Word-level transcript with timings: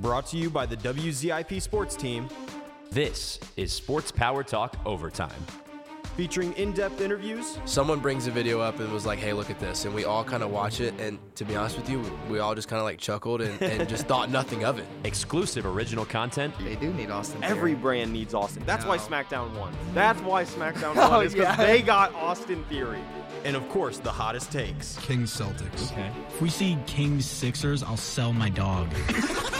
Brought 0.00 0.26
to 0.26 0.36
you 0.36 0.50
by 0.50 0.66
the 0.66 0.76
WZIP 0.76 1.60
Sports 1.60 1.96
Team, 1.96 2.28
This 2.90 3.38
is 3.56 3.72
Sports 3.72 4.10
Power 4.10 4.42
Talk 4.42 4.76
Overtime. 4.84 5.30
featuring 6.16 6.52
in 6.54 6.72
depth 6.72 7.00
interviews, 7.00 7.58
Someone 7.64 7.98
brings 8.00 8.26
a 8.26 8.30
video 8.30 8.60
up 8.60 8.78
and 8.80 8.92
was 8.92 9.06
like, 9.06 9.18
"Hey, 9.18 9.32
look 9.32 9.48
at 9.48 9.58
this," 9.60 9.84
and 9.84 9.94
we 9.94 10.04
all 10.04 10.22
kind 10.24 10.42
of 10.42 10.50
watch 10.50 10.80
it. 10.80 10.92
And 11.00 11.18
to 11.36 11.44
be 11.44 11.54
honest 11.56 11.76
with 11.76 11.88
you, 11.88 12.02
we 12.28 12.40
all 12.40 12.54
just 12.54 12.68
kind 12.68 12.78
of 12.80 12.84
like 12.84 12.98
chuckled 12.98 13.40
and, 13.40 13.60
and 13.62 13.88
just 13.88 14.06
thought 14.06 14.28
nothing 14.40 14.64
of 14.64 14.78
it. 14.78 14.86
Exclusive 15.04 15.64
original 15.66 16.04
content 16.04 16.52
They 16.64 16.74
do 16.76 16.92
need 16.92 17.10
Austin. 17.10 17.42
every 17.44 17.72
Theory. 17.72 17.82
brand 17.82 18.12
needs 18.12 18.34
Austin. 18.34 18.62
That's 18.66 18.84
why 18.84 18.98
SmackDown 18.98 19.54
won. 19.58 19.72
That's 19.94 20.20
why 20.22 20.44
SmackDown 20.44 20.92
Oh, 20.96 21.10
won, 21.10 21.26
is 21.26 21.32
because 21.34 21.56
yeah. 21.58 21.66
they 21.66 21.80
got 21.82 22.12
Austin 22.14 22.64
Theory. 22.64 23.00
And 23.44 23.56
of 23.56 23.66
course, 23.70 23.98
the 23.98 24.12
hottest 24.12 24.50
takes. 24.52 24.98
Kings 24.98 25.30
Celtics. 25.34 25.90
Okay. 25.92 26.10
If 26.28 26.42
we 26.42 26.50
see 26.50 26.76
Kings 26.86 27.24
Sixers, 27.24 27.82
I'll 27.82 27.96
sell 27.96 28.32
my 28.32 28.48
dog. 28.50 28.88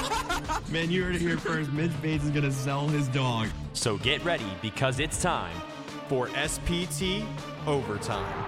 Man, 0.71 0.89
you 0.89 1.03
heard 1.03 1.17
it 1.17 1.21
here 1.21 1.37
first. 1.37 1.73
Mitch 1.73 1.91
Bates 2.01 2.23
is 2.23 2.31
gonna 2.31 2.53
sell 2.53 2.87
his 2.87 3.09
dog. 3.09 3.49
So 3.73 3.97
get 3.99 4.25
ready 4.25 4.47
because 4.63 5.01
it's 5.01 5.21
time. 5.21 5.57
for 6.09 6.29
SPT 6.31 7.25
Overtime. 7.69 8.45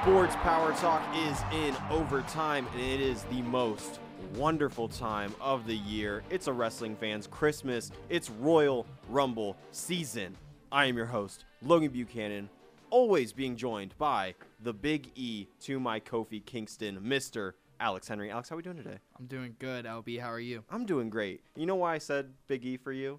Sports 0.00 0.36
Power 0.36 0.72
Talk 0.74 1.02
is 1.16 1.40
in 1.54 1.74
overtime, 1.90 2.66
and 2.74 2.82
it 2.82 3.00
is 3.00 3.22
the 3.24 3.40
most 3.42 3.98
wonderful 4.36 4.88
time 4.88 5.34
of 5.40 5.66
the 5.66 5.76
year. 5.76 6.22
It's 6.28 6.48
a 6.48 6.52
wrestling 6.52 6.96
fan's 6.96 7.26
Christmas. 7.26 7.90
It's 8.10 8.28
Royal 8.28 8.86
Rumble 9.08 9.56
season. 9.72 10.36
I 10.70 10.84
am 10.84 10.98
your 10.98 11.06
host, 11.06 11.44
Logan 11.62 11.90
Buchanan, 11.90 12.50
always 12.90 13.32
being 13.32 13.56
joined 13.56 13.94
by 13.96 14.34
the 14.62 14.74
Big 14.74 15.10
E 15.14 15.46
to 15.60 15.80
my 15.80 15.98
Kofi 15.98 16.44
Kingston, 16.44 17.00
Mr. 17.00 17.52
Alex 17.80 18.06
Henry. 18.06 18.30
Alex, 18.30 18.50
how 18.50 18.54
are 18.54 18.58
we 18.58 18.62
doing 18.62 18.76
today? 18.76 18.98
I'm 19.18 19.26
doing 19.26 19.56
good. 19.58 19.86
LB, 19.86 20.20
how 20.20 20.30
are 20.30 20.38
you? 20.38 20.62
I'm 20.70 20.84
doing 20.84 21.08
great. 21.08 21.40
You 21.56 21.64
know 21.64 21.76
why 21.76 21.94
I 21.94 21.98
said 21.98 22.34
Big 22.46 22.64
E 22.64 22.76
for 22.76 22.92
you? 22.92 23.18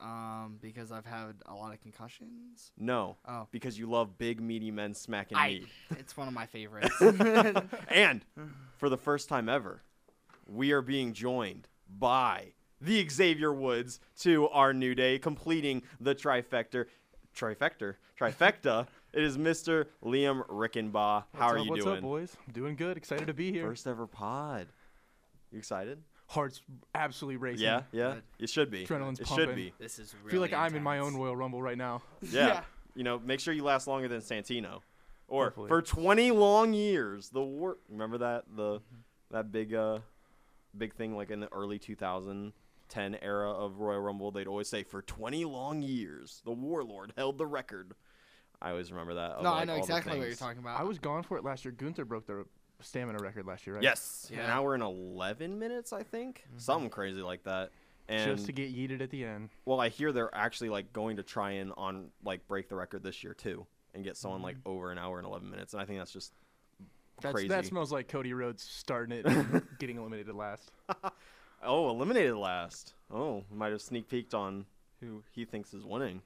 Um, 0.00 0.58
because 0.62 0.90
I've 0.90 1.04
had 1.04 1.34
a 1.46 1.54
lot 1.54 1.74
of 1.74 1.82
concussions. 1.82 2.72
No. 2.78 3.16
Oh. 3.26 3.48
Because 3.50 3.78
you 3.78 3.90
love 3.90 4.16
big, 4.16 4.40
meaty 4.40 4.70
men 4.70 4.94
smacking 4.94 5.36
I, 5.36 5.48
meat. 5.48 5.68
it's 5.98 6.16
one 6.16 6.26
of 6.26 6.34
my 6.34 6.46
favorites. 6.46 6.94
And 7.88 8.24
for 8.78 8.88
the 8.88 8.96
first 8.96 9.28
time 9.28 9.48
ever, 9.48 9.82
we 10.46 10.72
are 10.72 10.82
being 10.82 11.12
joined 11.12 11.68
by 11.98 12.52
the 12.80 13.06
Xavier 13.08 13.52
Woods 13.52 14.00
to 14.20 14.48
our 14.48 14.72
new 14.72 14.94
day, 14.94 15.18
completing 15.18 15.82
the 16.00 16.14
trifecta. 16.14 16.86
Trifecta? 17.36 17.96
Trifecta. 18.18 18.86
It 19.12 19.22
is 19.22 19.38
Mr. 19.38 19.86
Liam 20.04 20.46
Riggenbach. 20.48 20.92
How 20.92 21.24
What's 21.32 21.52
are 21.52 21.58
up, 21.58 21.64
you 21.64 21.70
what's 21.70 21.84
doing? 21.84 21.94
What's 21.94 21.98
up, 21.98 22.02
boys? 22.02 22.36
Doing 22.52 22.76
good. 22.76 22.96
Excited 22.96 23.26
to 23.26 23.34
be 23.34 23.50
here. 23.52 23.66
First 23.66 23.86
ever 23.86 24.06
pod. 24.06 24.66
You 25.50 25.58
excited? 25.58 26.02
Heart's 26.26 26.60
absolutely 26.94 27.36
racing. 27.38 27.64
Yeah, 27.64 27.82
yeah. 27.90 28.14
Good. 28.14 28.22
You 28.38 28.46
should 28.46 28.70
be. 28.70 28.84
Adrenaline's 28.86 29.20
it 29.20 29.26
pumping. 29.26 29.46
should 29.46 29.56
be. 29.56 29.72
this 29.78 29.98
is 29.98 30.14
really 30.22 30.28
I 30.28 30.30
feel 30.32 30.40
like 30.42 30.52
I'm 30.52 30.76
in 30.76 30.82
my 30.82 30.98
own 30.98 31.16
Royal 31.16 31.34
Rumble 31.34 31.62
right 31.62 31.78
now. 31.78 32.02
Yeah. 32.22 32.28
Yeah. 32.48 32.60
You 32.94 33.04
know, 33.04 33.18
make 33.20 33.38
sure 33.38 33.54
you 33.54 33.62
last 33.62 33.86
longer 33.86 34.08
than 34.08 34.20
Santino. 34.20 34.80
Or 35.28 35.44
Hopefully. 35.44 35.68
for 35.68 35.80
20 35.82 36.32
long 36.32 36.72
years, 36.72 37.28
the 37.28 37.40
war. 37.42 37.78
Remember 37.88 38.18
that 38.18 38.44
the 38.56 38.80
that 39.30 39.52
big 39.52 39.72
uh 39.72 40.00
big 40.76 40.94
thing 40.94 41.16
like 41.16 41.30
in 41.30 41.38
the 41.40 41.52
early 41.52 41.78
2010 41.78 43.14
era 43.22 43.50
of 43.52 43.78
Royal 43.78 44.00
Rumble, 44.00 44.32
they'd 44.32 44.46
always 44.48 44.68
say 44.68 44.82
for 44.82 45.00
20 45.00 45.44
long 45.44 45.80
years, 45.80 46.42
the 46.44 46.50
warlord 46.50 47.12
held 47.16 47.38
the 47.38 47.46
record. 47.46 47.92
I 48.60 48.70
always 48.70 48.90
remember 48.90 49.14
that. 49.14 49.32
of, 49.32 49.44
No, 49.44 49.52
like, 49.52 49.62
I 49.62 49.64
know 49.64 49.76
exactly 49.76 50.18
what 50.18 50.26
you're 50.26 50.36
talking 50.36 50.58
about. 50.58 50.80
I 50.80 50.84
was 50.84 50.98
gone 50.98 51.22
for 51.22 51.36
it 51.36 51.44
last 51.44 51.64
year. 51.64 51.72
Gunther 51.72 52.04
broke 52.04 52.26
the 52.26 52.44
stamina 52.80 53.18
record 53.18 53.46
last 53.46 53.66
year, 53.66 53.76
right? 53.76 53.82
Yes. 53.82 54.30
Yeah. 54.32 54.46
Now 54.46 54.62
we're 54.62 54.74
in 54.74 54.82
11 54.82 55.58
minutes, 55.58 55.92
I 55.92 56.02
think. 56.02 56.44
Mm-hmm. 56.48 56.58
Something 56.58 56.90
crazy 56.90 57.20
like 57.20 57.44
that. 57.44 57.70
And 58.08 58.36
Just 58.36 58.46
to 58.46 58.52
get 58.52 58.74
yeeted 58.74 59.02
at 59.02 59.10
the 59.10 59.24
end. 59.24 59.50
Well, 59.66 59.80
I 59.80 59.90
hear 59.90 60.12
they're 60.12 60.34
actually 60.34 60.70
like 60.70 60.92
going 60.92 61.18
to 61.18 61.22
try 61.22 61.52
and 61.52 61.72
on 61.76 62.06
like 62.24 62.46
break 62.48 62.68
the 62.68 62.74
record 62.74 63.02
this 63.02 63.22
year 63.22 63.34
too, 63.34 63.66
and 63.94 64.02
get 64.02 64.16
someone 64.16 64.40
like 64.40 64.56
mm-hmm. 64.56 64.70
over 64.70 64.90
an 64.90 64.98
hour 64.98 65.18
and 65.18 65.26
eleven 65.26 65.50
minutes, 65.50 65.74
and 65.74 65.82
I 65.82 65.84
think 65.84 65.98
that's 65.98 66.12
just 66.12 66.32
That's, 67.20 67.34
crazy. 67.34 67.48
That 67.48 67.66
smells 67.66 67.92
like 67.92 68.08
Cody 68.08 68.32
Rhodes 68.32 68.62
starting 68.62 69.18
it 69.18 69.26
and 69.26 69.62
getting 69.78 69.98
eliminated 69.98 70.34
last. 70.34 70.72
oh, 71.62 71.90
eliminated 71.90 72.34
last. 72.36 72.94
Oh, 73.12 73.44
might 73.52 73.72
have 73.72 73.82
sneak 73.82 74.08
peeked 74.08 74.32
on 74.32 74.64
who 75.00 75.22
he 75.32 75.44
thinks 75.44 75.74
is 75.74 75.84
winning. 75.84 76.22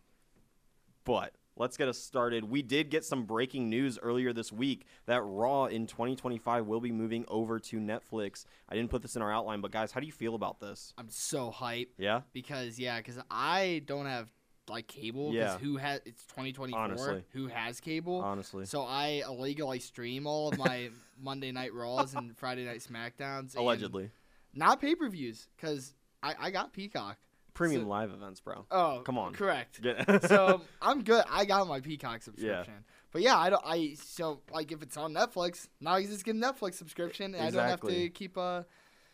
But 1.04 1.32
let's 1.56 1.76
get 1.76 1.88
us 1.88 1.98
started. 1.98 2.44
We 2.44 2.62
did 2.62 2.90
get 2.90 3.04
some 3.04 3.24
breaking 3.24 3.68
news 3.68 3.98
earlier 4.02 4.32
this 4.32 4.52
week 4.52 4.86
that 5.06 5.22
Raw 5.22 5.66
in 5.66 5.86
2025 5.86 6.66
will 6.66 6.80
be 6.80 6.92
moving 6.92 7.24
over 7.28 7.58
to 7.58 7.78
Netflix. 7.78 8.44
I 8.68 8.74
didn't 8.74 8.90
put 8.90 9.02
this 9.02 9.16
in 9.16 9.22
our 9.22 9.32
outline, 9.32 9.60
but 9.60 9.70
guys, 9.70 9.92
how 9.92 10.00
do 10.00 10.06
you 10.06 10.12
feel 10.12 10.34
about 10.34 10.60
this? 10.60 10.94
I'm 10.98 11.08
so 11.10 11.50
hype 11.50 11.92
Yeah, 11.98 12.22
because 12.32 12.78
yeah, 12.78 12.98
because 12.98 13.18
I 13.30 13.82
don't 13.86 14.06
have 14.06 14.28
like 14.68 14.86
cable. 14.86 15.32
Yeah. 15.32 15.58
Who 15.58 15.76
has? 15.76 16.00
It's 16.06 16.24
2024. 16.26 16.80
Honestly. 16.80 17.24
Who 17.32 17.48
has 17.48 17.80
cable? 17.80 18.20
honestly, 18.20 18.64
So 18.64 18.82
I 18.82 19.22
illegally 19.26 19.80
stream 19.80 20.26
all 20.26 20.48
of 20.48 20.58
my 20.58 20.90
Monday 21.20 21.52
Night 21.52 21.74
Raws 21.74 22.14
and 22.14 22.36
Friday 22.36 22.64
Night 22.64 22.80
Smackdowns. 22.80 23.56
allegedly, 23.56 24.10
Not 24.54 24.80
pay 24.80 24.94
per 24.94 25.08
views 25.08 25.48
because 25.56 25.94
I, 26.22 26.34
I 26.38 26.50
got 26.50 26.72
Peacock. 26.72 27.18
Premium 27.54 27.82
so- 27.82 27.88
live 27.88 28.10
events, 28.10 28.40
bro. 28.40 28.66
Oh, 28.70 29.02
Come 29.04 29.18
on. 29.18 29.32
Correct. 29.32 29.80
Get- 29.82 30.24
so 30.28 30.62
I'm 30.82 31.02
good. 31.02 31.24
I 31.30 31.44
got 31.44 31.66
my 31.66 31.80
Peacock 31.80 32.22
subscription. 32.22 32.74
Yeah. 32.74 32.80
But 33.12 33.22
yeah, 33.22 33.36
I 33.36 33.50
don't. 33.50 33.62
I 33.64 33.94
so 34.02 34.40
like 34.52 34.72
if 34.72 34.82
it's 34.82 34.96
on 34.96 35.12
Netflix, 35.12 35.68
now 35.80 35.92
I 35.92 36.04
just 36.04 36.24
get 36.24 36.34
a 36.34 36.38
Netflix 36.38 36.74
subscription, 36.74 37.34
and 37.34 37.44
I 37.44 37.50
don't 37.50 37.68
have 37.68 37.80
to 37.82 38.08
keep 38.08 38.38
uh 38.38 38.62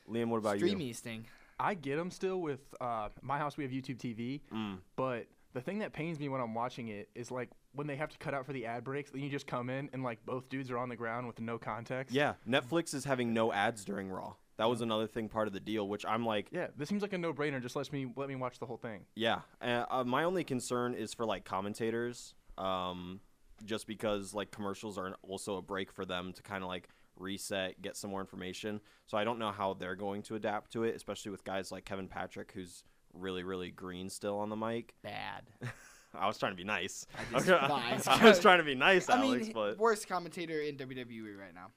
Liam, 0.09 0.29
what 0.29 0.39
about 0.39 0.57
stream 0.59 0.81
you? 0.81 0.95
thing. 0.95 1.27
I 1.61 1.75
get 1.75 1.97
them 1.97 2.11
still 2.13 2.41
with 2.41 2.61
uh, 2.81 3.09
my 3.21 3.37
house. 3.39 3.57
We 3.57 3.65
have 3.65 3.73
YouTube 3.73 3.99
TV, 3.99 4.41
Mm. 4.55 4.79
but 4.95 5.27
the 5.55 5.61
thing 5.61 5.81
that 5.81 5.93
pains 5.93 6.21
me 6.21 6.29
when 6.29 6.41
I'm 6.41 6.55
watching 6.55 6.87
it 6.89 7.09
is 7.17 7.31
like 7.33 7.51
when 7.73 7.89
they 7.89 7.97
have 7.97 8.11
to 8.11 8.19
cut 8.19 8.33
out 8.35 8.47
for 8.47 8.53
the 8.53 8.65
ad 8.67 8.85
breaks. 8.85 9.11
Then 9.11 9.23
you 9.23 9.29
just 9.29 9.49
come 9.49 9.69
in 9.69 9.91
and 9.93 10.05
like 10.05 10.25
both 10.25 10.49
dudes 10.49 10.71
are 10.71 10.79
on 10.79 10.89
the 10.89 10.95
ground 10.97 11.27
with 11.27 11.41
no 11.41 11.59
context. 11.59 12.15
Yeah, 12.15 12.35
Netflix 12.49 12.95
is 12.95 13.05
having 13.05 13.35
no 13.35 13.53
ads 13.53 13.85
during 13.85 14.09
Raw. 14.09 14.35
That 14.59 14.69
was 14.69 14.81
another 14.81 15.07
thing, 15.07 15.29
part 15.29 15.47
of 15.47 15.55
the 15.55 15.61
deal, 15.61 15.89
which 15.89 16.05
I'm 16.05 16.27
like, 16.27 16.49
Yeah, 16.53 16.67
this 16.77 16.89
seems 16.89 17.01
like 17.03 17.13
a 17.13 17.19
no-brainer. 17.19 17.63
Just 17.63 17.77
let 17.77 17.91
me 17.93 18.09
let 18.17 18.29
me 18.29 18.35
watch 18.37 18.59
the 18.59 18.67
whole 18.67 18.77
thing. 18.77 19.07
yeah. 19.15 19.41
Uh, 19.63 19.85
uh, 19.91 20.05
my 20.05 20.25
only 20.25 20.45
concern 20.45 20.95
is 20.95 21.15
for 21.15 21.25
like 21.25 21.45
commentators, 21.45 22.35
um, 22.59 23.21
just 23.65 23.87
because 23.87 24.35
like 24.35 24.51
commercials 24.51 24.99
are 24.99 25.15
also 25.23 25.57
a 25.57 25.63
break 25.63 25.93
for 25.93 26.05
them 26.05 26.33
to 26.33 26.43
kind 26.43 26.63
of 26.63 26.69
like 26.69 26.89
reset, 27.17 27.81
get 27.83 27.97
some 27.97 28.11
more 28.11 28.21
information. 28.21 28.81
So 29.07 29.17
I 29.19 29.25
don't 29.25 29.39
know 29.39 29.51
how 29.53 29.75
they're 29.75 29.97
going 29.97 30.23
to 30.23 30.35
adapt 30.37 30.73
to 30.73 30.85
it, 30.85 30.95
especially 30.95 31.31
with 31.31 31.45
guys 31.45 31.71
like 31.73 31.85
Kevin 31.85 32.09
Patrick, 32.09 32.53
who's 32.53 32.85
really, 33.13 33.43
really 33.43 33.71
green 33.71 34.09
still 34.11 34.39
on 34.39 34.49
the 34.51 34.57
mic. 34.57 34.95
Bad. 35.03 35.43
I 36.15 36.27
was 36.27 36.39
trying 36.39 36.53
to 36.53 36.57
be 36.57 36.65
nice. 36.65 37.07
I 37.17 37.35
just- 37.39 37.49
Okay, 37.49 37.67
no, 37.69 37.75
I 37.75 37.91
just- 37.93 38.09
I 38.09 38.25
was 38.25 38.39
trying 38.41 38.59
to 38.59 38.65
be 38.65 38.75
nice, 38.75 39.09
I 39.09 39.19
Alex, 39.19 39.45
mean, 39.47 39.53
but 39.53 39.79
worst 39.79 40.09
commentator 40.09 40.61
in 40.61 40.77
WWE 40.77 41.37
right 41.39 41.55
now, 41.55 41.71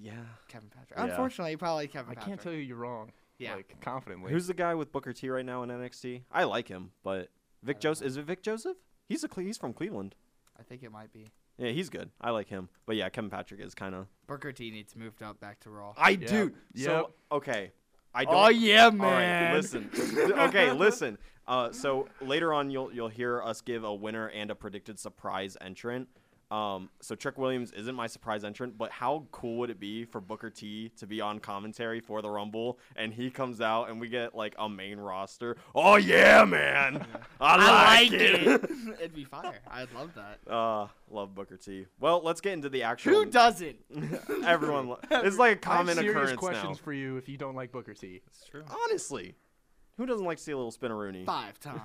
yeah. 0.00 0.12
Kevin 0.48 0.68
Patrick. 0.70 0.98
Yeah. 0.98 1.04
Unfortunately, 1.06 1.56
probably 1.56 1.86
Kevin 1.88 2.06
Patrick. 2.06 2.18
I 2.18 2.20
Patrick. 2.20 2.30
can't 2.30 2.40
tell 2.42 2.52
you 2.52 2.58
you're 2.60 2.76
wrong. 2.76 3.12
Yeah. 3.38 3.54
Like 3.56 3.74
confidently. 3.80 4.32
Who's 4.32 4.46
the 4.46 4.54
guy 4.54 4.74
with 4.74 4.92
Booker 4.92 5.12
T 5.12 5.28
right 5.28 5.44
now 5.44 5.62
in 5.62 5.70
NXT? 5.70 6.22
I 6.30 6.44
like 6.44 6.68
him, 6.68 6.90
but 7.02 7.28
Vic 7.62 7.80
Joseph 7.80 8.06
is 8.06 8.16
it 8.16 8.24
Vic 8.24 8.42
Joseph? 8.42 8.76
He's 9.08 9.24
a 9.24 9.28
Cle- 9.28 9.42
he's 9.44 9.58
from 9.58 9.72
Cleveland. 9.72 10.14
I 10.58 10.62
think 10.62 10.82
it 10.82 10.92
might 10.92 11.12
be. 11.12 11.26
Yeah, 11.58 11.70
he's 11.70 11.88
good. 11.90 12.10
I 12.20 12.30
like 12.30 12.48
him. 12.48 12.68
But 12.86 12.96
yeah, 12.96 13.08
Kevin 13.08 13.30
Patrick 13.30 13.60
is 13.60 13.74
kind 13.74 13.94
of. 13.94 14.06
Booker 14.26 14.52
T 14.52 14.70
needs 14.70 14.94
moved 14.96 15.22
up 15.22 15.40
back 15.40 15.60
to 15.60 15.70
Raw. 15.70 15.94
I 15.96 16.10
Yep. 16.10 16.28
do. 16.30 16.52
So 16.76 17.10
okay, 17.32 17.72
I 18.14 18.24
don't. 18.24 18.34
Oh 18.34 18.48
yeah, 18.48 18.84
All 18.86 18.90
man. 18.92 19.50
right, 19.52 19.56
listen. 19.56 19.90
okay, 20.32 20.70
listen. 20.72 21.18
Uh, 21.46 21.70
so 21.72 22.08
later 22.20 22.52
on, 22.54 22.70
you'll 22.70 22.92
you'll 22.92 23.08
hear 23.08 23.42
us 23.42 23.60
give 23.60 23.84
a 23.84 23.92
winner 23.94 24.28
and 24.28 24.50
a 24.50 24.54
predicted 24.54 24.98
surprise 24.98 25.56
entrant. 25.60 26.08
Um, 26.54 26.88
so 27.00 27.16
Trick 27.16 27.36
Williams 27.36 27.72
isn't 27.72 27.94
my 27.96 28.06
surprise 28.06 28.44
entrant, 28.44 28.78
but 28.78 28.92
how 28.92 29.26
cool 29.32 29.56
would 29.58 29.70
it 29.70 29.80
be 29.80 30.04
for 30.04 30.20
Booker 30.20 30.50
T 30.50 30.90
to 30.98 31.06
be 31.06 31.20
on 31.20 31.40
commentary 31.40 31.98
for 31.98 32.22
the 32.22 32.30
Rumble 32.30 32.78
and 32.94 33.12
he 33.12 33.28
comes 33.28 33.60
out 33.60 33.90
and 33.90 34.00
we 34.00 34.08
get 34.08 34.36
like 34.36 34.54
a 34.58 34.68
main 34.68 34.98
roster? 34.98 35.56
Oh 35.74 35.96
yeah, 35.96 36.44
man! 36.44 37.04
I 37.40 38.06
like, 38.06 38.12
it. 38.12 38.70
It'd 39.00 39.14
be 39.14 39.24
fire. 39.24 39.58
I'd 39.68 39.92
love 39.94 40.12
that. 40.14 40.48
uh, 40.48 40.86
love 41.10 41.34
Booker 41.34 41.56
T. 41.56 41.86
Well, 41.98 42.20
let's 42.22 42.40
get 42.40 42.52
into 42.52 42.68
the 42.68 42.84
actual. 42.84 43.14
Who 43.14 43.24
doesn't? 43.26 43.76
Everyone. 44.44 44.88
lo- 44.90 45.00
It's 45.10 45.38
like 45.38 45.64
a 45.66 45.70
I 45.70 45.74
have 45.76 45.78
common 45.86 45.94
serious 45.96 46.14
occurrence 46.14 46.38
questions 46.38 46.78
now. 46.78 46.84
for 46.84 46.92
you 46.92 47.16
if 47.16 47.28
you 47.28 47.36
don't 47.36 47.56
like 47.56 47.72
Booker 47.72 47.94
T. 47.94 48.20
It's 48.28 48.44
true. 48.44 48.62
Honestly, 48.84 49.34
who 49.96 50.06
doesn't 50.06 50.24
like 50.24 50.36
to 50.38 50.42
see 50.44 50.52
a 50.52 50.56
little 50.56 50.70
spinneroonie? 50.72 51.26
Five 51.26 51.58
time. 51.58 51.80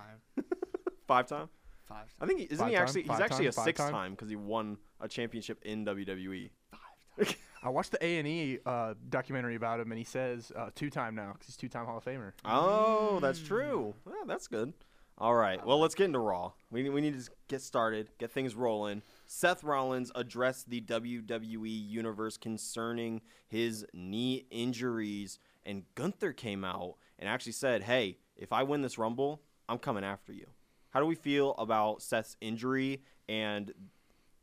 Five 1.07 1.25
time. 1.27 1.49
Five 1.89 2.13
I 2.21 2.25
think 2.27 2.39
he, 2.39 2.45
isn't 2.45 2.57
Five 2.57 2.69
he 2.69 2.75
time? 2.75 2.83
actually? 2.83 3.01
He's 3.01 3.11
Five 3.11 3.21
actually 3.21 3.47
a 3.47 3.51
time? 3.51 3.55
Five 3.55 3.65
sixth 3.65 3.83
time? 3.83 3.93
time 3.93 4.11
because 4.11 4.29
he 4.29 4.35
won 4.35 4.77
a 5.01 5.07
championship 5.07 5.59
in. 5.63 5.85
WWE. 5.85 6.51
Five 6.71 7.35
I 7.63 7.69
watched 7.69 7.91
the 7.91 8.05
A 8.05 8.19
and 8.19 8.27
E 8.27 8.59
uh, 8.65 8.93
documentary 9.09 9.55
about 9.55 9.79
him, 9.81 9.91
and 9.91 9.97
he 9.97 10.05
says 10.05 10.51
uh, 10.55 10.69
two-time 10.75 11.15
now 11.15 11.33
because 11.33 11.47
he's 11.47 11.57
two-time 11.57 11.85
Hall 11.85 11.97
of 11.97 12.05
Famer. 12.05 12.31
Oh, 12.45 13.19
that's 13.19 13.41
true. 13.41 13.95
Well, 14.05 14.25
that's 14.25 14.47
good. 14.47 14.73
All 15.17 15.35
right. 15.35 15.65
Well, 15.65 15.79
let's 15.79 15.95
get 15.95 16.05
into 16.05 16.19
Raw. 16.19 16.53
We, 16.71 16.89
we 16.89 17.01
need 17.01 17.19
to 17.19 17.29
get 17.49 17.61
started, 17.61 18.07
get 18.19 18.31
things 18.31 18.55
rolling. 18.55 19.01
Seth 19.25 19.65
Rollins 19.65 20.13
addressed 20.15 20.69
the 20.69 20.79
WWE 20.79 21.89
Universe 21.89 22.37
concerning 22.37 23.21
his 23.49 23.85
knee 23.93 24.45
injuries, 24.49 25.39
and 25.65 25.83
Gunther 25.95 26.31
came 26.31 26.63
out 26.63 26.95
and 27.17 27.27
actually 27.27 27.51
said, 27.51 27.83
Hey, 27.83 28.19
if 28.37 28.53
I 28.53 28.63
win 28.63 28.81
this 28.81 28.97
Rumble, 28.97 29.41
I'm 29.67 29.79
coming 29.79 30.05
after 30.05 30.31
you. 30.31 30.47
How 30.91 30.99
do 30.99 31.05
we 31.05 31.15
feel 31.15 31.51
about 31.57 32.01
Seth's 32.01 32.35
injury 32.41 33.01
and 33.27 33.71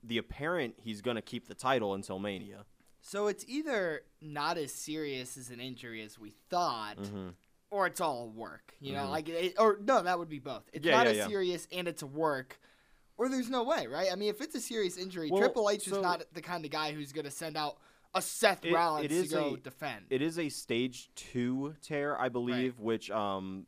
the 0.03 0.19
apparent 0.19 0.75
he's 0.83 1.01
going 1.03 1.17
to 1.17 1.23
keep 1.23 1.49
the 1.49 1.55
title 1.55 1.95
until 1.95 2.19
Mania? 2.19 2.65
So 3.01 3.27
it's 3.29 3.45
either 3.49 4.03
not 4.21 4.59
as 4.59 4.73
serious 4.73 5.37
as 5.37 5.51
an 5.51 5.61
injury 5.61 6.03
as 6.03 6.19
we 6.19 6.31
thought, 6.51 6.99
Mm-hmm. 6.99 7.29
or 7.71 7.87
it's 7.87 8.01
all 8.01 8.29
work. 8.29 8.75
You 8.81 8.93
know, 8.95 9.05
Mhm. 9.07 9.11
like 9.11 9.29
it, 9.29 9.55
or 9.59 9.79
no, 9.83 10.03
that 10.03 10.19
would 10.19 10.29
be 10.29 10.39
both. 10.39 10.69
It's 10.73 10.85
Yeah, 10.85 10.97
not 10.97 11.07
yeah, 11.07 11.11
as 11.13 11.17
yeah. 11.19 11.27
serious 11.29 11.69
and 11.73 11.87
it's 11.89 12.03
work, 12.03 12.59
or 13.17 13.29
there's 13.29 13.49
no 13.51 13.63
way, 13.65 13.87
right? 13.87 14.11
I 14.13 14.15
mean, 14.17 14.29
if 14.31 14.41
it's 14.41 14.55
a 14.55 14.61
serious 14.61 14.97
injury, 14.97 15.31
Well, 15.31 15.41
Triple 15.41 15.71
H 15.71 15.85
so- 15.89 15.97
is 15.97 16.03
not 16.03 16.23
the 16.33 16.43
kind 16.43 16.65
of 16.65 16.71
guy 16.71 16.93
who's 16.93 17.13
going 17.13 17.25
to 17.25 17.31
send 17.31 17.57
out 17.57 17.79
a 18.15 18.23
Seth 18.23 18.65
It- 18.65 18.73
Rollins 18.73 19.05
it 19.07 19.13
is 19.13 19.29
to 19.31 19.35
go 19.35 19.55
a- 19.55 19.59
defend. 19.59 20.07
It 20.11 20.23
is 20.23 20.39
a 20.39 20.49
stage 20.49 21.11
two 21.15 21.75
tear, 21.83 22.19
I 22.21 22.29
believe, 22.29 22.79
which 22.81 23.11
um, 23.11 23.67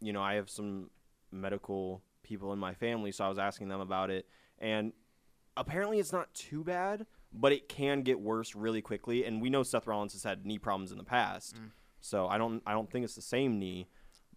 you 0.00 0.12
know, 0.12 0.22
I 0.22 0.34
have 0.34 0.48
some 0.48 0.90
medical 1.30 2.02
people 2.28 2.52
in 2.52 2.58
my 2.58 2.74
family, 2.74 3.10
so 3.12 3.24
I 3.24 3.28
was 3.28 3.38
asking 3.38 3.68
them 3.68 3.80
about 3.80 4.10
it, 4.10 4.26
and 4.58 4.92
apparently 5.56 5.98
it's 5.98 6.12
not 6.12 6.32
too 6.34 6.62
bad, 6.64 7.06
but 7.32 7.52
it 7.52 7.68
can 7.68 8.02
get 8.02 8.20
worse 8.20 8.54
really 8.54 8.80
quickly. 8.82 9.24
And 9.24 9.40
we 9.42 9.50
know 9.50 9.62
Seth 9.62 9.86
Rollins 9.86 10.12
has 10.12 10.22
had 10.22 10.46
knee 10.46 10.58
problems 10.58 10.92
in 10.92 10.98
the 10.98 11.04
past, 11.04 11.56
Mm. 11.56 11.70
so 12.00 12.26
I 12.28 12.38
don't, 12.38 12.62
I 12.66 12.72
don't 12.72 12.90
think 12.90 13.04
it's 13.04 13.14
the 13.14 13.22
same 13.22 13.58
knee, 13.58 13.88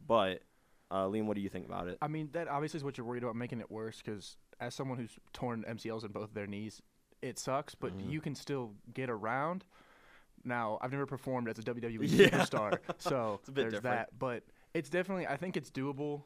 but 0.07 0.41
uh, 0.89 1.05
Liam, 1.05 1.25
what 1.25 1.35
do 1.35 1.41
you 1.41 1.49
think 1.49 1.65
about 1.65 1.87
it? 1.87 1.97
I 2.01 2.07
mean, 2.07 2.29
that 2.33 2.47
obviously 2.47 2.77
is 2.79 2.83
what 2.83 2.97
you're 2.97 3.05
worried 3.07 3.23
about 3.23 3.35
making 3.35 3.59
it 3.61 3.71
worse 3.71 4.01
because 4.03 4.35
as 4.59 4.75
someone 4.75 4.97
who's 4.97 5.17
torn 5.33 5.63
MCLs 5.67 6.03
in 6.05 6.11
both 6.11 6.23
of 6.29 6.33
their 6.33 6.47
knees, 6.47 6.81
it 7.21 7.39
sucks, 7.39 7.75
but 7.75 7.95
Mm-hmm. 7.97 8.09
you 8.09 8.19
can 8.21 8.35
still 8.35 8.73
get 8.93 9.09
around. 9.09 9.63
Now, 10.43 10.79
I've 10.81 10.91
never 10.91 11.05
performed 11.05 11.47
as 11.49 11.59
a 11.59 11.61
WWE 11.61 11.99
Yeah. 12.01 12.27
superstar, 12.29 12.79
so 12.97 13.37
It's 13.41 13.49
a 13.49 13.51
bit 13.51 13.61
there's 13.61 13.73
different. 13.75 14.07
that. 14.09 14.19
But 14.19 14.43
it's 14.73 14.89
definitely, 14.89 15.27
I 15.27 15.37
think 15.37 15.55
it's 15.55 15.69
doable 15.69 16.23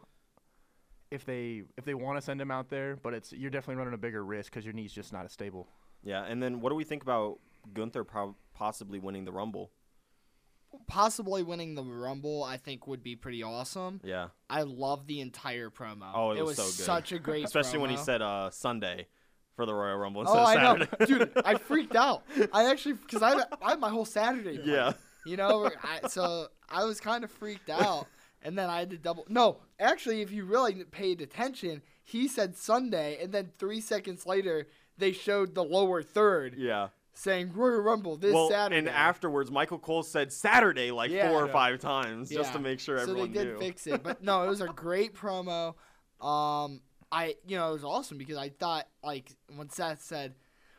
if 1.11 1.25
they 1.25 1.63
if 1.77 1.85
they 1.85 1.93
want 1.93 2.17
to 2.17 2.21
send 2.21 2.39
him 2.41 2.51
out 2.51 2.69
there. 2.69 2.95
But 3.01 3.13
it's 3.13 3.31
you're 3.33 3.51
definitely 3.51 3.75
running 3.75 3.93
a 3.93 3.97
bigger 3.97 4.23
risk 4.23 4.51
because 4.51 4.65
your 4.65 4.73
knee's 4.73 4.93
just 4.93 5.11
not 5.13 5.25
as 5.25 5.31
stable. 5.31 5.67
Yeah, 6.03 6.23
and 6.25 6.41
then 6.41 6.61
what 6.61 6.69
do 6.69 6.75
we 6.75 6.83
think 6.83 7.01
about 7.03 7.39
Gunther 7.73 8.03
prob- 8.03 8.35
possibly 8.53 8.99
winning 8.99 9.25
the 9.25 9.31
Rumble? 9.31 9.71
Possibly 10.87 11.41
winning 11.41 11.73
the 11.75 11.83
Rumble, 11.83 12.43
I 12.43 12.57
think, 12.57 12.85
would 12.85 13.01
be 13.01 13.15
pretty 13.15 13.41
awesome. 13.41 14.01
Yeah, 14.03 14.27
I 14.49 14.63
love 14.63 15.07
the 15.07 15.21
entire 15.21 15.69
promo. 15.69 16.11
Oh, 16.13 16.31
it 16.31 16.39
it 16.39 16.41
was 16.45 16.57
was 16.57 16.73
so 16.73 16.77
good. 16.77 16.85
such 16.85 17.11
a 17.13 17.19
great, 17.19 17.45
especially 17.45 17.79
when 17.79 17.89
he 17.89 17.97
said 17.97 18.21
uh, 18.21 18.49
Sunday 18.49 19.07
for 19.55 19.65
the 19.65 19.73
Royal 19.73 19.95
Rumble 19.97 20.21
instead 20.21 20.37
"Oh, 20.37 20.41
of 20.41 20.47
I 20.47 20.53
Saturday. 20.55 20.87
know, 20.99 21.05
dude, 21.05 21.31
I 21.45 21.55
freaked 21.59 21.95
out. 21.95 22.23
I 22.51 22.69
actually, 22.69 22.93
because 22.93 23.23
I, 23.23 23.35
I 23.61 23.69
had 23.69 23.79
my 23.79 23.89
whole 23.89 24.03
Saturday. 24.05 24.57
planned. 24.57 24.67
yeah. 24.69 24.93
You 25.25 25.37
know, 25.37 25.71
I, 25.81 26.07
so 26.09 26.47
I 26.69 26.83
was 26.83 26.99
kind 26.99 27.23
of 27.23 27.31
freaked 27.31 27.69
out, 27.69 28.05
and 28.43 28.57
then 28.57 28.69
I 28.69 28.79
had 28.79 28.89
to 28.89 28.97
double. 28.97 29.25
No, 29.29 29.57
actually, 29.79 30.21
if 30.21 30.31
you 30.31 30.45
really 30.45 30.83
paid 30.85 31.21
attention, 31.21 31.81
he 32.03 32.27
said 32.27 32.55
Sunday, 32.57 33.17
and 33.21 33.31
then 33.33 33.49
three 33.57 33.81
seconds 33.81 34.25
later, 34.25 34.67
they 34.97 35.11
showed 35.11 35.55
the 35.55 35.63
lower 35.63 36.01
third 36.03 36.55
Yeah. 36.57 36.89
saying 37.13 37.53
Royal 37.53 37.79
Rumble 37.81 38.17
this 38.17 38.33
well, 38.33 38.49
Saturday. 38.49 38.77
and 38.79 38.89
afterwards, 38.89 39.49
Michael 39.51 39.79
Cole 39.79 40.03
said 40.03 40.31
Saturday 40.33 40.91
like 40.91 41.11
Yeah. 41.11 41.29
four 41.29 41.43
or 41.43 41.47
five 41.47 41.79
times 41.79 42.29
just 42.29 42.53
to 42.53 42.59
make 42.59 42.79
sure 42.79 42.97
so 42.97 43.03
everyone 43.03 43.31
they 43.31 43.43
did 43.45 43.53
knew. 43.53 43.59
fix 43.59 43.87
it, 43.87 44.03
but 44.03 44.21
no, 44.23 44.43
it 44.43 44.47
was 44.47 44.61
a 44.61 44.67
great 44.75 45.13
promo. 45.15 45.75
Um, 46.21 46.81
I 47.11 47.35
you 47.45 47.57
know 47.57 47.69
it 47.69 47.73
was 47.73 47.83
awesome 47.83 48.17
because 48.17 48.37
I 48.37 48.49
thought 48.49 48.87
like 49.03 49.31
when 49.55 49.69
Seth 49.69 50.01
said, 50.01 50.35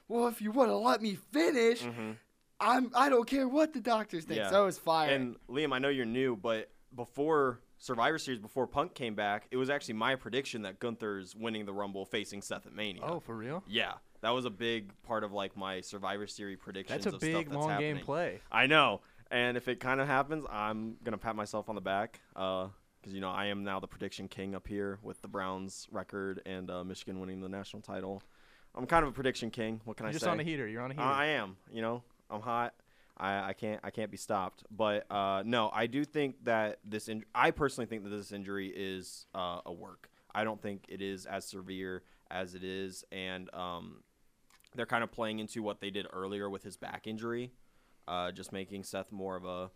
"Well, 0.09 0.27
if 0.29 0.41
you 0.43 0.51
want 0.51 0.71
to 0.71 0.77
let 0.77 1.01
me 1.01 1.15
finish, 1.15 1.83
Mhm. 1.83 2.17
I'm 2.61 2.91
I 2.95 3.09
don't 3.09 3.27
care 3.29 3.47
what 3.49 3.73
the 3.73 3.81
doctors 3.81 4.25
think." 4.25 4.39
Yeah. 4.39 4.51
So 4.51 4.63
it 4.63 4.67
was 4.67 4.79
fire. 4.79 5.11
And 5.11 5.37
Liam, 5.49 5.73
I 5.73 5.79
know 5.79 5.89
you're 5.89 6.05
new, 6.05 6.37
but 6.37 6.71
before 6.95 7.61
Survivor 7.79 8.19
Series, 8.19 8.41
before 8.41 8.67
Punk 8.67 8.95
came 8.95 9.15
back, 9.15 9.47
it 9.51 9.57
was 9.57 9.69
actually 9.71 9.95
my 9.95 10.15
prediction 10.15 10.63
that 10.63 10.81
Gunther's 10.81 11.35
winning 11.37 11.67
the 11.67 11.73
Rumble 11.73 12.05
facing 12.05 12.41
Seth 12.43 12.67
at 12.67 12.75
Mania. 12.75 13.03
Oh, 13.05 13.21
for 13.21 13.37
real? 13.37 13.63
Yeah, 13.67 13.95
that 14.23 14.31
was 14.31 14.45
a 14.45 14.51
big 14.51 14.93
part 15.03 15.25
of 15.25 15.33
like 15.33 15.57
my 15.57 15.81
Survivor 15.83 16.27
Series 16.27 16.59
predictions. 16.59 17.05
That's 17.05 17.17
a 17.17 17.19
big 17.19 17.51
that's 17.51 17.57
long 17.57 17.79
game 17.79 17.99
play. 17.99 18.41
I 18.51 18.67
know, 18.67 19.03
and 19.31 19.57
if 19.57 19.69
it 19.69 19.81
kind 19.81 20.01
of 20.01 20.07
happens, 20.07 20.47
I'm 20.51 20.97
gonna 21.05 21.19
pat 21.19 21.37
myself 21.37 21.69
on 21.69 21.75
the 21.75 21.81
back, 21.81 22.21
because 22.33 22.71
you 23.13 23.21
know 23.21 23.31
I 23.31 23.47
am 23.47 23.63
now 23.63 23.79
the 23.79 23.89
prediction 23.89 24.27
king 24.29 24.55
up 24.55 24.67
here 24.67 24.99
with 25.03 25.21
the 25.21 25.29
Browns 25.29 25.87
record 25.91 26.41
and 26.47 26.71
uh, 26.71 26.83
Michigan 26.83 27.21
winning 27.21 27.41
the 27.41 27.49
national 27.49 27.83
title. 27.83 28.23
I'm 28.75 28.87
kind 28.87 29.05
of 29.05 29.11
a 29.11 29.13
prediction 29.13 29.51
king. 29.51 29.81
What 29.85 29.97
can 29.97 30.05
You're 30.05 30.11
I 30.11 30.13
just 30.13 30.25
say? 30.25 30.27
Just 30.27 30.33
on 30.33 30.41
a 30.41 30.45
heater. 30.45 30.67
You're 30.67 30.83
on 30.83 30.91
a 30.91 30.95
Uh, 30.95 30.97
heater. 30.97 31.09
I 31.09 31.27
am. 31.27 31.57
You 31.73 31.83
know, 31.83 32.03
I'm 32.31 32.41
hot. 32.41 32.75
I, 33.17 33.49
I 33.49 33.53
can't 33.53 33.81
I 33.83 33.91
can't 33.91 34.11
be 34.11 34.17
stopped. 34.17 34.65
But 34.71 35.11
uh, 35.11 35.43
no, 35.45 35.71
I 35.73 35.87
do 35.87 36.05
think 36.05 36.45
that 36.45 36.79
this. 36.85 37.09
In- 37.09 37.25
I 37.35 37.51
personally 37.51 37.87
think 37.87 38.05
that 38.05 38.11
this 38.11 38.33
injury 38.33 38.73
is 38.75 39.27
uh, 39.35 39.61
a 39.65 39.73
work. 39.73 40.11
I 40.35 40.45
don't 40.45 40.61
think 40.61 40.85
it 40.89 41.01
is 41.01 41.27
as 41.27 41.45
severe 41.47 42.03
as 42.31 42.55
it 42.55 42.63
is, 42.63 43.05
and 43.11 43.53
um, 43.55 44.03
they're 44.75 44.87
kind 44.87 45.03
of 45.03 45.11
playing 45.11 45.39
into 45.39 45.63
what 45.63 45.81
they 45.81 45.91
did 45.91 46.07
earlier 46.13 46.51
with 46.51 46.63
his 46.63 46.77
back 46.77 47.07
injury, 47.07 47.53
uh, 48.07 48.33
just 48.33 48.53
making 48.53 48.85
Seth 48.85 49.11
more 49.13 49.37
of 49.37 49.45
a 49.45 49.71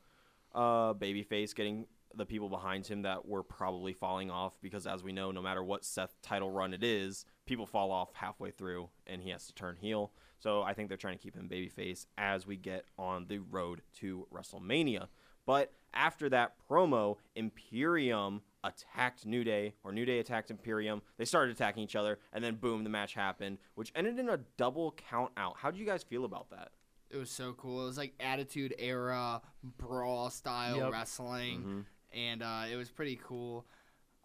uh, 0.59 0.93
baby 0.93 1.23
face, 1.23 1.55
getting 1.55 1.87
the 2.15 2.27
people 2.27 2.49
behind 2.49 2.87
him 2.87 3.03
that 3.03 3.27
were 3.27 3.43
probably 3.43 3.93
falling 3.93 4.31
off 4.31 4.61
because, 4.61 4.87
as 4.87 5.03
we 5.03 5.13
know, 5.13 5.31
no 5.31 5.41
matter 5.41 5.63
what 5.63 5.85
Seth 5.85 6.21
title 6.23 6.51
run 6.51 6.75
it 6.75 6.83
is, 6.83 7.25
people 7.47 7.67
fall 7.67 7.93
off 7.93 8.15
halfway 8.15 8.51
through 8.51 8.89
and 9.07 9.23
he 9.23 9.31
has 9.31 9.47
to 9.47 9.55
turn 9.55 9.77
heel. 9.77 10.13
So 10.41 10.63
I 10.63 10.73
think 10.75 10.89
they're 10.89 10.97
trying 10.99 11.17
to 11.19 11.23
keep 11.23 11.37
him 11.37 11.49
babyface 11.49 12.07
as 12.19 12.47
we 12.47 12.57
get 12.57 12.87
on 12.99 13.27
the 13.29 13.39
road 13.39 13.83
to 13.99 14.27
WrestleMania. 14.35 15.07
But 15.47 15.73
after 15.95 16.29
that 16.31 16.55
promo, 16.69 17.17
Imperium 17.65 18.43
attacked 18.65 19.27
New 19.27 19.45
Day, 19.45 19.75
or 19.85 19.93
New 19.93 20.05
Day 20.05 20.19
attacked 20.19 20.51
Imperium. 20.51 21.03
They 21.19 21.25
started 21.25 21.53
attacking 21.55 21.83
each 21.83 21.97
other, 21.97 22.19
and 22.33 22.43
then 22.45 22.57
boom, 22.57 22.85
the 22.85 22.91
match 22.91 23.15
happened, 23.15 23.59
which 23.75 23.93
ended 23.95 24.19
in 24.19 24.29
a 24.29 24.39
double 24.57 24.93
count 24.93 25.33
out. 25.37 25.57
How 25.59 25.71
do 25.71 25.79
you 25.79 25.87
guys 25.87 26.03
feel 26.03 26.25
about 26.25 26.51
that? 26.51 26.71
it 27.13 27.17
was 27.17 27.29
so 27.29 27.53
cool. 27.55 27.83
It 27.83 27.87
was 27.87 27.99
like 27.99 28.15
Attitude 28.21 28.73
Era 28.79 29.43
brawl 29.65 30.31
style 30.31 30.77
Yep. 30.77 30.93
wrestling, 30.93 31.65
Mhm. 31.65 31.85
and 32.17 32.41
uh, 32.45 32.67
it 32.71 32.77
was 32.77 32.89
pretty 32.89 33.17
cool. 33.25 33.67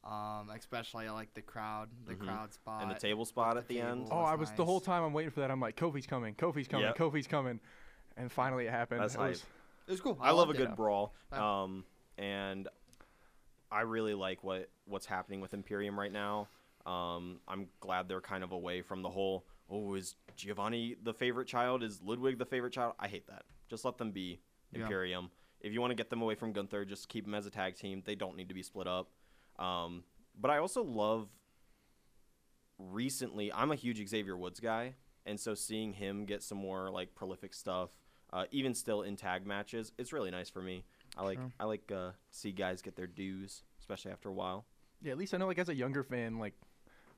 Um, 0.06 0.52
especially 0.52 1.07
I 1.07 1.12
like 1.12 1.34
the 1.34 1.42
crowd, 1.42 1.90
the 2.06 2.13
Mhm. 2.13 2.19
crowd 2.25 2.54
spot, 2.54 2.84
And 2.84 2.92
the 2.92 2.96
table 2.96 3.25
spot 3.25 3.57
at 3.57 3.68
the 3.68 3.81
end. 3.81 4.07
Oh, 4.12 4.18
was 4.22 4.30
I 4.31 4.36
was 4.36 4.52
the 4.52 4.63
whole 4.66 4.80
time 4.80 5.04
I'm 5.04 5.13
waiting 5.13 5.31
for 5.31 5.40
that. 5.40 5.50
I'm 5.50 5.60
like, 5.60 5.75
Kofi's 5.75 6.06
coming, 6.06 6.36
Kofi's 6.36 6.68
coming, 6.68 6.86
Yep. 6.88 6.98
Kofi's 6.98 7.25
coming, 7.28 7.60
and 8.16 8.31
finally 8.31 8.68
it 8.68 8.72
happened. 8.72 9.02
That's 9.02 9.16
It 9.16 9.19
was- 9.19 9.46
It 9.88 9.92
was 9.92 10.02
cool. 10.02 10.18
I 10.22 10.30
love 10.30 10.50
a 10.50 10.52
loved 10.52 10.60
it. 10.60 10.68
good 10.68 10.75
brawl. 10.75 11.13
Um, 11.31 11.86
and 12.18 12.68
I 13.72 13.82
really 13.82 14.13
like 14.13 14.44
what 14.44 14.70
what's 14.86 15.08
happening 15.08 15.41
with 15.41 15.53
Imperium 15.56 16.00
right 16.00 16.12
now. 16.12 16.48
Um, 16.86 17.41
I'm 17.48 17.70
glad 17.80 18.08
they're 18.08 18.22
kind 18.22 18.44
of 18.44 18.51
away 18.51 18.82
from 18.84 19.01
the 19.01 19.10
whole. 19.10 19.44
Oh, 19.70 19.96
is 19.96 20.15
Giovanni 20.36 20.94
the 21.01 21.13
favorite 21.15 21.48
child? 21.48 21.82
Is 21.82 22.00
Ludwig 22.03 22.38
the 22.38 22.46
favorite 22.46 22.74
child? 22.74 22.94
I 23.00 23.08
hate 23.08 23.25
that. 23.27 23.46
Just 23.68 23.84
let 23.86 23.98
them 23.98 24.12
be 24.12 24.39
Yeah. 24.72 24.82
Imperium. 24.84 25.32
If 25.62 25.74
you 25.74 25.82
want 25.82 25.89
to 25.91 25.96
get 25.96 26.12
them 26.12 26.22
away 26.22 26.36
from 26.36 26.53
Gunther, 26.53 26.86
just 26.86 27.10
keep 27.10 27.25
them 27.25 27.34
as 27.34 27.48
a 27.48 27.50
tag 27.50 27.75
team. 27.75 28.03
They 28.06 28.13
don't 28.13 28.36
need 28.38 28.48
to 28.50 28.53
be 28.53 28.62
split 28.62 28.86
up. 28.88 29.10
Um, 29.60 30.04
but 30.40 30.52
I 30.52 30.58
also 30.60 30.84
love. 30.84 31.28
Recently, 32.78 33.54
I'm 33.54 33.72
a 33.72 33.76
huge 33.76 34.06
Xavier 34.06 34.36
Woods 34.36 34.60
guy, 34.60 34.96
and 35.26 35.40
so 35.40 35.56
seeing 35.56 35.94
him 35.94 36.26
get 36.26 36.44
some 36.44 36.58
more 36.58 36.90
like 36.92 37.16
prolific 37.16 37.54
stuff, 37.54 37.90
uh, 38.34 38.46
even 38.52 38.74
still 38.74 39.02
in 39.04 39.16
tag 39.16 39.48
matches, 39.48 39.94
it's 39.98 40.12
really 40.12 40.30
nice 40.30 40.50
for 40.50 40.62
me. 40.62 40.84
I 41.18 41.24
like 41.24 41.38
Sure. 41.38 41.52
I 41.58 41.64
like 41.64 41.90
uh, 41.90 42.12
see 42.32 42.52
guys 42.52 42.82
get 42.82 42.98
their 42.98 43.08
dues, 43.08 43.64
especially 43.80 44.12
after 44.12 44.28
a 44.28 44.34
while. 44.34 44.66
Yeah, 45.02 45.14
at 45.14 45.18
least 45.18 45.34
I 45.34 45.38
know, 45.38 45.48
like 45.48 45.58
as 45.58 45.70
a 45.70 45.74
younger 45.76 46.04
fan, 46.04 46.38
like 46.38 46.54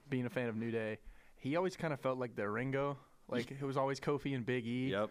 being 0.10 0.28
a 0.28 0.30
fan 0.30 0.48
of 0.48 0.56
New 0.56 0.70
Day, 0.70 1.00
he 1.38 1.56
always 1.56 1.76
kind 1.76 1.92
of 1.92 2.00
felt 2.00 2.20
like 2.20 2.36
the 2.36 2.48
Ringo. 2.48 2.96
Like 3.28 3.50
it 3.50 3.64
was 3.66 3.78
always 3.78 4.00
Kofi 4.00 4.36
and 4.36 4.46
Big 4.46 4.68
E, 4.68 4.92
Yep. 4.92 5.10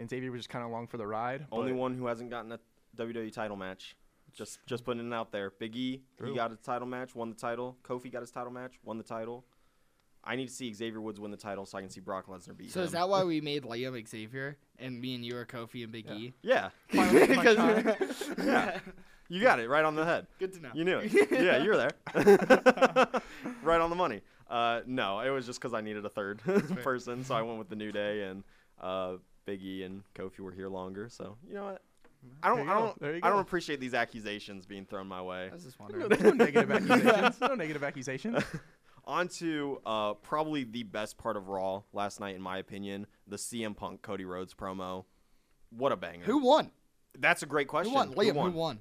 and 0.00 0.10
Xavier 0.10 0.32
was 0.32 0.40
just 0.40 0.50
kind 0.50 0.64
of 0.64 0.70
along 0.72 0.88
for 0.88 0.96
the 0.96 1.06
ride. 1.06 1.46
Only 1.52 1.72
one 1.72 1.94
who 1.96 2.06
hasn't 2.06 2.30
gotten 2.30 2.50
a 2.50 2.58
WWE 2.96 3.32
title 3.32 3.56
match. 3.56 3.96
Just 4.34 4.58
just 4.66 4.84
putting 4.84 5.06
it 5.06 5.14
out 5.14 5.30
there. 5.32 5.52
Big 5.58 5.76
E, 5.76 6.02
he 6.24 6.34
got 6.34 6.52
a 6.52 6.56
title 6.56 6.86
match, 6.88 7.14
won 7.14 7.30
the 7.30 7.36
title. 7.36 7.76
Kofi 7.84 8.10
got 8.12 8.20
his 8.22 8.30
title 8.30 8.52
match, 8.52 8.74
won 8.84 8.98
the 8.98 9.04
title. 9.04 9.44
I 10.26 10.36
need 10.36 10.48
to 10.48 10.54
see 10.54 10.72
Xavier 10.72 11.00
Woods 11.02 11.20
win 11.20 11.30
the 11.30 11.36
title 11.36 11.66
so 11.66 11.76
I 11.76 11.82
can 11.82 11.90
see 11.90 12.00
Brock 12.00 12.26
Lesnar 12.28 12.56
beat 12.56 12.70
So 12.72 12.80
him. 12.80 12.86
is 12.86 12.92
that 12.92 13.08
why 13.08 13.22
we 13.32 13.40
made 13.42 13.62
Liam 13.64 14.08
Xavier 14.08 14.56
and 14.78 14.98
me 15.00 15.14
and 15.14 15.24
you 15.24 15.36
are 15.36 15.44
Kofi 15.44 15.82
and 15.82 15.92
Big 15.92 16.10
E? 16.10 16.32
yeah, 16.42 16.70
Finally, 16.88 17.20
my 17.20 17.26
Because- 17.26 17.56
time. 17.56 17.94
Yeah. 18.46 18.78
you 19.28 19.42
got 19.42 19.60
it 19.60 19.68
right 19.68 19.84
on 19.84 19.94
the 19.94 20.04
head. 20.04 20.26
Good 20.38 20.54
to 20.54 20.60
know. 20.60 20.70
You 20.74 20.84
knew 20.84 20.98
it. 21.02 21.12
yeah, 21.30 21.62
you 21.62 21.68
were 21.70 21.76
there. 21.76 21.90
right 23.62 23.80
on 23.80 23.90
the 23.90 23.96
money. 23.96 24.20
Uh, 24.48 24.80
no, 24.86 25.20
it 25.20 25.30
was 25.30 25.46
just 25.46 25.60
because 25.60 25.74
I 25.74 25.80
needed 25.80 26.04
a 26.04 26.08
third 26.10 26.40
person, 26.82 27.24
so 27.24 27.34
I 27.34 27.42
went 27.42 27.58
with 27.58 27.68
the 27.68 27.76
New 27.76 27.92
Day, 27.92 28.22
and 28.22 28.44
uh, 28.80 29.14
Big 29.46 29.62
E 29.62 29.82
and 29.82 30.02
Kofi 30.14 30.40
were 30.40 30.52
here 30.52 30.68
longer. 30.68 31.08
So 31.08 31.36
you 31.48 31.54
know 31.54 31.64
what? 31.64 31.82
I 32.42 32.48
don't. 32.48 32.68
I 32.68 32.74
don't. 32.74 33.24
I 33.24 33.28
don't 33.30 33.40
appreciate 33.40 33.80
these 33.80 33.94
accusations 33.94 34.66
being 34.66 34.84
thrown 34.84 35.06
my 35.06 35.22
way. 35.22 35.48
I 35.50 35.54
was 35.54 35.64
just 35.64 35.78
wondering. 35.80 36.08
there's 36.08 36.22
no 36.22 36.30
negative 36.30 36.70
accusations. 36.90 37.40
No 37.40 37.54
negative 37.54 37.84
accusations. 37.84 38.44
On 39.06 39.28
to 39.28 39.80
uh, 39.84 40.14
probably 40.14 40.64
the 40.64 40.82
best 40.82 41.18
part 41.18 41.36
of 41.36 41.48
Raw 41.48 41.82
last 41.92 42.20
night, 42.20 42.36
in 42.36 42.40
my 42.42 42.56
opinion, 42.58 43.06
the 43.26 43.36
CM 43.36 43.76
Punk 43.76 44.00
Cody 44.00 44.24
Rhodes 44.24 44.54
promo. 44.54 45.04
What 45.70 45.92
a 45.92 45.96
banger! 45.96 46.24
Who 46.24 46.38
won? 46.38 46.70
That's 47.18 47.42
a 47.42 47.46
great 47.46 47.68
question. 47.68 47.92
Who 47.92 47.96
won? 47.98 48.14
Liam, 48.14 48.42
who 48.42 48.50
won? 48.50 48.78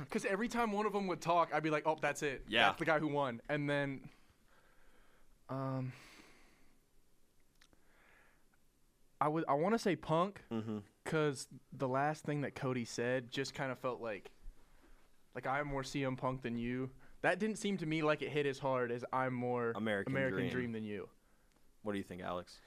Because 0.00 0.24
every 0.24 0.48
time 0.48 0.72
one 0.72 0.86
of 0.86 0.92
them 0.92 1.06
would 1.06 1.20
talk, 1.20 1.50
I'd 1.54 1.62
be 1.62 1.70
like, 1.70 1.84
"Oh, 1.86 1.96
that's 2.00 2.22
it. 2.22 2.44
Yeah. 2.48 2.66
that's 2.66 2.78
the 2.78 2.84
guy 2.86 2.98
who 2.98 3.08
won." 3.08 3.40
And 3.48 3.68
then, 3.68 4.00
um, 5.48 5.92
I 9.20 9.28
would 9.28 9.44
I 9.48 9.54
want 9.54 9.74
to 9.74 9.78
say 9.78 9.96
Punk 9.96 10.40
Mm-hmm. 10.52 10.78
because 11.04 11.46
the 11.72 11.88
last 11.88 12.24
thing 12.24 12.40
that 12.42 12.54
Cody 12.54 12.84
said 12.84 13.30
just 13.30 13.54
kind 13.54 13.70
of 13.72 13.78
felt 13.78 14.00
like, 14.00 14.30
like 15.34 15.46
I'm 15.46 15.66
more 15.66 15.82
CM 15.82 16.16
Punk 16.16 16.42
than 16.42 16.56
you. 16.56 16.90
That 17.22 17.38
didn't 17.38 17.56
seem 17.56 17.76
to 17.78 17.86
me 17.86 18.02
like 18.02 18.22
it 18.22 18.30
hit 18.30 18.46
as 18.46 18.58
hard 18.58 18.90
as 18.90 19.04
I'm 19.12 19.34
more 19.34 19.72
American 19.76 20.12
American 20.12 20.38
Dream. 20.40 20.50
Dream 20.50 20.72
than 20.72 20.84
you. 20.84 21.08
What 21.82 21.92
do 21.92 21.98
you 21.98 22.04
think, 22.04 22.22
Alex? 22.22 22.58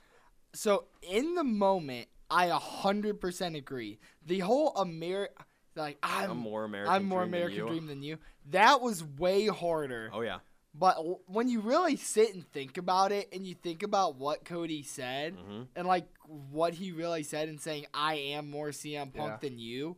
So 0.53 0.85
in 1.01 1.33
the 1.35 1.43
moment, 1.43 2.07
I 2.29 2.49
hundred 2.49 3.19
percent 3.19 3.55
agree. 3.55 3.99
The 4.25 4.39
whole 4.39 4.73
Amer, 4.79 5.29
like 5.75 5.97
I'm, 6.03 6.31
I'm 6.31 6.37
more 6.37 6.63
American. 6.65 6.93
I'm 6.93 7.05
more 7.05 7.21
Dream 7.21 7.33
American 7.33 7.57
you. 7.57 7.67
Dream 7.67 7.87
than 7.87 8.03
you. 8.03 8.17
That 8.51 8.81
was 8.81 9.03
way 9.03 9.47
harder. 9.47 10.11
Oh 10.13 10.21
yeah. 10.21 10.37
But 10.75 10.95
when 11.29 11.49
you 11.49 11.59
really 11.61 11.95
sit 11.97 12.33
and 12.33 12.43
think 12.51 12.77
about 12.77 13.11
it, 13.11 13.29
and 13.31 13.45
you 13.45 13.53
think 13.53 13.83
about 13.83 14.15
what 14.15 14.43
Cody 14.43 14.81
said, 14.81 15.37
Mhm. 15.37 15.67
and 15.75 15.87
like 15.87 16.07
what 16.25 16.73
he 16.73 16.91
really 16.91 17.21
said, 17.23 17.47
and 17.47 17.61
saying 17.61 17.85
I 17.93 18.15
am 18.15 18.49
more 18.49 18.71
CM 18.71 19.11
Punk 19.13 19.33
Yeah. 19.33 19.37
than 19.49 19.59
you, 19.59 19.97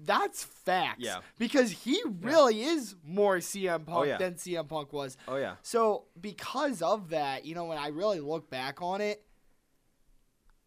that's 0.00 0.44
facts. 0.44 1.00
Yeah. 1.00 1.22
Because 1.38 1.72
he 1.72 2.00
really 2.20 2.62
is 2.62 2.94
more 3.02 3.38
CM 3.40 3.84
Punk 3.84 4.06
yeah. 4.06 4.18
than 4.18 4.34
CM 4.36 4.68
Punk 4.68 4.92
was. 4.92 5.16
Oh 5.26 5.34
yeah. 5.34 5.56
So 5.62 6.04
because 6.20 6.80
of 6.80 7.08
that, 7.10 7.44
you 7.44 7.56
know, 7.56 7.64
when 7.64 7.78
I 7.78 7.88
really 7.88 8.20
look 8.20 8.48
back 8.48 8.80
on 8.80 9.00
it, 9.00 9.24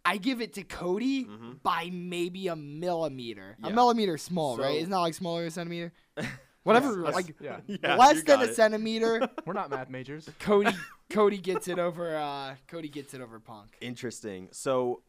I 0.04 0.18
give 0.18 0.42
it 0.42 0.54
to 0.56 0.64
Cody 0.64 1.24
Mhm. 1.26 1.62
by 1.64 1.90
maybe 1.94 2.48
a 2.48 2.56
millimeter. 2.58 3.56
Yeah. 3.62 3.68
A 3.70 3.74
millimeter 3.74 4.18
small, 4.18 4.58
So- 4.58 4.64
right? 4.64 4.78
It's 4.80 4.90
not 4.90 5.02
like 5.02 5.14
smaller 5.14 5.42
than 5.42 5.48
a 5.48 5.52
centimeter? 5.52 5.94
Whatever, 6.64 7.02
Yes, 7.06 7.14
like 7.16 7.36
yeah, 7.42 7.60
Yeah, 7.68 7.96
less 7.96 8.22
than 8.24 8.40
a 8.42 8.44
it. 8.44 8.56
centimeter. 8.56 9.28
we're 9.46 9.54
not 9.54 9.70
math 9.72 9.90
majors. 9.90 10.30
Cody 10.40 10.72
Cody 11.10 11.38
gets 11.40 11.68
it 11.68 11.80
over 11.80 12.16
uh 12.16 12.56
Cody 12.68 12.88
gets 12.90 13.14
it 13.14 13.22
over 13.22 13.40
Punk. 13.40 13.76
Interesting. 13.82 14.50
So, 14.52 15.02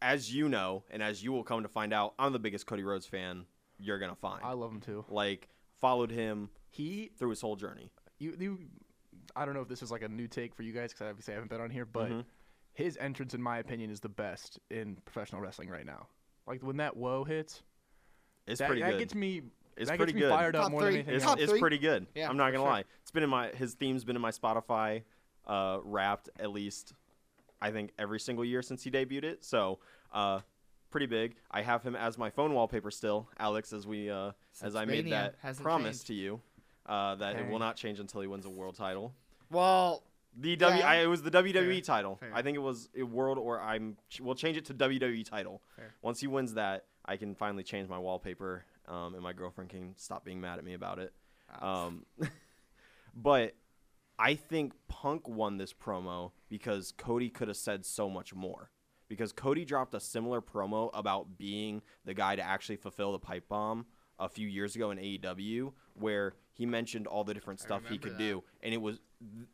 as 0.00 0.32
you 0.32 0.48
know, 0.48 0.84
and 0.90 1.02
as 1.02 1.22
you 1.22 1.32
will 1.32 1.44
come 1.44 1.62
to 1.62 1.68
find 1.68 1.92
out, 1.92 2.14
I'm 2.18 2.32
the 2.32 2.38
biggest 2.38 2.66
Cody 2.66 2.82
Rhodes 2.82 3.06
fan 3.06 3.46
you're 3.78 3.98
gonna 3.98 4.14
find. 4.16 4.42
I 4.44 4.52
love 4.52 4.72
him 4.72 4.80
too. 4.80 5.04
like 5.08 5.48
followed 5.80 6.10
him 6.10 6.50
He 6.70 7.10
through 7.18 7.30
his 7.30 7.40
whole 7.40 7.56
journey. 7.56 7.90
you 8.18 8.34
you 8.38 8.58
I 9.36 9.44
don't 9.44 9.54
know 9.54 9.60
if 9.60 9.68
this 9.68 9.82
is 9.82 9.90
like 9.92 10.02
a 10.02 10.08
new 10.08 10.26
take 10.26 10.54
for 10.54 10.62
you 10.64 10.72
guys 10.72 10.90
because 10.92 11.06
I 11.06 11.10
obviously 11.10 11.34
I 11.34 11.36
haven't 11.36 11.50
been 11.50 11.60
on 11.60 11.70
here, 11.70 11.84
but 11.84 12.10
Mhm. 12.10 12.24
his 12.72 12.96
entrance, 12.96 13.34
in 13.34 13.42
my 13.42 13.58
opinion, 13.58 13.90
is 13.90 14.00
the 14.00 14.08
best 14.08 14.58
in 14.70 14.96
professional 15.04 15.40
wrestling 15.40 15.68
right 15.68 15.86
now. 15.86 16.08
Like 16.46 16.62
when 16.62 16.78
that 16.78 16.96
whoa 16.96 17.22
hits, 17.24 17.62
It's 18.46 18.58
that, 18.58 18.66
pretty 18.66 18.82
that 18.82 18.92
good. 18.92 18.98
gets 19.00 19.14
me. 19.14 19.42
It's 19.78 19.90
that 19.90 19.96
pretty 19.96 20.12
gets 20.12 20.22
me 20.22 20.28
good. 20.28 20.30
fired 20.34 20.56
up 20.56 20.62
Top 20.64 20.70
more 20.72 20.82
three. 20.82 20.90
than 20.90 20.96
anything 21.00 21.14
It's, 21.16 21.24
else. 21.24 21.40
It's 21.40 21.50
three? 21.52 21.60
pretty 21.60 21.78
good. 21.78 22.06
Yeah, 22.14 22.28
I'm 22.28 22.36
not 22.36 22.46
for 22.48 22.52
gonna 22.52 22.64
sure. 22.64 22.70
lie. 22.72 22.84
It's 23.02 23.10
been 23.10 23.22
in 23.22 23.30
my 23.30 23.48
his 23.48 23.74
theme's 23.74 24.04
been 24.04 24.16
in 24.16 24.22
my 24.22 24.30
Spotify 24.30 25.02
uh, 25.46 25.78
wrapped 25.82 26.28
at 26.38 26.50
least 26.52 26.92
I 27.60 27.70
think 27.70 27.90
every 27.98 28.20
single 28.20 28.44
year 28.44 28.62
since 28.62 28.82
he 28.84 28.90
debuted 28.90 29.24
it. 29.24 29.44
So 29.44 29.78
uh, 30.12 30.40
pretty 30.90 31.06
big. 31.06 31.34
I 31.50 31.62
have 31.62 31.82
him 31.82 31.96
as 31.96 32.16
my 32.18 32.30
phone 32.30 32.54
wallpaper 32.54 32.90
still, 32.90 33.28
Alex, 33.38 33.72
as 33.72 33.86
we 33.86 34.10
uh, 34.10 34.28
as 34.28 34.34
Since 34.52 34.74
I 34.74 34.84
made 34.84 35.04
Mania 35.04 35.10
that 35.10 35.34
hasn't 35.42 35.64
promise 35.64 35.98
changed. 35.98 36.06
to 36.08 36.14
you 36.14 36.40
uh, 36.86 37.14
that 37.16 37.36
it 37.36 37.42
will 37.44 37.52
Dang. 37.52 37.58
not 37.60 37.76
change 37.76 37.98
until 38.00 38.20
he 38.20 38.26
wins 38.26 38.46
a 38.46 38.50
world 38.50 38.76
title. 38.76 39.14
Well, 39.50 40.02
The 40.36 40.56
W, 40.56 40.78
Yeah. 40.80 40.86
I, 40.88 40.96
it 40.96 41.06
was 41.06 41.22
the 41.22 41.30
WWE 41.30 41.52
Fair, 41.52 41.80
title. 41.80 42.16
fair. 42.16 42.30
I 42.34 42.42
think 42.42 42.56
it 42.56 42.60
was 42.60 42.88
a 42.96 43.02
world, 43.02 43.38
or 43.38 43.60
I'm 43.60 43.96
we'll 44.20 44.34
change 44.34 44.56
it 44.56 44.66
to 44.66 44.74
WWE 44.74 45.24
title. 45.24 45.62
Fair. 45.76 45.94
Once 46.02 46.20
he 46.20 46.26
wins 46.26 46.54
that, 46.54 46.84
I 47.04 47.16
can 47.16 47.34
finally 47.34 47.62
change 47.62 47.88
my 47.88 47.98
wallpaper, 47.98 48.64
um, 48.88 49.14
and 49.14 49.22
my 49.22 49.32
girlfriend 49.32 49.70
can 49.70 49.94
stop 49.96 50.24
being 50.24 50.40
mad 50.40 50.58
at 50.58 50.64
me 50.64 50.74
about 50.74 50.98
it. 50.98 51.12
Um, 51.60 52.06
but 53.14 53.54
I 54.18 54.34
think 54.34 54.72
Punk 54.88 55.28
won 55.28 55.58
this 55.58 55.72
promo 55.72 56.32
because 56.48 56.92
Cody 56.96 57.28
could 57.28 57.48
have 57.48 57.56
said 57.56 57.86
so 57.86 58.10
much 58.10 58.34
more. 58.34 58.70
Because 59.08 59.32
Cody 59.32 59.64
dropped 59.64 59.94
a 59.94 60.00
similar 60.00 60.42
promo 60.42 60.90
about 60.92 61.38
being 61.38 61.80
the 62.04 62.12
guy 62.12 62.36
to 62.36 62.42
actually 62.42 62.76
fulfill 62.76 63.12
the 63.12 63.18
pipe 63.18 63.48
bomb 63.48 63.86
a 64.18 64.28
few 64.28 64.46
years 64.46 64.76
ago 64.76 64.90
in 64.90 64.98
AEW, 64.98 65.72
where 65.94 66.34
he 66.52 66.66
mentioned 66.66 67.06
all 67.06 67.24
the 67.24 67.32
different 67.32 67.60
stuff 67.60 67.82
he 67.88 67.96
could 67.96 68.14
that. 68.14 68.18
do, 68.18 68.44
and 68.62 68.74
it 68.74 68.82
was 68.82 69.00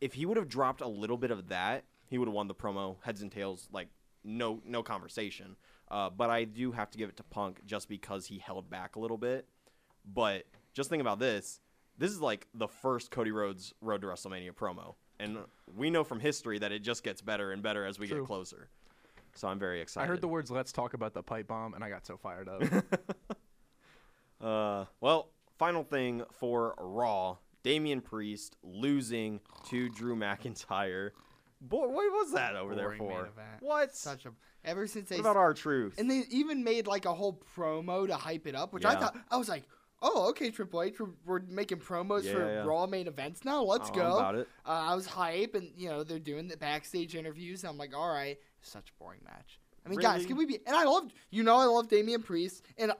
if 0.00 0.14
he 0.14 0.26
would 0.26 0.36
have 0.36 0.48
dropped 0.48 0.80
a 0.80 0.88
little 0.88 1.16
bit 1.16 1.30
of 1.30 1.48
that, 1.48 1.84
he 2.06 2.18
would 2.18 2.26
have 2.26 2.34
won 2.34 2.48
the 2.48 2.54
promo 2.54 2.96
heads 3.02 3.22
and 3.22 3.30
tails 3.30 3.68
like 3.72 3.88
no 4.24 4.60
no 4.64 4.82
conversation. 4.82 5.54
Uh, 5.90 6.10
but 6.10 6.30
I 6.30 6.44
do 6.44 6.72
have 6.72 6.90
to 6.90 6.98
give 6.98 7.08
it 7.08 7.16
to 7.18 7.22
Punk 7.24 7.60
just 7.66 7.88
because 7.88 8.26
he 8.26 8.38
held 8.38 8.70
back 8.70 8.96
a 8.96 9.00
little 9.00 9.18
bit. 9.18 9.46
But 10.04 10.44
just 10.72 10.90
think 10.90 11.00
about 11.00 11.18
this. 11.18 11.60
This 11.98 12.10
is 12.10 12.20
like 12.20 12.48
the 12.54 12.68
first 12.68 13.10
Cody 13.10 13.30
Rhodes 13.30 13.74
Road 13.80 14.00
to 14.00 14.08
WrestleMania 14.08 14.52
promo. 14.52 14.94
And 15.20 15.38
we 15.76 15.90
know 15.90 16.02
from 16.02 16.20
history 16.20 16.58
that 16.58 16.72
it 16.72 16.80
just 16.80 17.04
gets 17.04 17.20
better 17.22 17.52
and 17.52 17.62
better 17.62 17.86
as 17.86 17.98
we 17.98 18.08
True. 18.08 18.20
get 18.20 18.26
closer. 18.26 18.68
So 19.34 19.48
I'm 19.48 19.58
very 19.58 19.80
excited. 19.80 20.06
I 20.06 20.08
heard 20.08 20.20
the 20.20 20.28
words 20.28 20.50
"Let's 20.50 20.72
talk 20.72 20.94
about 20.94 21.14
the 21.14 21.22
pipe 21.22 21.48
bomb" 21.48 21.74
and 21.74 21.84
I 21.84 21.88
got 21.88 22.06
so 22.06 22.16
fired 22.16 22.48
up. 22.48 22.62
Uh, 24.40 24.84
well, 25.00 25.30
final 25.58 25.82
thing 25.82 26.22
for 26.30 26.74
Raw 26.78 27.38
Damian 27.62 28.02
Priest 28.02 28.56
losing 28.62 29.40
to 29.70 29.88
Drew 29.88 30.14
McIntyre. 30.14 31.12
Boy, 31.68 31.88
what 31.88 32.12
was 32.12 32.32
that 32.32 32.56
over 32.56 32.74
there 32.74 32.92
for? 32.92 33.28
What? 33.60 33.94
such 33.94 34.26
a 34.26 34.30
ever 34.64 34.86
since 34.86 35.08
they 35.08 35.16
what 35.16 35.22
about 35.22 35.36
R 35.36 35.54
Truth? 35.54 35.94
and 35.98 36.10
they 36.10 36.22
even 36.30 36.64
made 36.64 36.86
like 36.86 37.04
a 37.04 37.12
whole 37.14 37.40
promo 37.56 38.06
to 38.06 38.14
hype 38.16 38.46
it 38.46 38.54
up, 38.54 38.72
which 38.72 38.84
I 38.84 38.94
thought 38.96 39.16
I 39.30 39.36
was 39.36 39.48
like, 39.48 39.64
oh 40.02 40.28
okay, 40.30 40.50
Triple 40.50 40.82
H, 40.82 40.98
we're, 41.00 41.08
we're 41.24 41.40
making 41.48 41.78
promos 41.78 42.22
for 42.30 42.40
Yeah, 42.46 42.52
yeah. 42.62 42.64
Raw 42.64 42.86
main 42.86 43.06
events 43.06 43.44
now. 43.44 43.62
Let's 43.62 43.90
Oh, 43.90 43.94
go. 43.94 44.16
about 44.18 44.34
it. 44.36 44.48
Uh, 44.66 44.70
I 44.70 44.94
was 44.94 45.06
hype, 45.06 45.54
and 45.54 45.70
you 45.76 45.88
know 45.88 46.02
they're 46.04 46.18
doing 46.18 46.48
the 46.48 46.56
backstage 46.56 47.14
interviews. 47.14 47.62
And 47.62 47.70
I'm 47.70 47.78
like, 47.78 47.94
all 47.96 48.10
right, 48.10 48.38
such 48.62 48.90
a 48.90 49.02
boring 49.02 49.20
match. 49.24 49.58
I 49.86 49.90
mean, 49.90 50.00
guys, 50.00 50.24
can 50.24 50.36
we 50.36 50.46
be? 50.46 50.60
And 50.66 50.74
I 50.74 50.84
loved, 50.84 51.12
you 51.30 51.42
know, 51.42 51.56
I 51.56 51.66
love 51.66 51.88
Damian 51.88 52.22
Priest, 52.22 52.64
and 52.78 52.92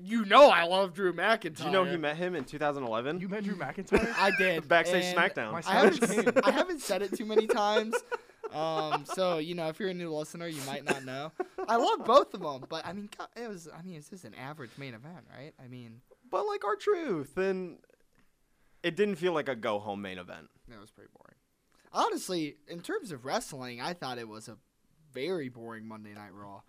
you 0.00 0.24
know, 0.24 0.48
I 0.48 0.64
love 0.64 0.94
Drew 0.94 1.12
McIntyre. 1.12 1.40
Did 1.40 1.60
you 1.60 1.70
know 1.70 1.84
he 1.84 1.96
met 1.96 2.16
him 2.16 2.34
in 2.34 2.44
2011? 2.44 3.20
you 3.20 3.28
met 3.28 3.44
Drew 3.44 3.54
McIntyre? 3.54 4.12
I 4.18 4.30
did 4.38 4.66
Backstage 4.68 5.04
and 5.04 5.16
SmackDown. 5.16 5.62
I 5.66 5.72
haven't. 5.72 6.46
I 6.46 6.50
haven't 6.50 6.80
said 6.80 7.02
it 7.02 7.16
too 7.16 7.26
many 7.26 7.46
times. 7.46 7.94
Um, 8.52 9.06
so 9.06 9.38
you 9.38 9.54
know, 9.54 9.68
if 9.68 9.80
you're 9.80 9.88
a 9.88 9.94
new 9.94 10.14
listener, 10.14 10.46
you 10.46 10.60
might 10.66 10.84
not 10.84 11.06
know. 11.06 11.32
I 11.68 11.76
love 11.76 12.04
both 12.04 12.34
of 12.34 12.42
them, 12.42 12.66
but 12.68 12.84
I 12.84 12.92
mean, 12.92 13.08
God, 13.16 13.28
it 13.34 13.48
was. 13.48 13.66
I 13.66 13.80
mean, 13.80 13.96
it's 13.96 14.10
just 14.10 14.24
an 14.24 14.34
average 14.34 14.72
main 14.76 14.92
event, 14.92 15.24
right? 15.34 15.54
I 15.62 15.68
mean, 15.68 16.02
but 16.30 16.46
like 16.46 16.62
R 16.62 16.76
Truth, 16.76 17.38
and 17.38 17.78
it 18.82 18.94
didn't 18.94 19.14
feel 19.16 19.32
like 19.32 19.48
a 19.48 19.56
go 19.56 19.78
home 19.78 20.02
main 20.02 20.18
event. 20.18 20.48
that 20.68 20.78
was 20.78 20.90
pretty 20.90 21.08
boring. 21.16 21.36
Honestly, 21.94 22.56
in 22.68 22.80
terms 22.80 23.10
of 23.10 23.24
wrestling, 23.24 23.80
I 23.80 23.94
thought 23.94 24.18
it 24.18 24.28
was 24.28 24.48
a 24.48 24.58
very 25.14 25.48
boring 25.48 25.86
Monday 25.86 26.12
Night 26.12 26.34
Raw. 26.34 26.60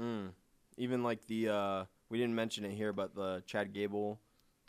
Mm. 0.00 0.30
Even 0.76 1.02
like 1.02 1.26
the 1.26 1.48
uh, 1.48 1.84
we 2.12 2.18
didn't 2.18 2.34
mention 2.34 2.66
it 2.66 2.72
here, 2.72 2.92
but 2.92 3.14
the 3.14 3.42
Chad 3.46 3.72
Gable. 3.72 4.20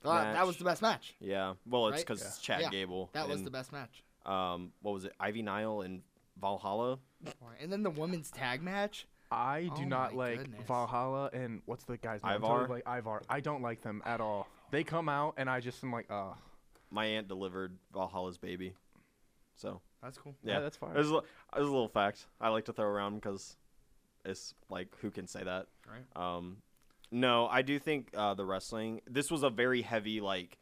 Uh, 0.03 0.21
that 0.33 0.47
was 0.47 0.55
the 0.55 0.63
best 0.63 0.81
match. 0.81 1.13
Yeah, 1.19 1.55
well, 1.65 1.87
it's 1.89 1.95
Right? 1.97 2.05
because 2.07 2.21
Yeah. 2.21 2.27
it's 2.27 2.39
Chad 2.39 2.61
Yeah, 2.61 2.69
Gable. 2.69 3.09
That 3.11 3.27
was 3.27 3.39
and, 3.39 3.45
the 3.47 3.51
best 3.51 3.73
match. 3.73 4.01
Um, 4.25 4.71
what 4.81 4.93
was 4.93 5.03
it? 5.03 5.13
Ivy 5.19 5.41
Nile 5.41 5.81
and 5.81 6.03
Valhalla. 6.39 6.99
And 7.59 7.69
then 7.71 7.83
the 7.83 7.89
women's 7.89 8.31
tag 8.31 8.61
match. 8.63 9.07
I 9.29 9.63
do 9.75 9.81
Oh 9.81 9.85
not 9.85 10.15
like 10.15 10.37
goodness. 10.39 10.65
Valhalla 10.67 11.29
and 11.33 11.61
what's 11.65 11.83
the 11.83 11.97
guy's 11.97 12.23
name? 12.23 12.31
I'm 12.33 12.37
Ivar? 12.43 12.59
totally 12.61 12.81
Like 12.85 12.97
Ivar. 12.99 13.21
I 13.29 13.39
don't 13.41 13.61
like 13.61 13.81
them 13.81 14.01
at 14.05 14.21
all. 14.21 14.47
They 14.71 14.83
come 14.85 15.09
out 15.09 15.33
and 15.37 15.49
I 15.49 15.59
just 15.59 15.83
am 15.83 15.91
like, 15.91 16.09
uh 16.09 16.33
My 16.91 17.05
aunt 17.05 17.27
delivered 17.27 17.77
Valhalla's 17.91 18.37
baby. 18.37 18.73
So 19.55 19.81
That's 20.01 20.17
cool. 20.17 20.35
yeah, 20.43 20.53
Yeah, 20.55 20.59
that's 20.61 20.77
fine. 20.77 20.93
There's 20.93 21.09
a, 21.11 21.21
there's 21.53 21.67
a 21.67 21.71
little 21.71 21.87
fact 21.89 22.27
I 22.39 22.49
like 22.49 22.65
to 22.65 22.73
throw 22.73 22.85
around 22.85 23.15
because 23.15 23.57
it's 24.23 24.53
like 24.69 24.95
who 25.01 25.09
can 25.11 25.27
say 25.27 25.43
that? 25.43 25.67
Right. 25.89 26.05
Um, 26.35 26.57
no, 27.13 27.47
I 27.47 27.61
do 27.61 27.79
think 27.79 28.09
uh, 28.15 28.33
the 28.33 28.45
wrestling. 28.45 29.01
This 29.09 29.31
was 29.31 29.43
a 29.43 29.49
very 29.49 29.81
heavy 29.81 30.19
like. 30.19 30.57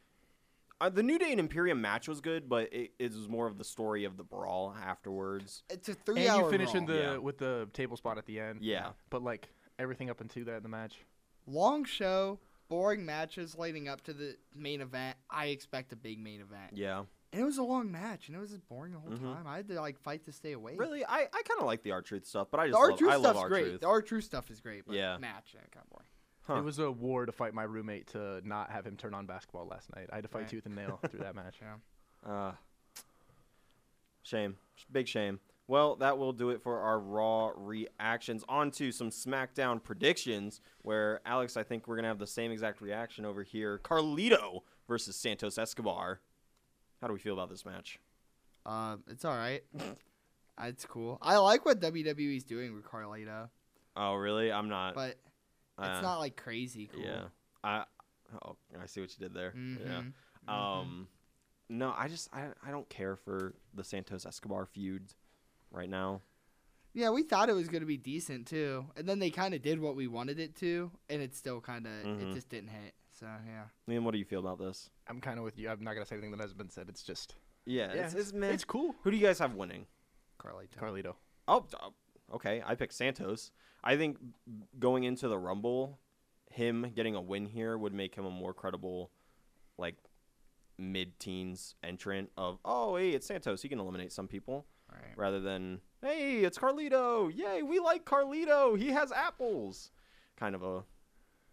Uh, 0.80 0.90
the 0.90 1.04
New 1.04 1.20
Day 1.20 1.30
and 1.30 1.40
Imperium 1.40 1.80
match 1.80 2.08
was 2.08 2.22
good, 2.22 2.50
but 2.50 2.74
it, 2.74 2.92
it 2.98 3.14
was 3.14 3.30
more 3.30 3.46
of 3.46 3.60
the 3.60 3.64
story 3.64 4.04
of 4.04 4.18
the 4.18 4.24
brawl 4.24 4.76
afterwards. 4.84 5.62
It's 5.70 5.88
a 5.90 5.92
and 5.92 6.06
three-hour 6.06 6.46
you 6.46 6.50
finish 6.50 6.74
in 6.74 6.86
the 6.88 6.94
Yeah. 6.96 7.18
with 7.18 7.38
the 7.38 7.70
table 7.74 7.98
spot 7.98 8.18
at 8.18 8.26
the 8.26 8.40
end. 8.40 8.64
Yeah. 8.64 8.90
But 9.12 9.24
like 9.24 9.48
everything 9.78 10.10
up 10.10 10.22
into 10.22 10.44
that 10.46 10.58
in 10.58 10.64
the 10.64 10.70
match. 10.70 10.98
long 11.46 11.86
show, 11.86 12.40
boring 12.68 13.06
matches 13.06 13.56
leading 13.58 13.88
up 13.90 14.02
to 14.06 14.14
the 14.14 14.36
main 14.56 14.82
event. 14.82 15.18
I 15.30 15.48
expect 15.48 15.94
a 15.94 15.96
big 15.96 16.18
main 16.20 16.42
event. 16.42 16.72
Yeah, 16.74 17.04
And 17.32 17.42
it 17.42 17.46
was 17.46 17.60
a 17.60 17.64
long 17.64 17.92
match, 17.92 18.28
and 18.28 18.36
it 18.36 18.40
was 18.40 18.50
just 18.52 18.68
boring 18.68 18.94
the 18.94 19.00
whole 19.00 19.12
Mhm. 19.12 19.22
time. 19.36 19.46
I 19.48 19.58
had 19.58 19.68
to 19.68 19.80
like 19.80 20.00
fight 20.00 20.24
to 20.26 20.32
stay 20.32 20.54
awake. 20.54 20.80
Really, 20.80 21.06
I, 21.06 21.20
I 21.32 21.42
kind 21.44 21.60
of 21.60 21.66
like 21.68 21.84
the 21.84 21.92
R 21.92 22.02
Truth 22.02 22.26
stuff, 22.26 22.48
but 22.50 22.60
I 22.60 22.68
just 22.68 22.74
The 22.74 22.80
R 22.80 22.90
love, 22.90 22.98
Truth 23.00 23.12
I 23.12 23.16
love 23.18 23.24
stuff's 23.36 23.40
R 23.40 23.50
great. 23.50 23.64
Truth. 23.66 23.82
The 23.82 23.88
R 23.88 24.02
Truth 24.02 24.24
stuff 24.24 24.50
is 24.50 24.60
great, 24.62 24.86
but 24.88 24.96
Yeah. 24.96 25.18
match 25.20 25.52
yeah, 25.54 25.62
kind 25.72 25.84
of 25.86 25.90
boring. 25.92 26.08
Huh. 26.54 26.60
It 26.60 26.64
was 26.64 26.80
a 26.80 26.92
war 26.92 27.26
to 27.26 27.32
fight 27.32 27.54
my 27.54 27.64
roommate 27.64 28.08
to 28.08 28.42
not 28.48 28.72
have 28.72 28.86
him 28.86 28.98
turn 28.98 29.14
on 29.14 29.26
basketball 29.26 29.68
last 29.68 29.94
night. 29.96 30.08
I 30.12 30.16
had 30.16 30.24
to 30.24 30.28
fight 30.30 30.40
Right. 30.42 30.50
tooth 30.50 30.66
and 30.66 30.76
nail 30.76 31.00
through 31.10 31.20
that 31.22 31.36
match. 31.36 31.60
Yeah. 31.62 32.32
Uh, 32.32 32.52
shame. 34.24 34.58
Big 34.92 35.08
shame. 35.08 35.40
Well, 35.68 35.96
that 35.98 36.18
will 36.18 36.34
do 36.34 36.50
it 36.50 36.62
for 36.62 36.80
our 36.80 37.00
Raw 37.00 37.52
reactions. 37.56 38.44
On 38.50 38.72
to 38.72 38.92
some 38.92 39.10
SmackDown 39.10 39.82
predictions, 39.82 40.60
where, 40.82 41.22
Alex, 41.26 41.56
I 41.56 41.64
think 41.64 41.88
we're 41.88 41.96
going 41.96 42.04
to 42.04 42.10
have 42.10 42.20
the 42.20 42.28
same 42.28 42.52
exact 42.52 42.82
reaction 42.82 43.26
over 43.26 43.42
here. 43.44 43.80
Carlito 43.84 44.62
versus 44.88 45.16
Santos 45.16 45.58
Escobar. 45.58 46.20
How 47.00 47.08
do 47.08 47.14
we 47.14 47.20
feel 47.20 47.34
about 47.34 47.50
this 47.50 47.66
match? 47.66 48.00
Um, 48.66 49.04
it's 49.08 49.24
all 49.24 49.36
right. 49.36 49.62
it's 50.62 50.86
cool. 50.86 51.18
I 51.22 51.38
like 51.38 51.66
what 51.66 51.80
WWE's 51.80 52.44
doing 52.44 52.74
with 52.76 52.84
Carlito, 52.84 53.50
Oh, 53.96 54.16
really? 54.16 54.52
I'm 54.52 54.70
not. 54.70 54.94
but 54.96 55.12
uh, 55.12 55.14
it's 55.84 56.02
not 56.02 56.20
like 56.20 56.36
crazy 56.38 56.88
cool. 56.88 57.04
Yeah. 57.04 57.24
I. 57.64 57.86
Oh, 58.46 58.56
I 58.82 58.86
see 58.86 59.02
what 59.02 59.10
you 59.18 59.24
did 59.28 59.34
there. 59.34 59.54
Yeah. 59.56 60.04
Mhm. 60.48 60.52
Um, 60.52 61.08
no, 61.70 61.94
I 61.98 62.08
just 62.08 62.30
I, 62.34 62.48
I 62.66 62.72
don't 62.72 62.88
care 62.90 63.16
for 63.16 63.54
the 63.74 63.84
Santos 63.84 64.26
Escobar 64.26 64.66
feud 64.66 65.14
right 65.72 65.90
now. 65.90 66.22
Yeah, 66.94 67.10
we 67.12 67.24
thought 67.24 67.50
it 67.50 67.54
was 67.54 67.68
going 67.70 67.82
to 67.82 67.88
be 67.88 67.96
decent 67.98 68.48
too, 68.48 68.86
and 68.98 69.08
then 69.08 69.20
they 69.20 69.30
kind 69.30 69.54
of 69.54 69.62
did 69.62 69.80
what 69.80 69.96
we 69.96 70.08
wanted 70.08 70.40
it 70.40 70.56
to, 70.58 70.92
and 71.10 71.22
it 71.22 71.36
still 71.36 71.62
kind 71.62 71.88
of 71.88 71.94
Mhm. 72.06 72.22
it 72.32 72.34
just 72.34 72.50
didn't 72.50 72.70
hit. 72.70 72.94
So 73.12 73.26
yeah, 73.48 73.64
I 73.64 73.92
mean, 73.92 74.04
what 74.04 74.12
do 74.12 74.18
you 74.18 74.26
feel 74.26 74.40
about 74.40 74.60
this? 74.60 74.90
I'm 75.08 75.22
kind 75.22 75.38
of 75.38 75.44
with 75.46 75.58
you. 75.58 75.70
I'm 75.70 75.84
not 75.84 75.94
gonna 75.94 76.06
say 76.06 76.16
anything 76.16 76.32
that 76.32 76.40
hasn't 76.42 76.58
been 76.58 76.70
said. 76.70 76.90
It's 76.90 77.04
just 77.04 77.36
Yeah, 77.66 77.94
yeah, 77.94 78.06
it's, 78.06 78.14
it's, 78.16 78.34
meh. 78.34 78.48
it's 78.50 78.66
cool. 78.66 78.96
Who 79.04 79.12
do 79.12 79.18
you 79.18 79.26
guys 79.26 79.40
have 79.40 79.54
winning? 79.56 79.86
Carlito. 80.40 80.78
Carlito. 80.80 81.16
Oh, 81.48 81.66
uh, 81.80 81.90
okay. 82.34 82.62
I 82.66 82.76
picked 82.76 82.94
Santos. 82.94 83.52
I 83.84 83.98
think 83.98 84.18
going 84.80 85.04
into 85.04 85.28
the 85.28 85.38
Rumble, 85.38 86.00
him 86.50 86.92
getting 86.96 87.16
a 87.16 87.22
win 87.22 87.46
here 87.46 87.78
would 87.78 87.94
make 87.94 88.16
him 88.16 88.26
a 88.26 88.30
more 88.32 88.54
credible, 88.54 89.12
like, 89.78 89.96
mid-teens 90.78 91.76
entrant 91.84 92.32
of 92.38 92.58
oh 92.66 92.96
hey 92.96 93.12
it's 93.12 93.28
Santos 93.28 93.62
he 93.62 93.70
can 93.70 93.80
eliminate 93.80 94.12
some 94.12 94.28
people 94.28 94.66
Right. 94.92 95.16
rather 95.16 95.40
than 95.40 95.80
hey 96.02 96.40
it's 96.44 96.58
Carlito 96.58 97.32
yay 97.36 97.62
we 97.62 97.78
like 97.80 98.04
Carlito 98.04 98.76
he 98.76 98.88
has 98.88 99.12
apples 99.12 99.92
kind 100.38 100.56
of 100.56 100.64
a 100.64 100.84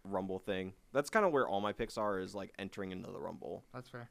Rumble 0.03 0.39
thing. 0.39 0.73
That's 0.93 1.09
kind 1.09 1.25
of 1.25 1.31
where 1.31 1.47
all 1.47 1.61
my 1.61 1.73
picks 1.73 1.97
are 1.97 2.19
is 2.19 2.33
like 2.33 2.53
entering 2.57 2.91
into 2.91 3.11
the 3.11 3.19
Rumble. 3.19 3.65
That's 3.73 3.89
fair. 3.89 4.09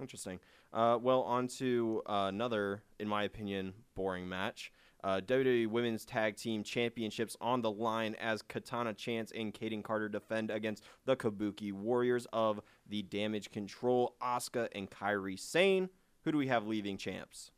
Interesting. 0.00 0.40
Uh, 0.72 0.98
well, 1.00 1.22
on 1.22 1.46
to 1.58 2.02
uh, 2.06 2.26
another, 2.28 2.82
in 2.98 3.06
my 3.06 3.22
opinion, 3.24 3.72
boring 3.94 4.28
match. 4.28 4.72
Uh, 5.06 5.20
WWE 5.20 5.68
Women's 5.68 6.04
Tag 6.04 6.34
Team 6.34 6.64
Championships 6.64 7.36
on 7.40 7.62
the 7.62 7.70
line 7.70 8.16
as 8.16 8.42
Katana 8.42 8.92
Chance 8.92 9.30
and 9.36 9.54
Kayden 9.54 9.84
Carter 9.84 10.08
defend 10.08 10.50
against 10.50 10.82
the 11.04 11.14
Kabuki 11.14 11.72
Warriors 11.72 12.26
of 12.32 12.60
the 12.88 13.02
Damage 13.02 13.52
Control, 13.52 14.16
Asuka 14.20 14.66
and 14.74 14.90
Kairi 14.90 15.38
Sane. 15.38 15.90
Who 16.24 16.32
do 16.32 16.38
we 16.38 16.48
have 16.48 16.66
leaving 16.66 16.96
champs? 16.96 17.52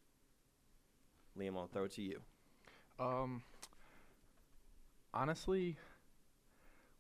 Liam, 1.41 1.57
I'll 1.57 1.69
throw 1.69 1.85
it 1.85 1.93
to 1.93 2.03
you. 2.03 2.21
Um, 3.01 3.43
honestly, 5.15 5.79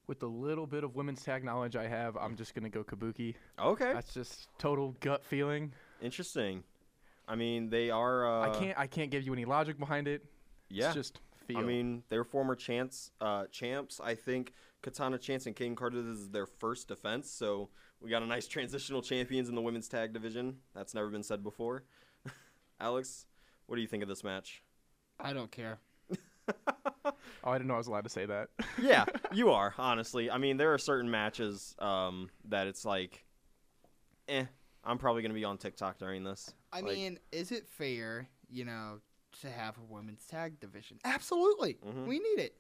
with 0.06 0.18
the 0.18 0.28
little 0.28 0.66
bit 0.66 0.82
of 0.82 0.96
women's 0.96 1.22
tag 1.22 1.44
knowledge 1.44 1.76
I 1.76 1.88
have, 1.88 2.16
I'm 2.16 2.36
just 2.36 2.54
gonna 2.54 2.70
go 2.70 2.82
Kabuki. 2.82 3.34
Okay. 3.62 3.92
That's 3.92 4.14
just 4.14 4.48
total 4.56 4.96
gut 5.00 5.22
feeling. 5.26 5.72
Interesting. 6.00 6.62
I 7.28 7.34
mean, 7.34 7.68
they 7.68 7.90
are. 7.90 8.26
Uh, 8.26 8.48
I 8.48 8.58
can't 8.58 8.78
I 8.78 8.86
can't 8.86 9.10
give 9.10 9.24
you 9.24 9.34
any 9.34 9.44
logic 9.44 9.78
behind 9.78 10.08
it. 10.08 10.24
Yeah. 10.70 10.86
It's 10.86 10.94
just 10.94 11.20
feel. 11.46 11.58
I 11.58 11.62
mean, 11.62 12.02
they're 12.08 12.24
former 12.24 12.54
chance, 12.54 13.10
uh, 13.20 13.46
champs. 13.46 14.00
I 14.02 14.14
think 14.14 14.52
Katana 14.82 15.18
Chance 15.18 15.46
and 15.46 15.56
Kayden 15.56 15.76
Carter 15.76 16.02
this 16.02 16.18
is 16.18 16.30
their 16.30 16.46
first 16.46 16.88
defense, 16.88 17.30
so 17.30 17.70
we 18.00 18.10
got 18.10 18.22
a 18.22 18.26
nice 18.26 18.46
transitional 18.48 19.02
champions 19.02 19.48
in 19.48 19.54
the 19.54 19.62
women's 19.62 19.88
tag 19.88 20.12
division. 20.12 20.58
That's 20.74 20.94
never 20.94 21.08
been 21.08 21.22
said 21.22 21.42
before. 21.42 21.84
Alex, 22.80 23.26
what 23.66 23.76
do 23.76 23.82
you 23.82 23.88
think 23.88 24.02
of 24.02 24.08
this 24.08 24.22
match? 24.22 24.62
I 25.18 25.32
don't 25.32 25.50
care. 25.50 25.78
oh, 27.04 27.12
I 27.44 27.52
didn't 27.58 27.68
know 27.68 27.74
I 27.74 27.78
was 27.78 27.88
allowed 27.88 28.04
to 28.04 28.10
say 28.10 28.26
that. 28.26 28.48
yeah, 28.80 29.04
you 29.32 29.50
are 29.50 29.74
honestly. 29.78 30.30
I 30.30 30.38
mean, 30.38 30.56
there 30.58 30.72
are 30.74 30.78
certain 30.78 31.10
matches 31.10 31.74
um, 31.78 32.30
that 32.48 32.66
it's 32.66 32.84
like, 32.84 33.24
eh. 34.28 34.44
I'm 34.84 34.96
probably 34.96 35.22
gonna 35.22 35.34
be 35.34 35.44
on 35.44 35.58
TikTok 35.58 35.98
during 35.98 36.22
this. 36.24 36.54
I 36.72 36.80
Like, 36.80 36.94
mean, 36.94 37.18
is 37.32 37.50
it 37.52 37.66
fair, 37.68 38.28
you 38.48 38.64
know, 38.64 39.00
to 39.42 39.50
have 39.50 39.76
a 39.78 39.92
women's 39.92 40.24
tag 40.26 40.60
division? 40.60 40.98
Absolutely. 41.04 41.74
Mhm. 41.86 42.06
We 42.06 42.18
need 42.18 42.38
it. 42.40 42.56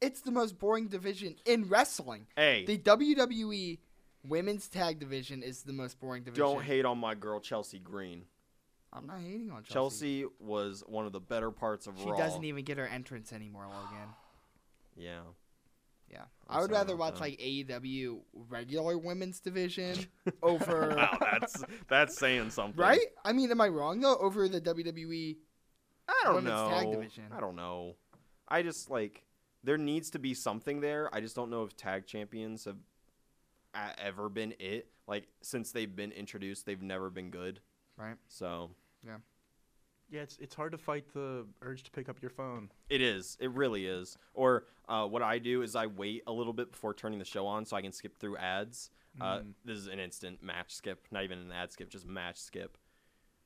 It's 0.00 0.20
the 0.20 0.30
most 0.30 0.58
boring 0.58 0.88
division 0.88 1.36
in 1.46 1.68
wrestling. 1.68 2.26
hey, 2.36 2.64
The 2.66 2.76
WWE 2.78 3.78
women's 4.24 4.68
tag 4.68 4.98
division 4.98 5.42
is 5.42 5.62
the 5.62 5.72
most 5.72 5.98
boring 6.00 6.22
division. 6.24 6.44
don't 6.44 6.62
hate 6.62 6.84
on 6.84 6.98
my 6.98 7.14
girl 7.14 7.40
Chelsea 7.40 7.78
Green. 7.78 8.24
I'm 8.92 9.06
not 9.06 9.20
hating 9.20 9.50
on 9.50 9.62
Chelsea. 9.62 9.72
Chelsea 9.72 10.24
was 10.38 10.82
one 10.86 11.06
of 11.06 11.12
the 11.12 11.20
better 11.20 11.50
parts 11.50 11.86
of 11.86 11.98
She 11.98 12.04
Raw. 12.06 12.16
She 12.16 12.22
doesn't 12.22 12.44
even 12.44 12.64
get 12.64 12.78
her 12.78 12.86
entrance 12.86 13.32
anymore, 13.32 13.66
Logan. 13.66 14.08
Yeah. 14.98 15.20
Yeah. 16.10 16.22
I'm 16.48 16.58
I 16.58 16.60
would 16.62 16.70
rather 16.70 16.96
watch 16.96 17.14
that. 17.14 17.20
like 17.20 17.38
AEW 17.38 18.20
regular 18.48 18.96
women's 18.96 19.40
division 19.40 20.06
over 20.42 20.94
wow, 20.96 21.18
that's 21.20 21.62
that's 21.88 22.16
saying 22.16 22.50
something, 22.50 22.80
right? 22.80 23.00
I 23.24 23.32
mean, 23.32 23.50
am 23.50 23.60
I 23.60 23.68
wrong 23.68 24.00
though? 24.00 24.16
Over 24.16 24.48
the 24.48 24.60
WWE 24.60 25.36
I 26.08 26.20
don't 26.24 26.34
women's 26.36 26.52
know. 26.54 26.68
tag 26.70 26.90
division. 26.90 27.24
I 27.36 27.40
don't 27.40 27.56
know. 27.56 27.96
I 28.48 28.62
just 28.62 28.90
like 28.90 29.24
there 29.64 29.78
needs 29.78 30.10
to 30.10 30.18
be 30.18 30.34
something 30.34 30.80
there. 30.80 31.08
I 31.12 31.20
just 31.20 31.34
don't 31.34 31.50
know 31.50 31.62
if 31.64 31.76
tag 31.76 32.06
champions 32.06 32.64
have 32.66 32.76
ever 33.98 34.28
been 34.28 34.54
it. 34.58 34.88
Like 35.06 35.28
since 35.42 35.72
they've 35.72 35.94
been 35.94 36.12
introduced, 36.12 36.66
they've 36.66 36.82
never 36.82 37.10
been 37.10 37.30
good. 37.30 37.60
Right. 37.96 38.16
So 38.28 38.70
Yeah. 39.06 39.16
yeah, 40.10 40.22
it's 40.22 40.38
it's 40.38 40.54
hard 40.54 40.72
to 40.72 40.78
fight 40.78 41.12
the 41.12 41.46
urge 41.62 41.82
to 41.84 41.90
pick 41.90 42.08
up 42.08 42.20
your 42.22 42.30
phone. 42.30 42.70
it 42.88 43.00
is. 43.00 43.36
It 43.40 43.50
really 43.52 43.86
is. 43.86 44.16
Or 44.34 44.64
uh, 44.88 45.06
what 45.06 45.22
I 45.22 45.38
do 45.38 45.62
is 45.62 45.74
I 45.74 45.86
wait 45.86 46.22
a 46.26 46.32
little 46.32 46.52
bit 46.52 46.70
before 46.70 46.94
turning 46.94 47.18
the 47.18 47.24
show 47.24 47.46
on 47.46 47.64
so 47.64 47.76
I 47.76 47.82
can 47.82 47.92
skip 47.92 48.18
through 48.18 48.36
ads. 48.36 48.90
Uh, 49.20 49.38
Mm. 49.38 49.52
this 49.64 49.78
is 49.78 49.86
an 49.86 49.98
instant 49.98 50.42
match 50.42 50.74
skip, 50.74 51.06
not 51.10 51.24
even 51.24 51.38
an 51.38 51.50
ad 51.50 51.72
skip, 51.72 51.88
just 51.88 52.06
match 52.06 52.36
skip. 52.36 52.76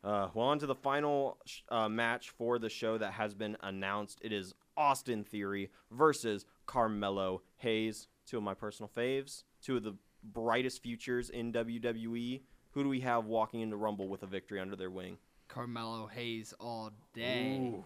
Uh, 0.03 0.29
well, 0.35 0.47
on 0.47 0.59
to 0.59 0.67
the 0.67 0.75
final 0.75 1.39
sh- 1.45 1.61
uh, 1.69 1.89
match 1.89 2.31
for 2.31 2.59
the 2.59 2.69
show 2.71 2.97
that 2.97 3.13
has 3.13 3.35
been 3.35 3.57
announced. 3.63 4.19
It 4.23 4.33
is 4.33 4.55
Austin 4.77 5.25
Theory 5.25 5.71
versus 5.91 6.47
Carmelo 6.67 7.43
Hayes, 7.59 8.09
two 8.27 8.39
of 8.39 8.43
my 8.43 8.55
personal 8.55 8.91
faves, 8.97 9.45
two 9.63 9.77
of 9.77 9.83
the 9.83 9.95
brightest 10.23 10.83
futures 10.83 11.29
in 11.29 11.53
WWE. 11.53 12.41
Who 12.73 12.83
do 12.83 12.89
we 12.89 13.01
have 13.01 13.27
walking 13.27 13.61
into 13.61 13.77
Rumble 13.77 14.09
with 14.09 14.23
a 14.23 14.27
victory 14.27 14.59
under 14.61 14.75
their 14.77 14.91
wing? 14.91 15.19
Carmelo 15.49 16.07
Hayes 16.07 16.55
all 16.61 16.91
day. 17.13 17.59
Ooh. 17.61 17.85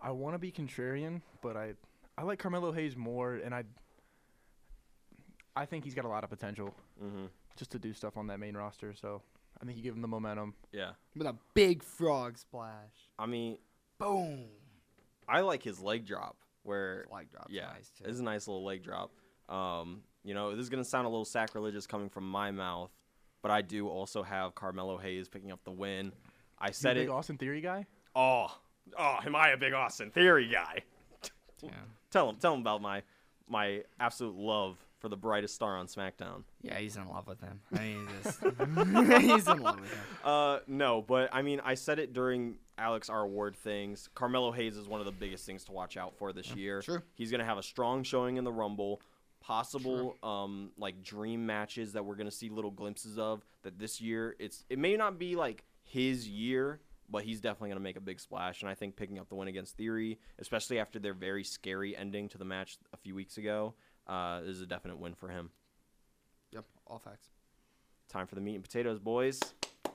I 0.00 0.10
want 0.12 0.34
to 0.34 0.38
be 0.38 0.50
contrarian, 0.50 1.20
but 1.42 1.56
I 1.56 1.74
I 2.16 2.22
like 2.22 2.38
Carmelo 2.40 2.72
Hayes 2.72 2.96
more, 2.96 3.34
and 3.34 3.54
I 3.54 3.64
I 5.54 5.66
think 5.66 5.84
he's 5.84 5.94
got 5.94 6.04
a 6.04 6.08
lot 6.08 6.24
of 6.24 6.30
potential 6.30 6.74
Mm-hmm. 7.02 7.26
just 7.56 7.70
to 7.72 7.78
do 7.78 7.92
stuff 7.92 8.16
on 8.16 8.26
that 8.28 8.40
main 8.40 8.56
roster. 8.56 8.92
So 8.94 9.22
I 9.60 9.64
think 9.64 9.76
you 9.76 9.82
give 9.82 9.94
him 9.94 10.02
the 10.02 10.08
momentum. 10.08 10.54
Yeah. 10.72 10.90
With 11.16 11.26
a 11.26 11.36
big 11.54 11.82
frog 11.82 12.38
splash. 12.38 12.92
I 13.18 13.26
mean, 13.26 13.58
Boom. 13.98 14.44
I 15.28 15.40
like 15.40 15.62
his 15.62 15.80
leg 15.80 16.06
drop 16.06 16.36
where 16.62 17.06
Leg 17.12 17.30
drop's 17.30 17.52
yeah, 17.52 17.66
nice 17.74 17.90
too. 17.96 18.04
it's 18.06 18.20
a 18.20 18.22
nice 18.22 18.46
little 18.46 18.64
leg 18.64 18.82
drop. 18.82 19.10
Um, 19.48 20.02
you 20.24 20.34
know, 20.34 20.50
this 20.54 20.62
is 20.62 20.68
gonna 20.68 20.84
sound 20.84 21.06
a 21.06 21.08
little 21.08 21.24
sacrilegious 21.24 21.86
coming 21.86 22.08
from 22.08 22.28
my 22.30 22.50
mouth, 22.50 22.90
but 23.42 23.50
I 23.50 23.62
do 23.62 23.88
also 23.88 24.22
have 24.22 24.54
Carmelo 24.54 24.98
Hayes 24.98 25.28
picking 25.28 25.50
up 25.50 25.64
the 25.64 25.70
win. 25.70 26.12
I 26.58 26.66
You 26.66 26.70
a 26.70 26.74
said 26.74 26.94
big 26.94 27.08
it. 27.08 27.10
Austin 27.10 27.38
Theory 27.38 27.60
guy. 27.60 27.86
Oh, 28.14 28.46
oh, 28.98 29.18
am 29.24 29.34
I 29.34 29.50
a 29.50 29.56
big 29.56 29.72
Austin 29.72 30.10
Theory 30.10 30.48
guy? 30.48 30.82
Yeah. 31.62 31.70
Tell 32.10 32.30
him, 32.30 32.36
tell 32.36 32.54
him 32.54 32.60
about 32.60 32.80
my 32.80 33.02
my 33.48 33.82
absolute 34.00 34.34
love 34.36 34.78
for 34.98 35.08
the 35.08 35.16
brightest 35.16 35.54
star 35.54 35.76
on 35.76 35.86
SmackDown. 35.86 36.42
Yeah, 36.62 36.78
he's 36.78 36.96
in 36.96 37.06
love 37.08 37.26
with 37.26 37.40
him. 37.40 37.60
I 37.72 37.78
mean, 37.78 38.08
just, 38.22 38.40
he's 39.22 39.48
in 39.48 39.62
love 39.62 39.80
with 39.80 39.90
him. 39.90 40.00
Uh, 40.24 40.58
no, 40.66 41.02
but 41.02 41.28
I 41.32 41.42
mean, 41.42 41.60
I 41.64 41.74
said 41.74 41.98
it 41.98 42.12
during 42.12 42.56
Alex 42.76 43.08
R 43.08 43.22
award 43.22 43.56
things. 43.56 44.08
Carmelo 44.14 44.52
Hayes 44.52 44.76
is 44.76 44.88
one 44.88 45.00
of 45.00 45.06
the 45.06 45.12
biggest 45.12 45.46
things 45.46 45.64
to 45.64 45.72
watch 45.72 45.96
out 45.96 46.16
for 46.16 46.32
this 46.32 46.54
year. 46.54 46.82
true. 46.82 47.02
He's 47.14 47.30
gonna 47.30 47.44
have 47.44 47.58
a 47.58 47.62
strong 47.62 48.02
showing 48.02 48.36
in 48.36 48.44
the 48.44 48.52
Rumble. 48.52 49.00
Possible, 49.40 50.16
um, 50.22 50.72
like 50.76 51.02
dream 51.02 51.46
matches 51.46 51.92
that 51.92 52.04
we're 52.04 52.16
gonna 52.16 52.30
see 52.30 52.50
little 52.50 52.72
glimpses 52.72 53.18
of. 53.18 53.44
That 53.62 53.78
this 53.78 54.00
year, 54.00 54.36
it's 54.38 54.64
it 54.68 54.78
may 54.78 54.96
not 54.96 55.18
be 55.18 55.36
like 55.36 55.64
his 55.84 56.28
year, 56.28 56.80
but 57.08 57.22
he's 57.22 57.40
definitely 57.40 57.70
gonna 57.70 57.80
make 57.80 57.96
a 57.96 58.00
big 58.00 58.20
splash. 58.20 58.62
And 58.62 58.68
I 58.70 58.74
think 58.74 58.96
picking 58.96 59.18
up 59.18 59.28
the 59.28 59.36
win 59.36 59.48
against 59.48 59.76
Theory, 59.76 60.18
especially 60.38 60.78
after 60.78 60.98
their 60.98 61.14
very 61.14 61.44
scary 61.44 61.96
ending 61.96 62.28
to 62.30 62.38
the 62.38 62.44
match 62.44 62.78
a 62.92 62.96
few 62.96 63.14
weeks 63.14 63.38
ago, 63.38 63.74
uh, 64.08 64.40
is 64.44 64.60
a 64.60 64.66
definite 64.66 64.98
win 64.98 65.14
for 65.14 65.28
him. 65.28 65.50
Yep, 66.52 66.64
all 66.86 66.98
facts. 66.98 67.28
time 68.08 68.26
for 68.26 68.34
the 68.34 68.40
meat 68.40 68.54
and 68.54 68.64
potatoes, 68.64 68.98
boys. 68.98 69.40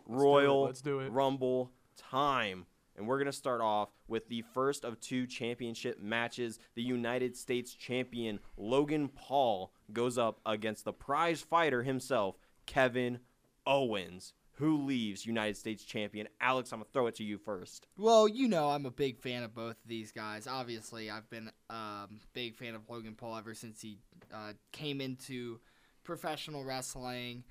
Royal 0.08 0.64
Let's 0.64 0.82
do 0.82 1.00
it. 1.00 1.12
Rumble 1.12 1.72
time. 1.98 2.66
And 2.96 3.08
we're 3.08 3.18
going 3.18 3.26
to 3.26 3.32
start 3.32 3.60
off 3.60 3.90
with 4.08 4.28
the 4.30 4.44
first 4.54 4.86
of 4.86 5.00
two 5.00 5.26
championship 5.26 6.00
matches. 6.00 6.60
The 6.76 6.84
United 6.84 7.36
States 7.36 7.74
champion 7.74 8.40
Logan 8.56 9.10
Paul 9.10 9.74
goes 9.92 10.20
up 10.20 10.40
against 10.46 10.86
the 10.86 10.94
prize 10.94 11.42
fighter 11.42 11.82
himself, 11.82 12.36
Kevin 12.68 13.20
Owens, 13.66 14.34
who 14.58 14.84
leaves 14.86 15.26
United 15.26 15.58
States 15.58 15.84
champion. 15.84 16.28
Alex, 16.40 16.72
I'm 16.72 16.80
going 16.80 16.86
to 16.86 16.92
throw 16.92 17.08
it 17.08 17.16
to 17.16 17.24
you 17.24 17.38
first. 17.38 17.88
Well, 17.98 18.28
you 18.28 18.48
know 18.48 18.70
I'm 18.70 18.86
a 18.86 18.92
big 18.92 19.20
fan 19.20 19.44
of 19.44 19.54
both 19.56 19.72
of 19.84 19.88
these 19.88 20.12
guys. 20.12 20.48
Obviously, 20.48 21.10
I've 21.10 21.30
been 21.30 21.50
a 21.70 21.74
um, 21.74 22.20
big 22.34 22.56
fan 22.56 22.76
of 22.76 22.90
Logan 22.90 23.16
Paul 23.16 23.38
ever 23.38 23.54
since 23.54 23.82
he 23.82 23.98
uh, 24.34 24.54
came 24.72 25.02
into 25.02 25.60
professional 26.04 26.64
wrestling. 26.64 27.44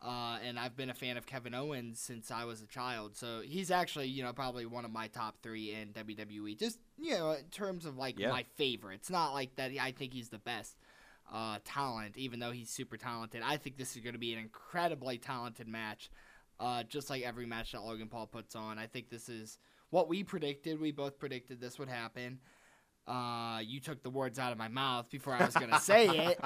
Uh, 0.00 0.38
and 0.46 0.60
I've 0.60 0.76
been 0.76 0.90
a 0.90 0.94
fan 0.94 1.16
of 1.16 1.26
Kevin 1.26 1.54
Owens 1.54 1.98
since 1.98 2.30
I 2.30 2.44
was 2.44 2.62
a 2.62 2.66
child. 2.66 3.16
So 3.16 3.40
he's 3.44 3.72
actually, 3.72 4.06
you 4.06 4.22
know, 4.22 4.32
probably 4.32 4.64
one 4.64 4.84
of 4.84 4.92
my 4.92 5.08
top 5.08 5.36
three 5.42 5.72
in 5.74 5.88
WWE. 5.92 6.56
Just, 6.56 6.78
you 6.96 7.14
know, 7.18 7.32
in 7.32 7.44
terms 7.50 7.84
of 7.84 7.96
like 7.96 8.16
Yeah. 8.16 8.30
my 8.30 8.44
favorites. 8.56 9.10
Not 9.10 9.32
like 9.34 9.56
that 9.56 9.72
I 9.80 9.90
think 9.90 10.12
he's 10.12 10.28
the 10.28 10.38
best 10.38 10.76
uh, 11.32 11.58
talent, 11.64 12.16
even 12.16 12.38
though 12.38 12.52
he's 12.52 12.70
super 12.70 12.96
talented. 12.96 13.42
I 13.44 13.56
think 13.56 13.76
this 13.76 13.96
is 13.96 14.02
going 14.02 14.12
to 14.12 14.20
be 14.20 14.32
an 14.32 14.38
incredibly 14.38 15.18
talented 15.18 15.66
match, 15.66 16.10
uh, 16.60 16.82
just 16.84 17.10
like 17.10 17.22
every 17.22 17.46
match 17.46 17.72
that 17.72 17.82
Logan 17.82 18.08
Paul 18.08 18.26
puts 18.26 18.54
on. 18.56 18.78
I 18.78 18.86
think 18.86 19.10
this 19.10 19.28
is 19.28 19.58
what 19.90 20.08
we 20.08 20.24
predicted. 20.24 20.80
We 20.80 20.92
both 20.92 21.18
predicted 21.18 21.60
this 21.60 21.78
would 21.78 21.88
happen. 21.88 22.40
Uh, 23.06 23.60
you 23.64 23.80
took 23.80 24.02
the 24.02 24.10
words 24.10 24.38
out 24.38 24.52
of 24.52 24.58
my 24.58 24.68
mouth 24.68 25.10
before 25.10 25.32
I 25.32 25.44
was 25.46 25.54
going 25.54 25.70
to 25.70 25.80
say 25.80 26.08
it, 26.26 26.40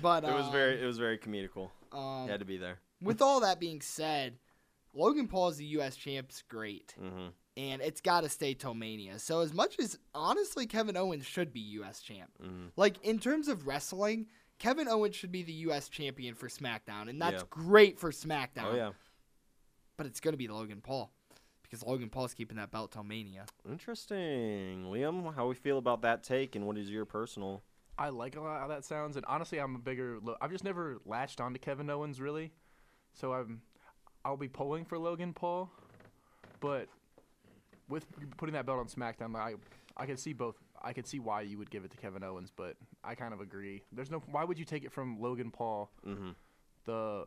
but 0.00 0.22
it 0.24 0.32
was 0.32 0.48
very 0.48 0.80
it 0.80 0.86
was 0.86 0.98
very 0.98 1.18
comedical. 1.18 1.70
Um, 1.92 2.28
had 2.28 2.40
to 2.40 2.46
be 2.46 2.56
there. 2.56 2.78
with 3.00 3.20
all 3.20 3.40
that 3.40 3.58
being 3.58 3.80
said, 3.80 4.38
Logan 4.94 5.26
Paul 5.26 5.48
is 5.48 5.56
the 5.56 5.64
U.S. 5.66 5.96
champ's 5.96 6.42
great, 6.48 6.94
hmm 6.98 7.28
and 7.56 7.80
it's 7.82 8.00
got 8.00 8.22
to 8.22 8.28
stay 8.28 8.52
till 8.54 8.74
Mania. 8.74 9.16
So 9.20 9.40
as 9.40 9.54
much 9.54 9.78
as 9.78 9.96
honestly 10.12 10.66
Kevin 10.66 10.96
Owens 10.96 11.24
should 11.24 11.52
be 11.52 11.60
U.S. 11.60 12.00
champ, 12.00 12.30
hmm 12.40 12.66
like 12.76 12.96
in 13.04 13.18
terms 13.18 13.48
of 13.48 13.66
wrestling, 13.66 14.26
Kevin 14.60 14.86
Owens 14.86 15.16
should 15.16 15.32
be 15.32 15.42
the 15.42 15.52
U.S. 15.52 15.88
champion 15.88 16.34
for 16.36 16.48
SmackDown, 16.48 17.08
and 17.08 17.20
that's 17.20 17.42
Yeah. 17.42 17.46
great 17.50 17.98
for 17.98 18.12
SmackDown. 18.12 18.70
Oh 18.72 18.74
yeah. 18.76 18.90
But 19.96 20.06
it's 20.06 20.20
gonna 20.20 20.36
be 20.36 20.48
Logan 20.48 20.80
Paul 20.82 21.12
because 21.62 21.82
Logan 21.84 22.08
Paul's 22.10 22.34
keeping 22.34 22.56
that 22.56 22.70
belt 22.70 22.92
till 22.92 23.04
Mania. 23.04 23.46
Interesting, 23.68 24.84
Liam. 24.86 25.34
How 25.34 25.46
we 25.48 25.54
feel 25.54 25.78
about 25.78 26.02
that 26.02 26.22
take, 26.22 26.56
and 26.56 26.66
what 26.66 26.76
is 26.78 26.90
your 26.90 27.04
personal? 27.04 27.62
I 27.96 28.08
like 28.08 28.36
a 28.36 28.40
lot 28.40 28.60
how 28.60 28.68
that 28.68 28.84
sounds, 28.84 29.16
and 29.16 29.24
honestly, 29.26 29.58
I'm 29.58 29.76
a 29.76 29.78
bigger. 29.78 30.18
Lo- 30.22 30.36
I've 30.40 30.50
just 30.50 30.64
never 30.64 30.98
latched 31.04 31.40
onto 31.40 31.58
Kevin 31.58 31.88
Owens 31.90 32.20
really, 32.20 32.52
so 33.12 33.32
I'm. 33.32 33.62
I'll 34.24 34.36
be 34.38 34.48
pulling 34.48 34.84
for 34.86 34.98
Logan 34.98 35.34
Paul, 35.34 35.70
but 36.60 36.88
with 37.88 38.06
putting 38.38 38.54
that 38.54 38.64
belt 38.66 38.78
on 38.78 38.86
SmackDown, 38.86 39.36
I 39.36 39.54
I 39.96 40.06
could 40.06 40.18
see 40.18 40.32
both. 40.32 40.56
I 40.82 40.92
could 40.92 41.06
see 41.06 41.18
why 41.18 41.42
you 41.42 41.56
would 41.58 41.70
give 41.70 41.84
it 41.84 41.90
to 41.92 41.96
Kevin 41.96 42.24
Owens, 42.24 42.50
but 42.54 42.76
I 43.04 43.14
kind 43.14 43.32
of 43.32 43.40
agree. 43.40 43.82
There's 43.92 44.10
no. 44.10 44.22
Why 44.30 44.44
would 44.44 44.58
you 44.58 44.64
take 44.64 44.84
it 44.84 44.92
from 44.92 45.20
Logan 45.20 45.50
Paul, 45.50 45.90
hmm 46.04 46.30
the 46.86 47.26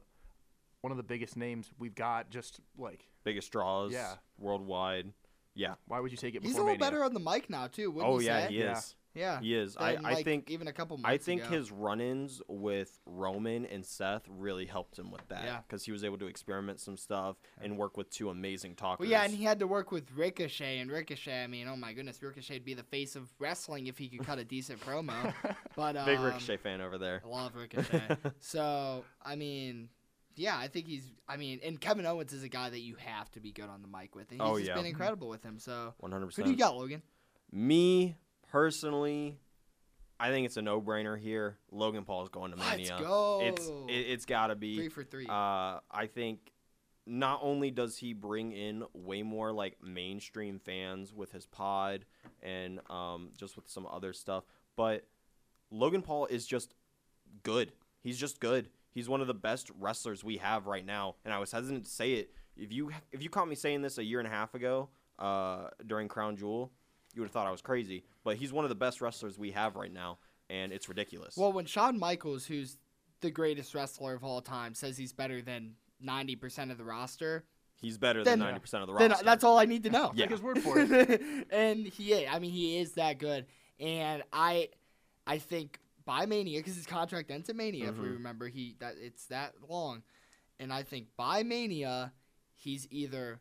one 0.87 0.91
of 0.91 0.97
the 0.97 1.03
biggest 1.03 1.35
names 1.35 1.69
we've 1.77 1.95
got? 1.95 2.29
Just 2.29 2.61
like 2.77 3.05
biggest 3.25 3.51
draws 3.51 3.91
Yeah. 3.91 4.13
worldwide. 4.39 5.11
Yeah. 5.53 5.73
why 5.87 5.99
would 5.99 6.11
you 6.11 6.17
take 6.17 6.35
it? 6.35 6.43
He's 6.43 6.53
a 6.53 6.57
little 6.57 6.67
Mania? 6.67 6.79
better 6.79 7.03
on 7.03 7.13
the 7.13 7.19
mic 7.19 7.49
now 7.49 7.67
too. 7.67 7.91
Wouldn't 7.91 8.13
Oh 8.13 8.19
you 8.19 8.27
yeah, 8.27 8.47
say? 8.47 8.53
he 8.53 8.59
Yeah. 8.59 8.77
is. 8.77 8.95
Yeah, 9.15 9.39
He 9.41 9.55
is. 9.55 9.75
I, 9.75 9.95
than, 9.95 10.05
I 10.05 10.13
like, 10.13 10.25
think 10.25 10.51
even 10.51 10.67
a 10.67 10.71
couple 10.73 10.95
months 10.95 11.11
I 11.11 11.17
think 11.17 11.41
ago. 11.41 11.49
his 11.55 11.71
run-ins 11.71 12.39
with 12.47 12.99
Roman 13.07 13.65
and 13.65 13.83
Seth 13.83 14.21
really 14.29 14.67
helped 14.67 14.99
him 14.99 15.09
with 15.09 15.27
that. 15.29 15.43
Yeah. 15.43 15.61
Because 15.67 15.83
he 15.83 15.91
was 15.91 16.03
able 16.03 16.19
to 16.19 16.27
experiment 16.27 16.79
some 16.79 16.95
stuff 16.97 17.35
and 17.59 17.79
work 17.79 17.97
with 17.97 18.11
two 18.11 18.29
amazing 18.29 18.75
talkers. 18.75 18.99
Well, 19.05 19.09
yeah, 19.09 19.23
and 19.23 19.33
he 19.33 19.43
had 19.43 19.57
to 19.57 19.65
work 19.65 19.91
with 19.91 20.11
Ricochet, 20.11 20.77
and 20.77 20.91
Ricochet. 20.91 21.43
I 21.43 21.47
mean, 21.47 21.67
oh 21.67 21.75
my 21.75 21.93
goodness, 21.93 22.21
Ricochet'd 22.21 22.63
be 22.63 22.75
the 22.75 22.83
face 22.83 23.15
of 23.15 23.27
wrestling 23.39 23.87
if 23.87 23.97
he 23.97 24.07
could 24.07 24.23
cut 24.23 24.37
a 24.37 24.43
decent 24.43 24.79
promo. 24.81 25.33
But 25.75 25.97
um, 25.97 26.05
Big 26.05 26.19
Ricochet 26.19 26.57
fan 26.57 26.81
over 26.81 26.99
there. 26.99 27.23
I 27.25 27.27
love 27.27 27.55
Ricochet. 27.55 28.17
so 28.39 29.03
I 29.25 29.35
mean, 29.35 29.89
yeah, 30.37 30.57
I 30.57 30.67
think 30.69 30.87
he's. 30.87 31.11
I 31.27 31.35
mean, 31.35 31.59
and 31.65 31.79
Kevin 31.81 32.05
Owens 32.05 32.31
is 32.31 32.43
a 32.43 32.49
guy 32.49 32.69
that 32.69 32.79
you 32.79 32.95
have 32.95 33.29
to 33.31 33.39
be 33.41 33.51
good 33.51 33.67
on 33.69 33.81
the 33.81 33.87
mic 33.89 34.15
with, 34.15 34.31
and 34.31 34.39
he's 34.41 34.49
Oh, 34.49 34.55
yeah. 34.57 34.75
been 34.75 34.85
incredible 34.85 35.27
with 35.27 35.43
him. 35.43 35.59
So 35.59 35.93
100%. 36.01 36.35
who 36.35 36.43
do 36.43 36.51
you 36.51 36.55
got, 36.55 36.75
Logan? 36.77 37.01
Me, 37.51 38.15
personally, 38.51 39.37
I 40.19 40.29
think 40.29 40.45
it's 40.45 40.57
a 40.57 40.61
no-brainer 40.61 41.17
here. 41.19 41.57
Logan 41.71 42.03
Paul 42.05 42.23
is 42.23 42.29
going 42.29 42.51
to 42.51 42.57
Let's 42.57 42.71
Mania. 42.77 42.97
go. 42.99 43.41
It's 43.43 43.67
it, 43.89 44.11
it's 44.11 44.25
got 44.25 44.47
to 44.47 44.55
be. 44.55 44.77
Three 44.77 44.89
for 44.89 45.03
three. 45.03 45.25
Uh, 45.27 45.79
I 45.91 46.07
think 46.13 46.51
not 47.05 47.39
only 47.41 47.71
does 47.71 47.97
he 47.97 48.13
bring 48.13 48.51
in 48.51 48.83
way 48.93 49.23
more 49.23 49.51
like 49.53 49.77
mainstream 49.81 50.59
fans 50.59 51.13
with 51.13 51.31
his 51.31 51.45
pod 51.45 52.05
and 52.43 52.79
um, 52.89 53.29
just 53.37 53.55
with 53.55 53.69
some 53.69 53.85
other 53.89 54.11
stuff, 54.11 54.43
but 54.75 55.05
Logan 55.71 56.01
Paul 56.01 56.25
is 56.25 56.45
just 56.45 56.73
good. 57.43 57.71
He's 58.03 58.17
just 58.19 58.39
good. 58.39 58.69
He's 58.97 59.07
one 59.07 59.21
of 59.21 59.27
the 59.27 59.35
best 59.35 59.69
wrestlers 59.79 60.23
we 60.23 60.37
have 60.37 60.65
right 60.65 60.83
now, 60.83 61.17
and 61.23 61.31
I 61.31 61.37
was 61.37 61.51
hesitant 61.51 61.85
to 61.85 61.91
say 61.91 62.13
it. 62.13 62.31
If 62.55 62.73
you 62.73 62.89
if 63.11 63.21
you 63.21 63.29
caught 63.29 63.47
me 63.47 63.53
saying 63.53 63.83
this 63.83 63.99
a 63.99 64.03
year 64.03 64.17
and 64.17 64.27
a 64.27 64.31
half 64.31 64.55
ago 64.55 64.89
uh, 65.19 65.67
during 65.85 66.07
Crown 66.07 66.35
Jewel, 66.35 66.71
you 67.13 67.21
would 67.21 67.27
have 67.27 67.31
thought 67.31 67.45
I 67.45 67.51
was 67.51 67.61
crazy. 67.61 68.05
But 68.23 68.37
he's 68.37 68.51
one 68.51 68.65
of 68.65 68.69
the 68.69 68.75
best 68.75 68.99
wrestlers 68.99 69.37
we 69.37 69.51
have 69.51 69.75
right 69.75 69.93
now, 69.93 70.17
and 70.49 70.73
it's 70.73 70.89
ridiculous. 70.89 71.37
well, 71.37 71.53
when 71.53 71.67
Shawn 71.67 71.99
Michaels, 71.99 72.47
who's 72.47 72.79
the 73.21 73.29
greatest 73.29 73.75
wrestler 73.75 74.15
of 74.15 74.23
all 74.23 74.41
time, 74.41 74.73
says 74.73 74.97
he's 74.97 75.13
better 75.13 75.43
than 75.43 75.75
ninety 76.01 76.35
percent 76.35 76.71
of 76.71 76.79
the 76.79 76.83
roster, 76.83 77.45
he's 77.79 77.99
better 77.99 78.23
then- 78.23 78.39
than 78.39 78.47
ninety 78.47 78.61
percent 78.61 78.81
of 78.81 78.87
the 78.87 78.97
then 78.97 79.11
roster. 79.11 79.25
that's 79.25 79.43
all 79.43 79.59
I 79.59 79.65
need 79.65 79.83
to 79.83 79.91
know. 79.91 80.11
Yeah. 80.15 80.25
Take 80.25 80.31
his 80.31 80.41
word 80.41 80.57
for 80.63 80.79
it. 80.79 81.47
and 81.51 81.85
he. 81.85 82.25
I 82.25 82.39
mean, 82.39 82.49
he 82.49 82.79
is 82.79 82.93
that 82.93 83.19
good. 83.19 83.45
And 83.79 84.23
I, 84.33 84.69
I 85.27 85.37
think 85.37 85.79
by 86.07 86.25
Mania, 86.25 86.59
because 86.59 86.75
his 86.75 86.87
contract 86.87 87.29
ends 87.29 87.49
at 87.49 87.55
Mania, 87.55 87.89
if 87.89 87.97
we 87.97 88.07
Mhm. 88.07 88.13
remember, 88.13 88.47
he 88.47 88.75
that 88.79 88.95
it's 88.97 89.27
that 89.27 89.53
long. 89.69 90.01
And 90.59 90.73
I 90.73 90.81
think 90.81 91.09
by 91.15 91.43
Mania, 91.43 92.13
he's 92.55 92.87
either 92.89 93.39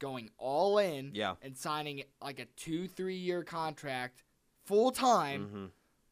going 0.00 0.30
all 0.36 0.78
in 0.78 1.12
Yeah. 1.14 1.36
and 1.42 1.56
signing 1.56 2.02
like 2.20 2.40
a 2.40 2.46
two, 2.46 2.88
three 2.88 3.16
year 3.18 3.44
contract 3.44 4.24
full 4.64 4.90
time, 4.90 5.48
hmm 5.48 5.66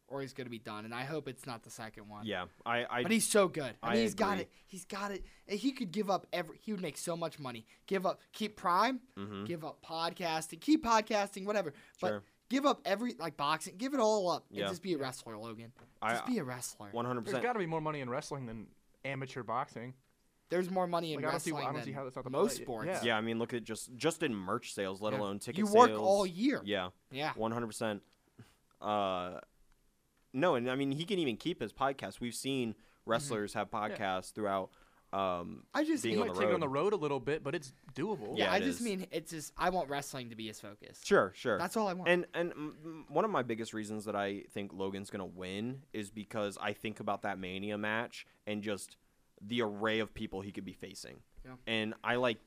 or 0.06 0.20
he's 0.20 0.34
gonna 0.34 0.50
be 0.50 0.58
done. 0.58 0.84
And 0.84 0.94
I 0.94 1.02
hope 1.04 1.26
it's 1.26 1.46
not 1.46 1.62
the 1.64 1.70
second 1.70 2.08
one. 2.08 2.24
Yeah, 2.26 2.46
I, 2.64 2.84
I 2.98 3.02
But 3.02 3.10
he's 3.10 3.26
so 3.26 3.48
good. 3.48 3.74
I 3.82 3.88
I 3.88 3.92
mean, 3.94 4.02
he's 4.02 4.14
got 4.14 4.38
it. 4.38 4.50
He's 4.66 4.84
got 4.84 5.10
it. 5.10 5.24
And 5.48 5.58
He 5.58 5.72
could 5.72 5.90
give 5.90 6.08
up 6.10 6.26
every. 6.32 6.58
He 6.62 6.72
would 6.72 6.82
make 6.82 6.98
so 6.98 7.16
much 7.16 7.38
money. 7.38 7.66
Give 7.86 8.04
up, 8.06 8.20
keep 8.32 8.54
Prime, 8.54 9.00
mhm. 9.16 9.46
give 9.46 9.64
up 9.64 9.82
podcasting, 9.82 10.60
keep 10.60 10.84
podcasting, 10.84 11.46
whatever. 11.46 11.72
But 12.00 12.08
Sure. 12.08 12.22
Give 12.48 12.66
up 12.66 12.80
every 12.84 13.14
like 13.18 13.36
boxing, 13.36 13.74
give 13.76 13.94
it 13.94 14.00
all 14.00 14.30
up, 14.30 14.44
Yeah. 14.50 14.62
and 14.64 14.70
just 14.72 14.82
be 14.82 14.94
a 14.94 14.98
wrestler, 14.98 15.36
Logan. 15.36 15.72
I- 16.02 16.12
Just 16.14 16.26
be 16.26 16.38
a 16.38 16.44
wrestler. 16.44 16.88
One 16.92 17.04
hundred 17.04 17.22
percent. 17.22 17.42
There's 17.42 17.48
got 17.48 17.52
to 17.54 17.58
be 17.58 17.66
more 17.66 17.80
money 17.80 18.00
in 18.00 18.10
wrestling 18.10 18.46
than 18.46 18.66
amateur 19.04 19.42
boxing. 19.42 19.94
There's 20.50 20.70
more 20.70 20.86
money 20.86 21.14
in 21.14 21.20
Like, 21.20 21.28
I 21.28 21.30
don't 21.32 21.40
see- 21.40 21.50
I 21.50 21.54
wrestling 21.54 21.66
don't 21.66 21.74
than 21.76 21.84
see 21.84 21.92
how 21.92 22.04
that's 22.04 22.30
most 22.30 22.56
play. 22.56 22.64
sports. 22.64 22.86
Yeah. 22.88 23.02
Yeah, 23.02 23.16
I 23.16 23.22
mean, 23.22 23.38
look 23.38 23.54
at 23.54 23.64
just 23.64 23.94
just 23.96 24.22
in 24.22 24.34
merch 24.34 24.74
sales, 24.74 25.00
let 25.00 25.12
Yeah. 25.14 25.20
alone 25.20 25.38
ticket 25.38 25.58
You 25.60 25.66
sales. 25.66 25.88
work 25.90 25.98
all 25.98 26.26
year. 26.26 26.60
Yeah, 26.64 26.90
Yeah. 27.10 27.32
one 27.34 27.50
hundred 27.52 27.68
percent. 27.68 28.02
Uh, 28.80 29.40
no, 30.32 30.54
and 30.56 30.70
I 30.70 30.74
mean, 30.74 30.92
he 30.92 31.04
can 31.04 31.18
even 31.18 31.36
keep 31.36 31.60
his 31.60 31.72
podcast. 31.72 32.20
We've 32.20 32.34
seen 32.34 32.74
wrestlers 33.06 33.54
have 33.54 33.70
podcasts 33.70 34.32
throughout. 34.32 34.70
Um, 35.14 35.62
I 35.72 35.84
just 35.84 36.02
Being 36.02 36.16
You 36.16 36.22
on 36.22 36.28
might 36.28 36.34
the 36.34 36.40
take 36.40 36.50
it 36.50 36.54
on 36.54 36.60
the 36.60 36.68
road 36.68 36.92
a 36.92 36.96
little 36.96 37.20
bit, 37.20 37.44
but 37.44 37.54
it's 37.54 37.72
doable. 37.94 38.36
yeah, 38.36 38.46
Yeah, 38.46 38.52
I 38.52 38.56
it 38.56 38.64
just 38.64 38.80
is. 38.80 38.84
mean 38.84 39.06
it's 39.12 39.30
just 39.30 39.52
I 39.56 39.70
want 39.70 39.88
wrestling 39.88 40.30
to 40.30 40.36
be 40.36 40.46
his 40.48 40.58
focus. 40.60 41.00
sure, 41.04 41.32
sure. 41.36 41.56
That's 41.58 41.76
all 41.76 41.86
I 41.86 41.92
want. 41.92 42.08
And 42.10 42.26
and 42.34 42.52
mm, 42.52 42.72
mm, 42.84 43.10
one 43.10 43.24
of 43.24 43.30
my 43.30 43.42
biggest 43.42 43.72
reasons 43.74 44.04
that 44.06 44.16
I 44.16 44.42
think 44.52 44.72
Logan's 44.72 45.10
gonna 45.10 45.24
win 45.24 45.82
is 45.92 46.10
because 46.10 46.58
I 46.60 46.72
think 46.72 46.98
about 47.00 47.22
that 47.22 47.38
Mania 47.38 47.78
match 47.78 48.26
and 48.46 48.62
just 48.62 48.96
the 49.40 49.62
array 49.62 50.00
of 50.00 50.12
people 50.14 50.40
he 50.40 50.50
could 50.52 50.64
be 50.64 50.72
facing. 50.72 51.20
Yeah. 51.44 51.52
And 51.66 51.94
I 52.02 52.16
like 52.16 52.38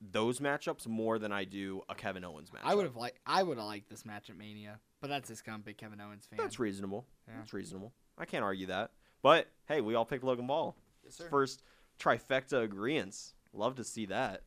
those 0.00 0.40
matchups 0.40 0.86
more 0.86 1.18
than 1.18 1.32
I 1.32 1.44
do 1.44 1.82
a 1.88 1.94
Kevin 1.94 2.24
Owens 2.24 2.52
match. 2.52 2.62
I 2.64 2.74
would 2.74 2.84
have 2.84 2.96
liked 2.96 3.18
I 3.26 3.42
would 3.42 3.58
have 3.58 3.66
liked 3.66 3.88
this 3.90 4.04
match 4.06 4.30
at 4.30 4.36
Mania, 4.36 4.78
but 5.00 5.08
that's 5.08 5.28
just 5.28 5.44
'cause 5.44 5.52
I'm 5.54 5.60
a 5.60 5.64
big 5.64 5.76
Kevin 5.76 6.00
Owens 6.00 6.26
fan. 6.26 6.38
That's 6.38 6.58
reasonable. 6.58 7.06
Yeah. 7.28 7.34
That's 7.38 7.52
reasonable. 7.52 7.92
I 8.16 8.24
can't 8.24 8.44
argue 8.44 8.66
that. 8.68 8.92
But 9.22 9.48
hey, 9.66 9.80
we 9.80 9.94
all 9.94 10.04
picked 10.04 10.22
Logan 10.24 10.46
Paul. 10.46 10.76
Yes, 11.04 11.14
sir. 11.16 11.28
First 11.28 11.62
trifecta 11.98 12.62
agreements. 12.62 13.34
Love 13.52 13.76
to 13.76 13.84
see 13.84 14.06
that. 14.06 14.42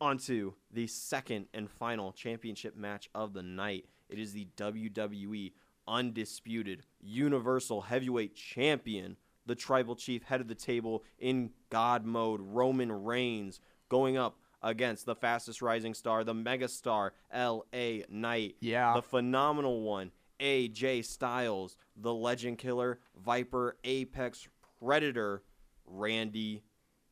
On 0.00 0.16
to 0.18 0.54
the 0.72 0.86
second 0.86 1.46
and 1.52 1.70
final 1.70 2.12
championship 2.12 2.76
match 2.76 3.10
of 3.14 3.34
the 3.34 3.42
night. 3.42 3.86
It 4.08 4.18
is 4.18 4.32
the 4.32 4.48
WWE 4.56 5.52
Undisputed 5.86 6.82
Universal 7.00 7.82
Heavyweight 7.82 8.34
Champion, 8.34 9.16
the 9.46 9.54
Tribal 9.54 9.96
Chief, 9.96 10.22
head 10.22 10.40
of 10.40 10.48
the 10.48 10.54
table 10.54 11.04
in 11.18 11.50
God 11.68 12.06
mode, 12.06 12.40
Roman 12.42 12.90
Reigns, 12.90 13.60
going 13.88 14.16
up 14.16 14.38
against 14.62 15.06
the 15.06 15.14
fastest 15.14 15.62
rising 15.62 15.94
star, 15.94 16.24
the 16.24 16.34
megastar, 16.34 17.10
L.A. 17.30 18.04
Knight. 18.08 18.56
Yeah. 18.60 18.94
The 18.94 19.02
phenomenal 19.02 19.82
one, 19.82 20.12
AJ 20.38 21.04
Styles, 21.04 21.76
the 21.96 22.12
legend 22.12 22.58
killer, 22.58 23.00
Viper, 23.22 23.76
Apex 23.84 24.48
Predator, 24.80 25.42
Randy 25.90 26.62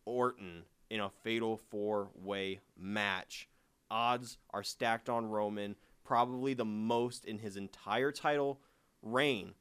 Orton 0.05 0.65
in 0.91 1.01
a 1.01 1.11
fatal 1.11 1.57
four 1.57 2.11
way 2.15 2.61
match. 2.79 3.49
Odds 3.91 4.39
are 4.51 4.63
stacked 4.63 5.09
on 5.09 5.27
Roman, 5.27 5.77
probably 6.05 6.55
the 6.55 6.65
most 6.65 7.25
in 7.25 7.39
his 7.39 7.57
entire 7.57 8.13
title 8.13 8.61
reign. 9.03 9.55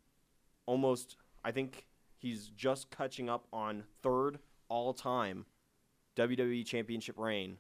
Almost, 0.65 1.17
I 1.43 1.51
think 1.51 1.87
he's 2.17 2.47
just 2.49 2.89
catching 2.91 3.29
up 3.29 3.47
on 3.51 3.83
third 4.01 4.39
all 4.69 4.93
time 4.93 5.45
WWE 6.15 6.65
Championship 6.65 7.17
reign. 7.17 7.57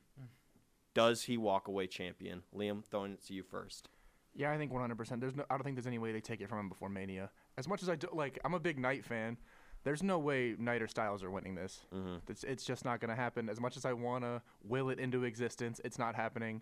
Does 0.93 1.23
he 1.23 1.37
walk 1.37 1.67
away 1.67 1.85
champion? 1.85 2.41
Liam, 2.55 2.83
throwing 2.83 3.13
it 3.13 3.23
to 3.27 3.33
you 3.33 3.43
first. 3.43 3.87
Yeah, 4.33 4.51
I 4.51 4.57
think 4.57 4.71
100%. 4.71 5.19
There's 5.19 5.35
no. 5.35 5.45
I 5.49 5.53
don't 5.53 5.63
think 5.63 5.75
there's 5.75 5.87
any 5.87 5.99
way 5.99 6.11
they 6.11 6.21
take 6.21 6.41
it 6.41 6.49
from 6.49 6.59
him 6.59 6.69
before 6.69 6.89
Mania. 6.89 7.29
As 7.55 7.67
much 7.67 7.83
as 7.83 7.89
I 7.89 7.95
do, 7.95 8.07
like, 8.13 8.39
I'm 8.43 8.55
a 8.55 8.59
big 8.59 8.79
Knight 8.79 9.05
fan. 9.05 9.37
There's 9.83 10.03
no 10.03 10.19
way 10.19 10.55
Knight 10.57 10.81
or 10.81 10.87
Styles 10.87 11.23
are 11.23 11.31
winning 11.31 11.55
this. 11.55 11.81
Mm-hmm. 11.93 12.15
It's, 12.29 12.43
it's 12.43 12.65
just 12.65 12.83
not 12.83 12.99
going 12.99 13.09
to 13.09 13.15
happen. 13.15 13.47
As 13.49 13.59
much 13.61 13.77
as 13.77 13.85
I 13.85 13.93
want 13.93 14.23
to 14.23 14.41
will 14.63 14.89
it 14.89 14.99
into 14.99 15.23
existence, 15.23 15.79
it's 15.85 15.97
not 15.97 16.15
happening. 16.15 16.61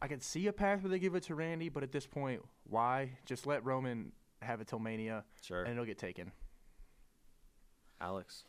I 0.00 0.08
can 0.08 0.20
see 0.20 0.46
a 0.46 0.52
path 0.52 0.82
where 0.82 0.90
they 0.90 0.98
give 0.98 1.14
it 1.14 1.24
to 1.24 1.34
Randy, 1.34 1.68
but 1.68 1.82
at 1.82 1.92
this 1.92 2.06
point, 2.06 2.42
why? 2.64 3.18
Just 3.26 3.46
let 3.46 3.64
Roman 3.64 4.12
have 4.40 4.60
it 4.60 4.68
till 4.68 4.78
Mania, 4.78 5.24
Sure. 5.42 5.62
and 5.64 5.72
it'll 5.72 5.84
get 5.84 5.98
taken. 5.98 6.30
Alex. 8.00 8.44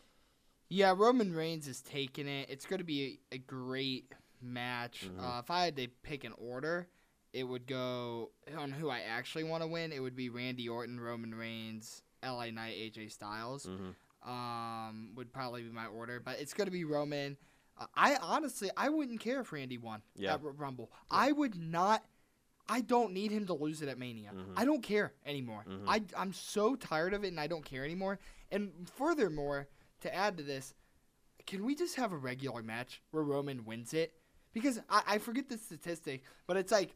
Yeah, 0.69 0.93
Roman 0.95 1.33
Reigns 1.33 1.67
is 1.67 1.81
taking 1.81 2.27
it. 2.27 2.49
It's 2.49 2.65
going 2.65 2.77
to 2.77 2.85
be 2.85 3.19
a, 3.31 3.35
a 3.35 3.37
great 3.39 4.13
match. 4.41 5.09
Uh, 5.19 5.39
if 5.43 5.49
I 5.49 5.65
had 5.65 5.75
to 5.77 5.87
pick 6.03 6.23
an 6.23 6.33
order, 6.37 6.87
it 7.33 7.43
would 7.43 7.65
go 7.65 8.29
on 8.55 8.71
who 8.71 8.89
I 8.89 8.99
actually 8.99 9.43
want 9.45 9.63
to 9.63 9.67
win. 9.67 9.91
It 9.91 9.99
would 9.99 10.15
be 10.15 10.29
Randy 10.29 10.69
Orton, 10.69 10.99
Roman 10.99 11.33
Reigns, 11.33 12.03
LA 12.23 12.51
Knight, 12.51 12.75
AJ 12.75 13.11
Styles. 13.11 13.65
Mm-hmm. 13.65 13.89
Um, 14.29 15.11
would 15.15 15.31
probably 15.31 15.63
be 15.63 15.69
my 15.69 15.85
order, 15.87 16.19
but 16.23 16.39
it's 16.39 16.53
going 16.53 16.67
to 16.67 16.71
be 16.71 16.83
Roman. 16.83 17.37
Uh, 17.79 17.85
I 17.95 18.17
honestly, 18.21 18.69
I 18.75 18.89
wouldn't 18.89 19.21
care 19.21 19.39
if 19.39 19.51
Randy 19.53 19.77
won 19.77 20.01
Yeah. 20.17 20.33
at 20.33 20.41
R- 20.43 20.51
Rumble. 20.51 20.91
I 21.09 21.31
would 21.31 21.55
not. 21.55 22.03
I 22.67 22.81
don't 22.81 23.13
need 23.13 23.31
him 23.31 23.47
to 23.47 23.53
lose 23.53 23.81
it 23.81 23.87
at 23.89 23.97
Mania. 23.97 24.31
I 24.55 24.63
don't 24.65 24.83
care 24.83 25.13
anymore. 25.25 25.65
I, 25.87 26.03
I'm 26.15 26.33
so 26.33 26.75
tired 26.75 27.13
of 27.15 27.23
it, 27.23 27.29
and 27.29 27.39
I 27.39 27.47
don't 27.47 27.65
care 27.65 27.83
anymore. 27.83 28.19
And 28.51 28.71
furthermore, 28.95 29.67
to 30.01 30.13
add 30.13 30.37
to 30.37 30.43
this, 30.43 30.75
can 31.47 31.65
we 31.65 31.73
just 31.73 31.95
have 31.95 32.11
a 32.11 32.17
regular 32.17 32.61
match 32.61 33.01
where 33.09 33.23
Roman 33.23 33.65
wins 33.65 33.93
it? 33.95 34.13
Because 34.53 34.79
I, 34.89 35.01
I 35.07 35.17
forget 35.17 35.49
the 35.49 35.57
statistic, 35.57 36.21
but 36.45 36.57
it's 36.57 36.71
like 36.71 36.93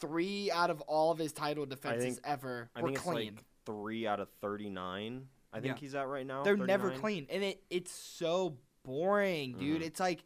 three 0.00 0.50
out 0.50 0.70
of 0.70 0.80
all 0.82 1.12
of 1.12 1.18
his 1.18 1.32
title 1.32 1.66
defenses 1.66 2.14
think- 2.14 2.26
ever 2.26 2.70
I 2.74 2.80
were 2.80 2.88
think 2.88 2.96
it's 2.98 3.04
clean. 3.06 3.34
like 3.36 3.44
three 3.64 4.06
out 4.06 4.20
of 4.20 4.28
39. 4.40 5.28
I 5.52 5.60
think 5.60 5.76
Yeah. 5.76 5.80
he's 5.80 5.94
at 5.94 6.08
right 6.08 6.26
now. 6.26 6.42
They're 6.44 6.56
never 6.56 6.90
clean, 6.92 7.26
and 7.30 7.42
it 7.44 7.62
it's 7.70 7.90
so 7.92 8.56
boring, 8.84 9.58
dude. 9.58 9.82
It's 9.82 10.00
like 10.00 10.24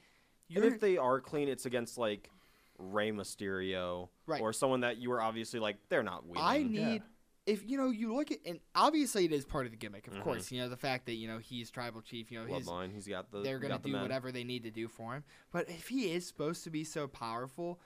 And 0.48 0.64
you're 0.64 0.74
if 0.74 0.80
they 0.80 0.96
are 0.96 1.20
clean, 1.20 1.48
it's 1.48 1.66
against 1.66 1.98
like 1.98 2.30
Rey 2.78 3.10
Mysterio 3.10 4.08
Right. 4.26 4.40
or 4.40 4.52
someone 4.52 4.80
that 4.80 4.98
you 4.98 5.10
were 5.10 5.20
obviously 5.20 5.58
like 5.60 5.76
they're 5.88 6.02
not 6.02 6.26
winning. 6.26 6.44
I 6.44 6.62
need 6.62 7.02
if 7.46 7.68
you 7.68 7.76
know 7.76 7.90
you 7.90 8.14
look 8.14 8.30
at 8.32 8.38
and 8.44 8.60
obviously 8.74 9.24
it 9.24 9.32
is 9.32 9.44
part 9.44 9.66
of 9.66 9.72
the 9.72 9.76
gimmick, 9.78 10.06
of 10.08 10.14
Mhm. 10.14 10.22
course. 10.22 10.50
You 10.52 10.60
know 10.60 10.68
the 10.68 10.76
fact 10.76 11.06
that 11.06 11.14
you 11.14 11.26
know 11.28 11.38
he's 11.38 11.70
tribal 11.70 12.02
chief. 12.02 12.30
You 12.30 12.40
know 12.44 12.46
his 12.54 12.66
bloodline. 12.66 12.92
He's 12.92 13.06
got 13.08 13.30
the. 13.30 13.40
they're 13.42 13.58
gonna 13.58 13.74
got 13.74 13.82
the 13.82 13.88
do 13.88 13.92
men. 13.94 14.02
whatever 14.02 14.30
they 14.32 14.44
need 14.44 14.62
to 14.64 14.70
do 14.70 14.88
for 14.88 15.14
him. 15.14 15.24
But 15.50 15.68
if 15.70 15.88
he 15.88 16.12
is 16.12 16.26
supposed 16.26 16.64
to 16.64 16.70
be 16.70 16.84
so 16.84 17.06
powerful, 17.08 17.80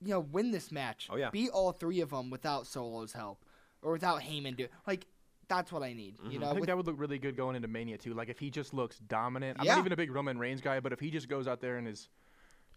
you 0.00 0.08
know, 0.10 0.20
win 0.20 0.50
this 0.52 0.70
match. 0.70 1.08
Oh, 1.10 1.16
yeah. 1.16 1.30
beat 1.30 1.50
all 1.50 1.72
three 1.72 2.00
of 2.00 2.10
them 2.10 2.30
without 2.30 2.66
Solo's 2.68 3.12
help 3.14 3.44
or 3.82 3.92
without 3.92 4.20
Heyman 4.22 4.56
do 4.56 4.66
like. 4.86 5.06
That's 5.48 5.72
what 5.72 5.82
I 5.82 5.94
need. 5.94 6.18
Mm-hmm. 6.18 6.30
You 6.30 6.38
know, 6.40 6.46
I 6.46 6.50
think 6.50 6.60
with- 6.60 6.66
that 6.66 6.76
would 6.76 6.86
look 6.86 7.00
really 7.00 7.18
good 7.18 7.34
going 7.34 7.56
into 7.56 7.68
Mania 7.68 7.96
too. 7.96 8.12
Like 8.12 8.28
if 8.28 8.38
he 8.38 8.50
just 8.50 8.74
looks 8.74 8.98
dominant. 8.98 9.56
Yeah. 9.56 9.62
I'm 9.72 9.76
not 9.78 9.78
even 9.78 9.92
a 9.92 9.96
big 9.96 10.10
Roman 10.14 10.38
Reigns 10.38 10.60
guy, 10.60 10.80
but 10.80 10.92
if 10.92 11.00
he 11.00 11.10
just 11.10 11.26
goes 11.26 11.48
out 11.48 11.62
there 11.62 11.78
and 11.78 11.88
is 11.88 12.10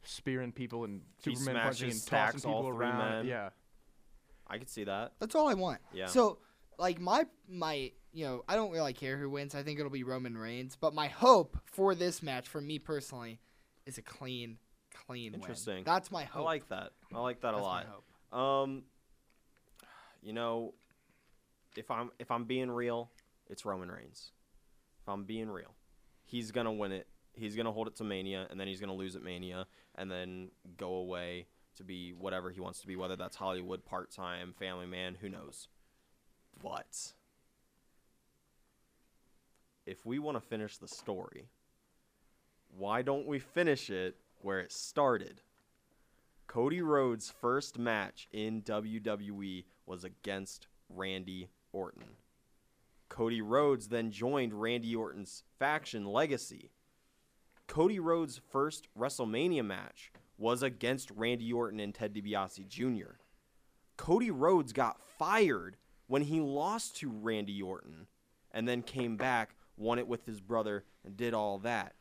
spearing 0.04 0.54
people 0.54 0.86
and 0.86 1.02
He 1.22 1.36
Superman 1.36 1.64
punching 1.64 1.90
and 1.90 2.00
smashes, 2.00 2.44
tossing 2.44 2.52
all 2.52 2.62
people 2.62 2.78
three 2.78 2.86
around, 2.88 3.10
men. 3.10 3.26
yeah. 3.26 3.50
I 4.48 4.58
could 4.58 4.70
see 4.70 4.86
that. 4.86 5.12
That's 5.20 5.36
all 5.36 5.50
I 5.50 5.54
want. 5.54 5.80
Yeah. 5.94 6.06
So, 6.06 6.38
like 6.80 7.00
my 7.02 7.26
my 7.50 7.92
you 8.14 8.26
know, 8.26 8.44
I 8.48 8.56
don't 8.56 8.72
really 8.72 8.94
care 8.94 9.18
who 9.18 9.30
wins. 9.30 9.54
I 9.54 9.64
think 9.64 9.78
it'll 9.80 9.92
be 9.92 10.04
Roman 10.06 10.38
Reigns. 10.38 10.78
But 10.80 10.94
my 10.94 11.08
hope 11.08 11.58
for 11.66 11.94
this 11.94 12.24
match, 12.24 12.48
for 12.48 12.62
me 12.62 12.80
personally, 12.80 13.40
is 13.86 13.98
a 13.98 14.02
clean, 14.02 14.58
clean 15.08 15.34
win. 15.34 15.42
Interesting. 15.42 15.84
That's 15.84 16.10
my 16.10 16.24
hope. 16.24 16.44
I 16.44 16.46
like 16.46 16.70
that. 16.70 16.92
I 17.14 17.20
like 17.20 17.42
that 17.42 17.52
That's 17.52 17.60
a 17.60 17.68
my 17.70 17.84
lot. 17.84 17.86
hope. 18.32 18.40
Um, 18.40 18.84
you 20.22 20.34
know, 20.34 20.74
if 21.76 21.90
I'm 21.92 22.12
if 22.20 22.32
I'm 22.32 22.46
being 22.46 22.70
real, 22.70 23.10
it's 23.50 23.66
Roman 23.66 23.92
Reigns. 23.92 24.32
If 25.02 25.10
I'm 25.10 25.24
being 25.24 25.50
real, 25.50 25.74
he's 26.26 26.52
gonna 26.52 26.72
win 26.72 26.92
it. 26.92 27.08
He's 27.34 27.56
gonna 27.56 27.72
hold 27.72 27.88
it 27.88 27.96
to 27.98 28.04
Mania, 28.04 28.48
and 28.50 28.60
then 28.60 28.68
he's 28.68 28.80
gonna 28.80 28.94
lose 28.94 29.16
at 29.16 29.24
Mania, 29.24 29.66
and 29.96 30.12
then 30.12 30.50
go 30.78 30.96
away 30.96 31.48
to 31.78 31.84
be 31.84 32.12
whatever 32.12 32.52
he 32.52 32.60
wants 32.60 32.82
to 32.82 32.88
be, 32.88 32.96
whether 32.96 33.16
that's 33.16 33.36
Hollywood, 33.36 33.86
part 33.86 34.12
time, 34.12 34.54
family 34.58 34.86
man, 34.86 35.18
who 35.22 35.30
knows. 35.30 35.70
But 36.62 37.14
if 39.86 40.06
we 40.06 40.20
want 40.20 40.36
to 40.38 40.42
finish 40.42 40.78
the 40.78 40.88
story, 40.88 41.50
why 42.78 43.02
don't 43.02 43.26
we 43.26 43.40
finish 43.40 43.90
it 43.90 44.18
where 44.40 44.60
it 44.60 44.72
started? 44.72 45.42
Cody 46.48 46.82
Rhodes' 46.82 47.32
first 47.32 47.80
match 47.80 48.28
in 48.32 48.62
WWE 48.62 49.64
was 49.86 50.04
against 50.04 50.68
Randy 50.90 51.50
Orton. 51.74 52.04
Cody 53.10 53.42
Rhodes 53.42 53.90
then 53.90 54.12
joined 54.12 54.62
Randy 54.62 54.96
Orton's 54.96 55.44
faction 55.60 56.06
Legacy. 56.06 56.72
Cody 57.68 58.00
Rhodes' 58.00 58.40
first 58.52 58.88
WrestleMania 58.98 59.66
match 59.66 60.12
was 60.38 60.64
against 60.64 61.12
Randy 61.12 61.52
Orton 61.54 61.80
and 61.80 61.94
Ted 61.94 62.14
DiBiase 62.14 62.68
Jr. 62.68 63.16
Cody 63.98 64.32
Rhodes 64.32 64.74
got 64.74 65.02
fired 65.18 65.78
when 66.08 66.24
he 66.24 66.40
lost 66.40 66.98
to 66.98 67.10
Randy 67.10 67.62
Orton 67.62 68.08
and 68.52 68.68
then 68.68 68.82
came 68.82 69.18
back, 69.18 69.56
won 69.78 70.00
it 70.00 70.08
with 70.08 70.26
his 70.26 70.42
brother, 70.42 70.84
and 71.06 71.16
did 71.16 71.34
all 71.34 71.60
that. 71.60 71.96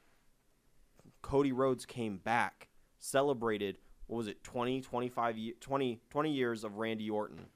Cody 1.23 1.53
Rhodes 1.53 1.85
came 1.85 2.17
back, 2.19 2.69
celebrated, 2.99 3.79
what 4.07 4.17
was 4.17 4.29
it, 4.29 4.43
20, 4.43 4.81
25, 4.81 5.39
ye- 5.39 5.55
20, 5.61 6.01
20 6.09 6.33
years 6.33 6.65
of 6.65 6.79
Randy 6.79 7.11
Orton. 7.11 7.47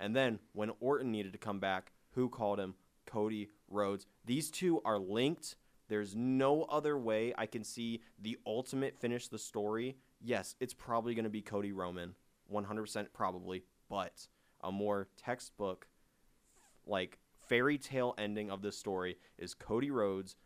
And 0.00 0.14
then 0.16 0.38
when 0.52 0.72
Orton 0.80 1.10
needed 1.10 1.32
to 1.32 1.38
come 1.38 1.60
back, 1.60 1.92
who 2.12 2.28
called 2.28 2.58
him? 2.58 2.74
Cody 3.06 3.48
Rhodes. 3.68 4.06
These 4.24 4.50
two 4.50 4.80
are 4.84 4.98
linked. 4.98 5.56
There's 5.88 6.16
no 6.16 6.62
other 6.64 6.98
way 6.98 7.34
I 7.36 7.46
can 7.46 7.64
see 7.64 8.02
the 8.20 8.38
ultimate 8.46 8.98
finish 8.98 9.28
the 9.28 9.38
story. 9.38 9.96
Yes, 10.20 10.54
it's 10.60 10.74
probably 10.74 11.14
going 11.14 11.24
to 11.24 11.30
be 11.30 11.42
Cody 11.42 11.72
Roman. 11.72 12.14
100% 12.52 13.06
probably. 13.12 13.64
But 13.88 14.26
a 14.62 14.72
more 14.72 15.08
textbook, 15.16 15.88
like 16.86 17.18
fairy 17.48 17.78
tale 17.78 18.14
ending 18.16 18.50
of 18.50 18.62
this 18.62 18.78
story 18.78 19.18
is 19.38 19.54
Cody 19.54 19.90
Rhodes 19.90 20.36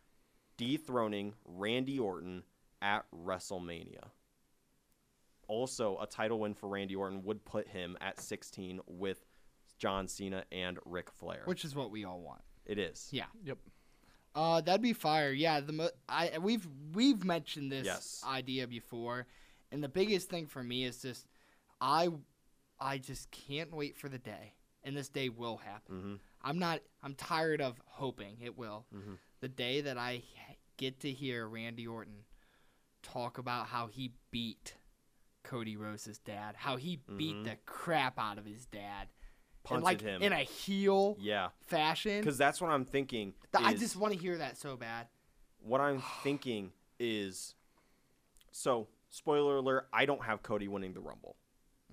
dethroning 0.57 1.33
Randy 1.45 1.99
Orton 1.99 2.43
at 2.81 3.05
WrestleMania. 3.15 4.09
Also, 5.47 5.97
a 6.01 6.07
title 6.07 6.39
win 6.39 6.53
for 6.53 6.67
Randy 6.67 6.95
Orton 6.95 7.23
would 7.23 7.45
put 7.45 7.69
him 7.69 7.95
at 8.01 8.19
16 8.19 8.81
with 8.85 9.25
John 9.77 10.07
Cena 10.07 10.43
and 10.51 10.79
Ric 10.85 11.11
Flair. 11.11 11.41
Which 11.45 11.63
is 11.65 11.75
what 11.75 11.91
we 11.91 12.03
all 12.05 12.19
want. 12.21 12.41
it 12.65 12.77
is. 12.79 13.07
Yeah. 13.11 13.25
Yep. 13.43 13.57
Uh, 14.35 14.61
that'd 14.61 14.81
be 14.81 14.93
fire. 14.93 15.31
Yeah, 15.31 15.61
the 15.61 15.73
mo- 15.73 15.89
I 16.07 16.37
we've 16.39 16.67
we've 16.93 17.23
mentioned 17.23 17.71
this 17.71 17.85
Yes. 17.85 18.23
idea 18.27 18.67
before, 18.67 19.25
and 19.71 19.83
the 19.83 19.89
biggest 19.89 20.29
thing 20.29 20.45
for 20.47 20.61
me 20.63 20.83
is 20.83 21.01
just 21.01 21.25
I 21.81 22.09
I 22.79 22.99
just 22.99 23.31
can't 23.31 23.73
wait 23.73 23.97
for 23.97 24.09
the 24.09 24.19
day, 24.19 24.53
and 24.83 24.95
this 24.95 25.09
day 25.09 25.29
will 25.29 25.57
happen. 25.57 25.95
Mm-hmm. 25.95 26.15
I'm 26.43 26.59
not. 26.59 26.81
I'm 27.01 27.15
tired 27.15 27.61
of 27.61 27.81
hoping 27.85 28.37
it 28.41 28.55
will. 28.57 28.85
The 29.39 29.47
day 29.47 29.81
that 29.81 29.97
I 29.97 30.21
get 30.77 30.99
to 30.99 31.11
hear 31.11 31.47
Randy 31.47 31.87
Orton 31.87 32.25
talk 33.01 33.37
about 33.39 33.67
how 33.67 33.87
he 33.87 34.11
beat 34.29 34.75
Cody 35.43 35.77
Rhodes' 35.77 36.19
dad, 36.19 36.55
how 36.57 36.75
he 36.75 36.99
beat 37.17 37.43
the 37.43 37.57
crap 37.65 38.19
out 38.19 38.37
of 38.37 38.45
his 38.45 38.65
dad, 38.67 39.07
Punted 39.67 39.83
like 39.83 40.01
him. 40.01 40.21
in 40.21 40.31
a 40.33 40.43
heel 40.43 41.15
Yeah. 41.19 41.49
fashion. 41.65 42.19
Because 42.21 42.37
that's 42.37 42.59
what 42.61 42.71
I'm 42.71 42.85
thinking. 42.85 43.33
Th- 43.55 43.63
I 43.65 43.73
is- 43.73 43.79
just 43.79 43.95
want 43.95 44.13
to 44.13 44.19
hear 44.19 44.37
that 44.37 44.57
so 44.57 44.75
bad. 44.77 45.07
what 45.59 45.81
I'm 45.81 46.01
thinking 46.23 46.71
is 46.99 47.55
so 48.51 48.87
spoiler 49.09 49.57
alert, 49.57 49.87
I 49.93 50.05
don't 50.05 50.23
have 50.23 50.43
Cody 50.43 50.67
winning 50.67 50.93
the 50.93 51.01
Rumble. 51.01 51.35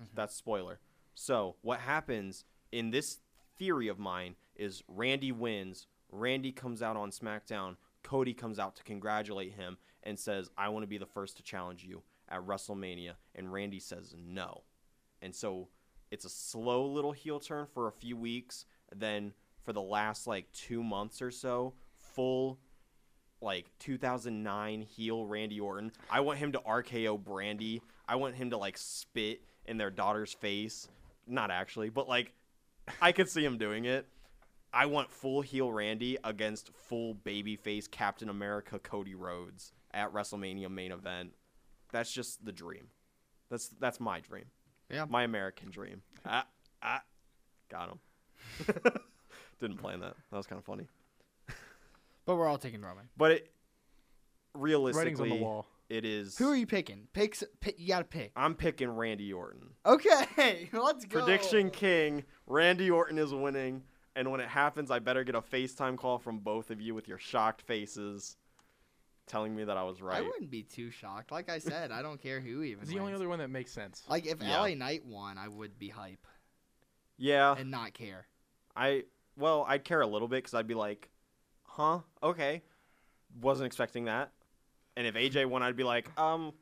Mm-hmm. 0.01 0.11
That's 0.15 0.35
spoiler. 0.35 0.79
So 1.13 1.55
what 1.61 1.79
happens 1.79 2.43
in 2.71 2.91
this 2.91 3.19
theory 3.57 3.87
of 3.87 3.99
mine 3.99 4.35
is 4.55 4.83
Randy 4.87 5.31
wins, 5.31 5.87
Randy 6.11 6.51
comes 6.51 6.81
out 6.81 6.97
on 6.97 7.11
SmackDown, 7.11 7.77
Cody 8.03 8.33
comes 8.33 8.59
out 8.59 8.75
to 8.77 8.83
congratulate 8.83 9.53
him 9.53 9.77
and 10.03 10.19
says, 10.19 10.49
I 10.57 10.69
want 10.69 10.83
to 10.83 10.87
be 10.87 10.97
the 10.97 11.05
first 11.05 11.37
to 11.37 11.43
challenge 11.43 11.83
you 11.83 12.03
at 12.29 12.41
WrestleMania, 12.41 13.13
and 13.33 13.51
Randy 13.51 13.79
says 13.79 14.13
no. 14.17 14.63
And 15.21 15.33
so 15.33 15.69
it's 16.15 16.23
a 16.23 16.29
slow 16.29 16.85
little 16.85 17.11
heel 17.11 17.41
turn 17.41 17.67
for 17.73 17.89
a 17.89 17.91
few 17.91 18.15
weeks, 18.15 18.65
then 18.95 19.33
for 19.63 19.73
the 19.73 19.81
last 19.81 20.27
like 20.27 20.49
two 20.53 20.81
months 20.81 21.21
or 21.21 21.29
so, 21.29 21.73
full 21.97 22.57
like 23.41 23.69
2009 23.79 24.81
heel 24.81 25.25
Randy 25.25 25.59
Orton. 25.59 25.91
I 26.09 26.21
want 26.21 26.39
him 26.39 26.53
to 26.53 26.59
RKO 26.59 27.21
Brandi. 27.21 27.81
I 28.07 28.15
want 28.15 28.35
him 28.35 28.51
to 28.51 28.57
like 28.57 28.77
spit 28.77 29.41
in 29.65 29.77
their 29.77 29.91
daughter's 29.91 30.31
face. 30.31 30.87
Not 31.27 31.51
actually, 31.51 31.89
but 31.89 32.07
like 32.07 32.31
I 33.01 33.11
could 33.11 33.29
see 33.29 33.43
him 33.43 33.57
doing 33.57 33.83
it. 33.83 34.07
I 34.71 34.85
want 34.85 35.11
full 35.11 35.41
heel 35.41 35.69
Randy 35.69 36.17
against 36.23 36.71
full 36.73 37.13
babyface 37.13 37.91
Captain 37.91 38.29
America 38.29 38.79
Cody 38.79 39.15
Rhodes 39.15 39.73
at 39.93 40.13
WrestleMania 40.13 40.69
main 40.69 40.93
event. 40.93 41.33
That's 41.91 42.11
just 42.11 42.45
the 42.45 42.53
dream. 42.53 42.87
That's 43.49 43.67
that's 43.67 43.99
my 43.99 44.21
dream. 44.21 44.45
Yeah. 44.89 45.05
My 45.09 45.23
American 45.23 45.71
dream. 45.71 46.01
Ah, 46.25 46.45
ah, 46.81 47.01
got 47.69 47.89
him. 47.89 47.99
Didn't 49.59 49.77
plan 49.77 49.99
that. 50.01 50.15
That 50.31 50.37
was 50.37 50.47
kind 50.47 50.59
of 50.59 50.65
funny. 50.65 50.87
But 52.25 52.35
we're 52.35 52.47
all 52.47 52.57
taking 52.57 52.81
Roman. 52.81 53.07
But 53.17 53.31
it 53.31 53.51
Writing's 54.53 54.63
realistically, 54.63 55.31
on 55.31 55.37
the 55.37 55.43
wall. 55.43 55.67
it 55.89 56.05
is. 56.05 56.37
Who 56.37 56.49
are 56.49 56.55
you 56.55 56.65
picking? 56.65 57.07
Picks. 57.13 57.43
Pick, 57.59 57.79
you 57.79 57.87
gotta 57.87 58.05
pick. 58.05 58.31
I'm 58.35 58.55
picking 58.55 58.89
Randy 58.89 59.31
Orton. 59.31 59.69
Okay, 59.85 60.69
let's 60.73 61.05
go. 61.05 61.19
Prediction 61.19 61.69
King: 61.69 62.23
Randy 62.47 62.89
Orton 62.89 63.17
is 63.19 63.33
winning, 63.33 63.83
and 64.15 64.31
when 64.31 64.39
it 64.39 64.47
happens, 64.47 64.89
I 64.91 64.99
better 64.99 65.23
get 65.23 65.35
a 65.35 65.41
FaceTime 65.41 65.97
call 65.97 66.17
from 66.17 66.39
both 66.39 66.71
of 66.71 66.81
you 66.81 66.95
with 66.95 67.07
your 67.07 67.19
shocked 67.19 67.61
faces, 67.61 68.37
telling 69.27 69.55
me 69.55 69.63
that 69.63 69.77
I 69.77 69.83
was 69.83 70.01
right. 70.01 70.17
I 70.17 70.21
wouldn't 70.21 70.51
be 70.51 70.63
too 70.63 70.91
shocked. 70.91 71.31
Like 71.31 71.49
I 71.49 71.59
said, 71.59 71.91
I 71.91 72.01
don't 72.01 72.21
care 72.21 72.39
who 72.39 72.61
even. 72.63 72.83
It's 72.83 72.91
the 72.91 72.99
only 72.99 73.13
other 73.13 73.27
one 73.29 73.39
that 73.39 73.49
makes 73.49 73.71
sense. 73.71 74.03
Like 74.07 74.25
if 74.25 74.41
Yeah. 74.41 74.59
LA 74.61 74.75
Knight 74.75 75.05
won, 75.05 75.37
I 75.37 75.47
would 75.47 75.77
be 75.79 75.89
hype 75.89 76.25
Yeah, 77.17 77.55
and 77.57 77.71
not 77.71 77.93
care. 77.93 78.27
I 78.75 79.03
well, 79.37 79.65
I'd 79.67 79.83
care 79.83 80.01
a 80.01 80.07
little 80.07 80.27
bit 80.27 80.37
because 80.37 80.53
I'd 80.53 80.67
be 80.67 80.73
like, 80.75 81.09
"Huh? 81.63 81.99
Okay, 82.23 82.61
wasn't 83.41 83.67
expecting 83.67 84.05
that." 84.05 84.31
And 84.97 85.05
if 85.07 85.15
AJ 85.15 85.45
won, 85.47 85.61
I'd 85.63 85.75
be 85.75 85.83
like, 85.83 86.17
"Um, 86.19 86.53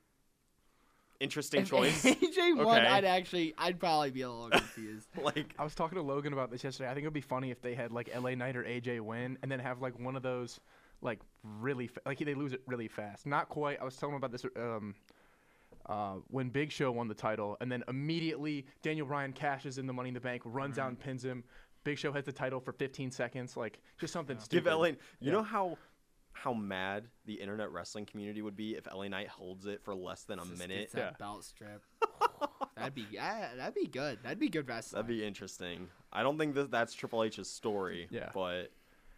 interesting 1.20 1.62
If 1.62 1.70
choice." 1.70 2.04
AJ 2.06 2.56
won, 2.58 2.68
Okay. 2.68 2.88
I'd 2.88 3.06
actually, 3.06 3.54
I'd 3.58 3.80
probably 3.80 4.12
be 4.12 4.22
a 4.22 4.30
little 4.32 4.50
confused. 4.60 5.08
like, 5.22 5.54
I 5.60 5.64
was 5.64 5.76
talking 5.76 5.98
to 5.98 6.02
Logan 6.02 6.34
about 6.34 6.50
this 6.52 6.64
yesterday. 6.64 6.90
I 6.90 6.94
think 6.94 7.04
it 7.04 7.08
would 7.08 7.14
be 7.14 7.22
funny 7.22 7.52
if 7.52 7.62
they 7.62 7.76
had 7.76 7.92
like 7.92 8.10
LA 8.16 8.36
Knight 8.36 8.56
or 8.56 8.64
AJ 8.64 9.02
win, 9.02 9.38
and 9.42 9.52
then 9.52 9.60
have 9.60 9.82
like 9.82 10.00
one 10.00 10.16
of 10.16 10.24
those 10.24 10.60
like 11.04 11.20
really 11.44 11.88
fa- 11.88 12.02
like 12.06 12.20
they 12.20 12.34
lose 12.34 12.54
it 12.54 12.62
really 12.68 12.88
fast. 12.88 13.26
Not 13.26 13.50
quite. 13.50 13.80
I 13.82 13.84
was 13.84 13.96
telling 13.96 14.14
him 14.16 14.18
about 14.18 14.32
this 14.32 14.46
um, 14.56 14.96
uh, 15.88 16.16
when 16.30 16.50
Big 16.50 16.72
Show 16.72 16.92
won 16.92 17.08
the 17.08 17.14
title, 17.14 17.58
and 17.62 17.72
then 17.72 17.84
immediately 17.88 18.66
Daniel 18.82 19.06
Bryan 19.06 19.34
cashes 19.34 19.78
in 19.78 19.86
the 19.88 19.94
Money 19.94 20.10
in 20.10 20.14
the 20.14 20.22
Bank, 20.22 20.42
runs 20.46 20.80
out 20.80 20.88
and 20.90 21.00
pins 21.00 21.24
him. 21.24 21.44
Big 21.84 21.98
Show 21.98 22.14
has 22.14 22.24
the 22.24 22.32
title 22.32 22.60
for 22.62 22.72
15 22.72 23.12
seconds, 23.12 23.58
like 23.58 23.80
just 24.00 24.14
something 24.14 24.38
give 24.38 24.44
stupid. 24.46 24.74
LA. 24.74 24.86
You 24.88 24.96
Yeah. 25.20 25.32
know 25.34 25.44
how 25.44 25.78
how 26.36 26.52
mad 26.54 27.06
the 27.26 27.34
internet 27.36 27.72
wrestling 27.72 28.06
community 28.06 28.42
would 28.42 28.56
be 28.56 28.76
if 28.76 28.88
LA 28.92 29.08
Knight 29.08 29.28
holds 29.28 29.66
it 29.68 29.84
for 29.84 29.94
less 29.94 30.24
than 30.24 30.40
a 30.40 30.46
Just 30.46 30.58
minute. 30.58 30.80
gets 30.80 30.94
that 30.94 31.20
belt 31.20 31.44
strip. 31.44 31.84
that'd 32.76 32.96
be, 32.96 33.06
yeah, 33.12 33.50
that'd 33.56 33.76
be 33.76 33.86
good. 33.86 34.18
That'd 34.24 34.40
be 34.40 34.50
good 34.50 34.68
wrestling. 34.68 35.04
That'd 35.04 35.16
be 35.16 35.24
interesting. 35.24 35.90
I 36.12 36.24
don't 36.24 36.38
think 36.40 36.56
that 36.56 36.72
that's 36.72 36.94
Triple 36.96 37.24
H's 37.24 37.48
story. 37.50 38.08
Yeah. 38.10 38.30
but 38.34 38.72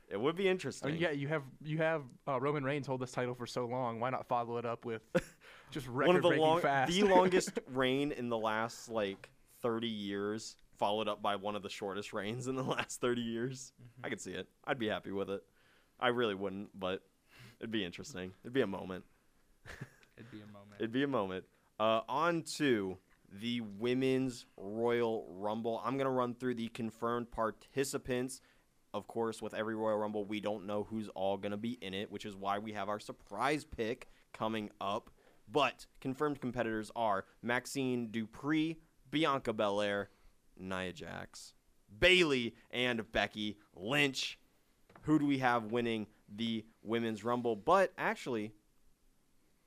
it 0.09 0.19
would 0.19 0.35
be 0.35 0.47
I 0.47 0.51
interesting. 0.51 0.91
mean, 0.93 1.01
yeah, 1.01 1.11
you 1.11 1.27
have 1.27 1.43
you 1.63 1.77
have 1.79 2.03
uh, 2.27 2.39
Roman 2.39 2.63
Reigns 2.63 2.87
hold 2.87 3.01
this 3.01 3.11
title 3.11 3.35
for 3.35 3.47
so 3.47 3.65
long. 3.65 3.99
Why 3.99 4.09
not 4.09 4.27
follow 4.27 4.57
it 4.57 4.65
up 4.65 4.85
with 4.85 5.01
just 5.71 5.87
record 5.87 6.07
one 6.07 6.15
of 6.15 6.21
the 6.21 6.29
breaking 6.29 6.45
long, 6.45 6.61
fast? 6.61 6.91
the 6.91 7.03
longest 7.03 7.59
reign 7.73 8.11
in 8.11 8.29
the 8.29 8.37
last 8.37 8.89
like 8.89 9.29
30 9.61 9.87
years, 9.87 10.57
followed 10.77 11.07
up 11.07 11.21
by 11.21 11.35
one 11.35 11.55
of 11.55 11.63
the 11.63 11.69
shortest 11.69 12.13
reigns 12.13 12.47
in 12.47 12.55
the 12.55 12.63
last 12.63 13.01
30 13.01 13.21
years. 13.21 13.73
Mm-hmm. 13.81 14.05
I 14.05 14.09
could 14.09 14.21
see 14.21 14.31
it. 14.31 14.47
I'd 14.65 14.79
be 14.79 14.87
happy 14.87 15.11
with 15.11 15.29
it. 15.29 15.43
I 15.99 16.09
really 16.09 16.35
wouldn't, 16.35 16.77
but 16.77 17.01
it'd 17.59 17.71
be 17.71 17.83
interesting. 17.83 18.31
It'd 18.43 18.53
be 18.53 18.61
a 18.61 18.67
moment. 18.67 19.05
It'd 20.17 20.31
be 20.31 20.37
a 20.37 20.47
moment. 20.47 20.75
It'd 20.79 20.91
be 20.93 21.03
a 21.03 21.07
moment. 21.07 21.43
Uh, 21.77 22.01
on 22.07 22.43
to 22.43 22.97
the 23.41 23.61
women's 23.61 24.45
Royal 24.55 25.25
Rumble. 25.29 25.81
I'm 25.83 25.97
gonna 25.97 26.11
run 26.11 26.35
through 26.35 26.55
the 26.55 26.69
confirmed 26.69 27.31
participants. 27.31 28.39
Of 28.95 29.07
course, 29.07 29.41
with 29.41 29.53
every 29.53 29.75
Royal 29.75 29.97
Rumble, 29.97 30.23
we 30.23 30.39
don't 30.39 30.65
know 30.65 30.85
who's 30.89 31.09
all 31.09 31.35
gonna 31.35 31.57
be 31.57 31.73
in 31.81 31.93
it, 31.93 32.09
which 32.09 32.25
is 32.25 32.33
why 32.33 32.59
we 32.59 32.71
have 32.71 32.87
our 32.87 32.97
surprise 33.01 33.65
pick 33.65 34.07
coming 34.33 34.69
up. 34.79 35.09
But 35.51 35.85
confirmed 35.99 36.39
competitors 36.39 36.91
are 36.95 37.25
Maxxine 37.43 38.07
Dupri, 38.07 38.77
Bianca 39.11 39.51
Belair, 39.51 40.11
Nia 40.57 40.93
Jax, 40.93 41.53
Bayley, 41.99 42.55
and 42.71 43.11
Becky 43.11 43.57
Lynch. 43.75 44.39
Who 45.01 45.19
do 45.19 45.25
we 45.25 45.39
have 45.39 45.73
winning 45.73 46.07
the 46.33 46.63
women's 46.81 47.25
Rumble? 47.25 47.57
But 47.57 47.91
actually, 47.97 48.53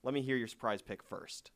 let 0.03 0.15
me 0.15 0.23
hear 0.23 0.37
your 0.37 0.49
surprise 0.49 0.81
pick 0.81 1.03
first. 1.03 1.51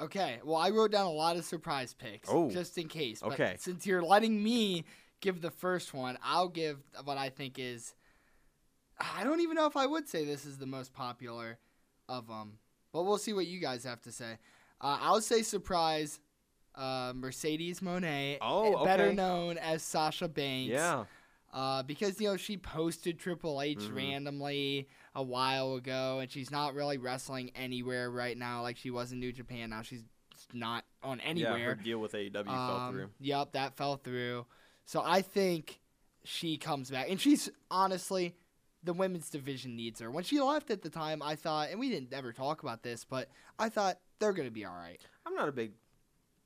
Okay, 0.00 0.40
well, 0.42 0.56
I 0.56 0.70
wrote 0.70 0.90
down 0.90 1.06
a 1.06 1.10
lot 1.12 1.36
of 1.36 1.44
surprise 1.44 1.94
picks 1.94 2.28
Oh, 2.28 2.50
just 2.50 2.76
in 2.78 2.88
case. 2.88 3.20
But 3.20 3.34
okay. 3.34 3.56
since 3.60 3.86
you're 3.86 4.02
letting 4.02 4.42
me 4.42 4.84
give 5.24 5.40
the 5.40 5.50
first 5.50 5.92
one, 5.94 6.18
I'll 6.22 6.48
give 6.48 6.78
what 7.04 7.16
I 7.18 7.30
think 7.30 7.58
is. 7.58 7.94
I 9.00 9.24
don't 9.24 9.40
even 9.40 9.56
know 9.56 9.66
if 9.66 9.76
I 9.76 9.86
would 9.86 10.08
say 10.08 10.24
this 10.24 10.44
is 10.46 10.58
the 10.58 10.66
most 10.66 10.92
popular 10.92 11.58
of 12.08 12.28
them, 12.28 12.58
but 12.92 13.02
we'll 13.04 13.18
see 13.18 13.32
what 13.32 13.46
you 13.46 13.58
guys 13.58 13.82
have 13.84 14.00
to 14.02 14.12
say. 14.12 14.34
Uh, 14.80 14.98
I'll 15.00 15.20
say 15.20 15.42
surprise. 15.42 16.20
Uh, 16.76 17.12
Mercedes 17.14 17.80
Moné, 17.80 18.36
Oh, 18.40 18.84
better 18.84 19.04
okay. 19.06 19.14
known 19.14 19.58
as 19.58 19.82
Sasha 19.82 20.28
Banks. 20.28 20.70
Yeah. 20.72 21.04
uh, 21.52 21.84
because 21.84 22.20
you 22.20 22.26
know 22.28 22.36
she 22.36 22.56
posted 22.56 23.16
Triple 23.16 23.62
H 23.62 23.78
Mhm. 23.78 23.94
randomly 23.94 24.88
a 25.14 25.22
while 25.22 25.74
ago, 25.76 26.18
and 26.18 26.28
she's 26.30 26.50
not 26.50 26.74
really 26.74 26.98
wrestling 26.98 27.50
anywhere 27.54 28.10
right 28.10 28.36
now 28.36 28.60
like 28.62 28.76
she 28.76 28.90
was 28.90 29.12
in 29.12 29.20
New 29.20 29.30
Japan. 29.32 29.70
Now 29.70 29.82
she's 29.82 30.02
not 30.52 30.84
on 31.02 31.20
anywhere. 31.20 31.58
Yeah, 31.58 31.64
her 31.66 31.74
deal 31.76 32.00
with 32.00 32.12
AEW 32.12 32.44
fell 32.44 32.76
Um, 32.76 32.92
through. 32.94 33.10
Yep, 33.20 33.52
that 33.52 33.76
fell 33.76 33.96
through. 33.96 34.46
So 34.84 35.02
I 35.04 35.22
think 35.22 35.80
she 36.24 36.56
comes 36.56 36.90
back, 36.90 37.08
and 37.10 37.20
she's 37.20 37.50
honestly 37.70 38.34
the 38.82 38.92
women's 38.92 39.30
division 39.30 39.76
needs 39.76 40.00
her. 40.00 40.10
When 40.10 40.24
she 40.24 40.40
left 40.40 40.70
at 40.70 40.82
the 40.82 40.90
time, 40.90 41.22
I 41.22 41.36
thought, 41.36 41.70
and 41.70 41.80
we 41.80 41.88
didn't 41.88 42.12
ever 42.12 42.32
talk 42.32 42.62
about 42.62 42.82
this, 42.82 43.04
but 43.04 43.28
I 43.58 43.68
thought 43.70 43.98
they're 44.18 44.32
gonna 44.34 44.50
be 44.50 44.64
all 44.64 44.74
right. 44.74 45.00
I'm 45.26 45.34
not 45.34 45.48
a 45.48 45.52
big. 45.52 45.72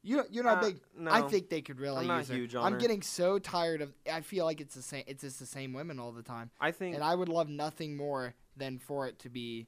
You 0.04 0.22
you're 0.30 0.44
not 0.44 0.58
Uh, 0.58 0.68
big. 0.68 0.80
I 1.08 1.22
think 1.22 1.48
they 1.50 1.60
could 1.60 1.80
really 1.80 2.08
I'm 2.08 2.18
use 2.20 2.28
her. 2.28 2.34
huge 2.36 2.54
on 2.54 2.64
I'm 2.64 2.72
her. 2.74 2.78
getting 2.78 3.02
so 3.02 3.38
tired 3.40 3.82
of. 3.82 3.92
I 4.10 4.20
feel 4.20 4.44
like 4.44 4.60
it's 4.60 4.74
the 4.76 4.82
same. 4.82 5.02
It's 5.08 5.22
just 5.22 5.40
the 5.40 5.46
same 5.46 5.72
women 5.72 5.98
all 5.98 6.12
the 6.12 6.22
time. 6.22 6.50
I 6.60 6.70
think. 6.70 6.94
And 6.94 7.02
I 7.02 7.14
would 7.16 7.28
love 7.28 7.48
nothing 7.48 7.96
more 7.96 8.34
than 8.56 8.78
for 8.78 9.08
it 9.08 9.18
to 9.20 9.28
be 9.28 9.66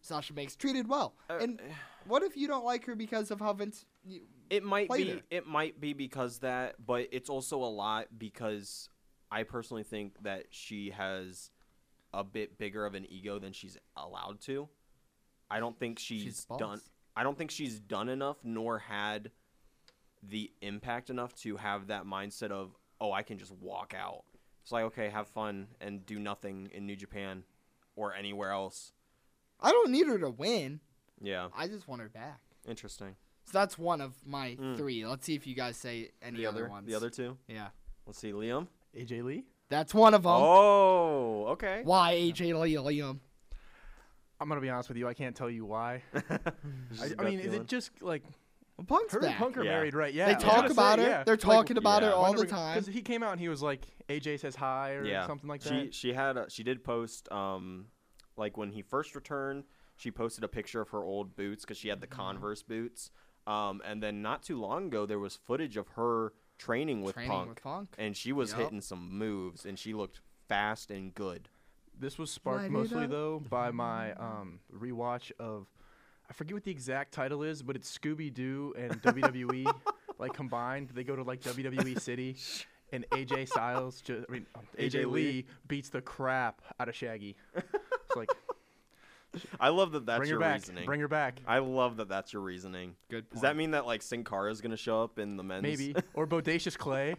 Sasha 0.00 0.32
Banks 0.32 0.54
treated 0.54 0.88
well. 0.88 1.14
uh, 1.28 1.38
and 1.40 1.60
what 2.06 2.22
if 2.22 2.36
you 2.36 2.46
don't 2.46 2.64
like 2.64 2.84
her 2.84 2.94
because 2.94 3.32
of 3.32 3.40
how 3.40 3.52
Vince? 3.52 3.84
It 4.50 4.62
might 4.62 4.90
be. 4.90 5.10
her. 5.10 5.20
It 5.30 5.46
might 5.46 5.80
be 5.80 5.92
because 5.92 6.38
that, 6.38 6.74
but 6.84 7.08
it's 7.12 7.28
also 7.28 7.62
a 7.62 7.66
lot 7.66 8.06
because 8.16 8.88
I 9.30 9.42
personally 9.42 9.82
think 9.82 10.22
that 10.22 10.46
she 10.50 10.90
has 10.90 11.50
a 12.12 12.24
bit 12.24 12.58
bigger 12.58 12.86
of 12.86 12.94
an 12.94 13.06
ego 13.10 13.38
than 13.38 13.52
she's 13.52 13.76
allowed 13.96 14.40
to. 14.42 14.68
I 15.50 15.60
don't 15.60 15.78
think 15.78 15.98
she's, 15.98 16.22
she's 16.22 16.46
done. 16.58 16.80
I 17.16 17.22
don't 17.22 17.36
think 17.36 17.50
she's 17.50 17.78
done 17.80 18.08
enough, 18.08 18.38
nor 18.44 18.78
had 18.78 19.30
the 20.22 20.50
impact 20.60 21.10
enough 21.10 21.34
to 21.36 21.56
have 21.56 21.88
that 21.88 22.04
mindset 22.04 22.50
of, 22.50 22.76
oh, 23.00 23.12
I 23.12 23.22
can 23.22 23.38
just 23.38 23.52
walk 23.52 23.94
out. 23.96 24.24
It's 24.62 24.72
like, 24.72 24.84
okay, 24.84 25.08
have 25.08 25.28
fun 25.28 25.68
and 25.80 26.04
do 26.04 26.18
nothing 26.18 26.68
in 26.72 26.86
New 26.86 26.96
Japan 26.96 27.44
or 27.94 28.14
anywhere 28.14 28.50
else. 28.50 28.92
I 29.60 29.70
don't 29.70 29.90
need 29.90 30.06
her 30.06 30.18
to 30.18 30.30
win. 30.30 30.80
Yeah, 31.22 31.48
I 31.56 31.68
just 31.68 31.88
want 31.88 32.02
her 32.02 32.08
back. 32.08 32.40
interesting. 32.68 33.16
So 33.46 33.58
that's 33.58 33.78
one 33.78 34.00
of 34.00 34.14
my 34.26 34.56
Mm. 34.60 34.76
three. 34.76 35.06
Let's 35.06 35.24
see 35.24 35.34
if 35.34 35.46
you 35.46 35.54
guys 35.54 35.76
say 35.76 36.10
any 36.20 36.38
The 36.38 36.46
other, 36.46 36.64
other, 36.64 36.68
ones. 36.70 36.86
the 36.86 36.94
other 36.94 37.10
two. 37.10 37.38
Yeah, 37.48 37.68
Let's 38.06 38.18
see, 38.18 38.32
Liam. 38.32 38.66
AJ 38.94 39.22
Lee. 39.22 39.44
that's 39.68 39.92
one 39.94 40.14
of 40.14 40.22
them. 40.24 40.32
Oh, 40.32 41.46
okay. 41.50 41.80
Why 41.84 42.14
AJ 42.14 42.54
Lee 42.60 42.74
Liam? 42.74 43.20
I'm 44.40 44.48
gonna 44.48 44.60
be 44.60 44.68
honest 44.70 44.88
with 44.88 44.98
you. 44.98 45.08
I 45.08 45.14
can't 45.14 45.34
tell 45.34 45.48
you 45.50 45.64
why. 45.64 46.02
I, 46.14 46.18
I, 46.20 46.24
a 46.26 47.04
I 47.04 47.08
gut 47.10 47.24
mean, 47.24 47.40
is 47.40 47.54
it 47.54 47.66
just 47.68 47.90
like 48.02 48.22
Well, 48.76 48.84
Punk's 48.86 49.14
her 49.14 49.20
back. 49.20 49.30
and 49.30 49.38
Punk 49.38 49.56
are 49.56 49.64
Yeah. 49.64 49.70
married, 49.70 49.94
right? 49.94 50.12
Yeah. 50.12 50.26
They 50.26 50.34
talk 50.44 50.68
about 50.70 50.98
say, 50.98 51.04
her. 51.04 51.10
yeah. 51.10 51.24
They're 51.24 51.34
Like, 51.34 51.40
talking 51.40 51.78
about 51.78 52.02
yeah. 52.02 52.08
her 52.10 52.14
all 52.14 52.34
the 52.34 52.46
time. 52.46 52.74
Because 52.78 52.92
he 52.92 53.00
came 53.00 53.22
out 53.22 53.32
and 53.32 53.40
he 53.40 53.48
was 53.48 53.62
like, 53.62 53.86
"AJ 54.08 54.38
says 54.40 54.54
hi" 54.56 54.92
or 54.92 55.04
yeah, 55.04 55.26
something 55.26 55.48
like 55.48 55.62
she 55.62 55.68
that. 55.68 55.94
she 55.94 56.12
had 56.12 56.36
a, 56.36 56.50
she 56.50 56.62
did 56.62 56.84
post 56.84 57.30
um 57.32 57.86
like 58.36 58.56
when 58.58 58.70
he 58.72 58.82
first 58.82 59.14
returned, 59.14 59.64
she 59.96 60.10
posted 60.10 60.44
a 60.44 60.48
picture 60.48 60.82
of 60.82 60.90
her 60.90 61.02
old 61.02 61.34
boots 61.36 61.64
because 61.64 61.78
she 61.78 61.88
had 61.88 62.00
the 62.02 62.06
Mm-hmm. 62.06 62.20
Converse 62.20 62.62
boots. 62.62 63.10
Um, 63.46 63.80
and 63.84 64.02
then 64.02 64.22
not 64.22 64.42
too 64.42 64.60
long 64.60 64.86
ago 64.86 65.06
there 65.06 65.18
was 65.18 65.36
footage 65.36 65.76
of 65.76 65.88
her 65.90 66.32
training 66.58 67.02
with 67.02 67.14
Training 67.14 67.30
Punk, 67.30 67.48
with 67.50 67.62
Punk. 67.62 67.88
and 67.98 68.16
she 68.16 68.32
was 68.32 68.50
Yup. 68.50 68.60
hitting 68.60 68.80
some 68.80 69.16
moves, 69.18 69.64
and 69.64 69.78
she 69.78 69.94
looked 69.94 70.20
fast 70.48 70.90
and 70.90 71.14
good. 71.14 71.48
This 71.98 72.18
was 72.18 72.30
Light 72.30 72.34
sparked 72.34 72.64
it 72.66 72.70
mostly 72.72 73.04
up. 73.04 73.10
though 73.10 73.42
by 73.48 73.70
my 73.70 74.12
um, 74.14 74.60
rewatch 74.76 75.32
of 75.38 75.66
I 76.28 76.32
forget 76.32 76.54
what 76.54 76.64
the 76.64 76.70
exact 76.72 77.12
title 77.12 77.42
is, 77.44 77.62
but 77.62 77.76
it's 77.76 77.96
Scooby 77.96 78.34
Doo 78.34 78.74
and 78.76 79.00
WWE 79.02 79.72
like 80.18 80.32
combined. 80.32 80.90
They 80.90 81.04
go 81.04 81.14
to 81.14 81.22
like 81.22 81.40
WWE 81.42 82.00
City, 82.08 82.36
and 82.92 83.08
AJ 83.10 83.48
Styles, 83.48 84.00
ju- 84.00 84.24
I 84.28 84.32
mean 84.32 84.46
AJ, 84.78 84.90
AJ 84.90 84.94
Lee. 85.04 85.10
Lee 85.12 85.46
beats 85.68 85.88
the 85.88 86.00
crap 86.00 86.62
out 86.80 86.88
of 86.88 86.96
Shaggy. 86.96 87.36
It's 87.54 88.16
like 88.16 88.28
I 89.60 89.68
love 89.70 89.92
that 89.92 90.06
that's 90.06 90.18
Bring 90.18 90.28
her 90.28 90.34
your 90.34 90.40
back. 90.40 90.54
reasoning. 90.60 90.84
Bring 90.86 91.00
her 91.00 91.08
back. 91.08 91.40
I 91.46 91.58
love 91.58 91.96
that 91.98 92.08
that's 92.08 92.32
your 92.32 92.42
reasoning. 92.42 92.96
Good 93.10 93.28
Does 93.30 93.42
that 93.42 93.56
mean 93.56 93.72
that 93.72 93.86
like 93.86 94.02
Sin 94.02 94.24
Cara 94.24 94.50
is 94.50 94.60
gonna 94.60 94.76
show 94.76 95.02
up 95.02 95.18
in 95.18 95.36
the 95.36 95.42
men's? 95.42 95.62
Maybe. 95.62 95.94
or 96.14 96.26
Bodacious 96.26 96.76
Clay. 96.76 97.14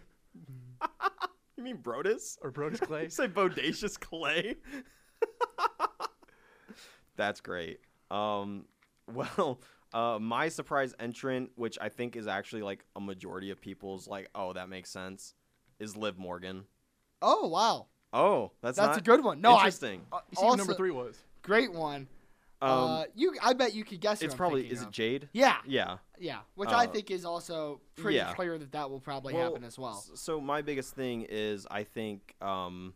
you 1.58 1.64
mean 1.64 1.78
Brodus? 1.78 2.38
Or 2.42 2.52
Brodus 2.52 2.82
Clay. 2.82 3.04
You 3.04 3.10
say 3.10 3.28
Bodacious 3.28 4.00
Clay? 4.00 4.56
That's 7.16 7.42
great. 7.42 7.80
Um, 8.12 8.66
well, 9.12 9.60
uh, 9.94 10.20
my 10.22 10.50
surprise 10.50 10.94
entrant, 11.00 11.50
which 11.56 11.78
I 11.82 11.90
think 11.90 12.16
is 12.16 12.28
actually 12.28 12.62
like 12.62 12.86
a 12.96 13.02
majority 13.02 13.50
of 13.50 13.60
people's 13.60 14.08
like, 14.08 14.30
oh, 14.36 14.54
that 14.54 14.70
makes 14.70 14.90
sense, 14.92 15.34
is 15.80 15.98
Liv 15.98 16.18
Morgan. 16.18 16.64
Oh 17.22 17.48
wow, 17.48 17.88
Oh, 18.14 18.52
that's 18.62 18.78
that's 18.78 18.90
not 18.90 18.98
a 18.98 19.02
good 19.02 19.24
one. 19.24 19.42
No, 19.42 19.56
interesting. 19.56 20.02
I, 20.12 20.18
uh, 20.18 20.20
You 20.32 20.36
see 20.36 20.42
who 20.42 20.48
also, 20.48 20.58
number 20.58 20.74
three 20.76 20.92
was? 20.92 21.18
Great 21.48 21.74
one. 21.74 22.08
um, 22.62 22.70
uh, 22.72 23.04
you, 23.16 23.36
I 23.42 23.54
bet 23.54 23.74
you 23.74 23.84
could 23.84 24.02
guess. 24.02 24.20
who 24.20 24.26
it's 24.26 24.36
probably 24.36 24.68
is 24.70 24.82
of. 24.82 24.88
it 24.90 24.92
Jade? 24.92 25.30
Yeah, 25.34 25.58
Yeah. 25.66 25.98
yeah, 26.20 26.40
which 26.56 26.70
I 26.70 26.86
Uh, 26.86 26.92
think 26.92 27.10
is 27.12 27.24
also 27.26 27.82
pretty 27.96 28.18
yeah. 28.18 28.34
clear 28.34 28.58
that 28.58 28.72
that 28.74 28.90
will 28.90 29.00
probably 29.00 29.34
Well, 29.34 29.44
happen 29.52 29.64
as 29.64 29.78
well. 29.80 30.04
So 30.16 30.42
my 30.42 30.62
biggest 30.62 30.94
thing 30.96 31.26
is 31.30 31.66
I 31.72 31.84
think, 31.84 32.36
um, 32.42 32.94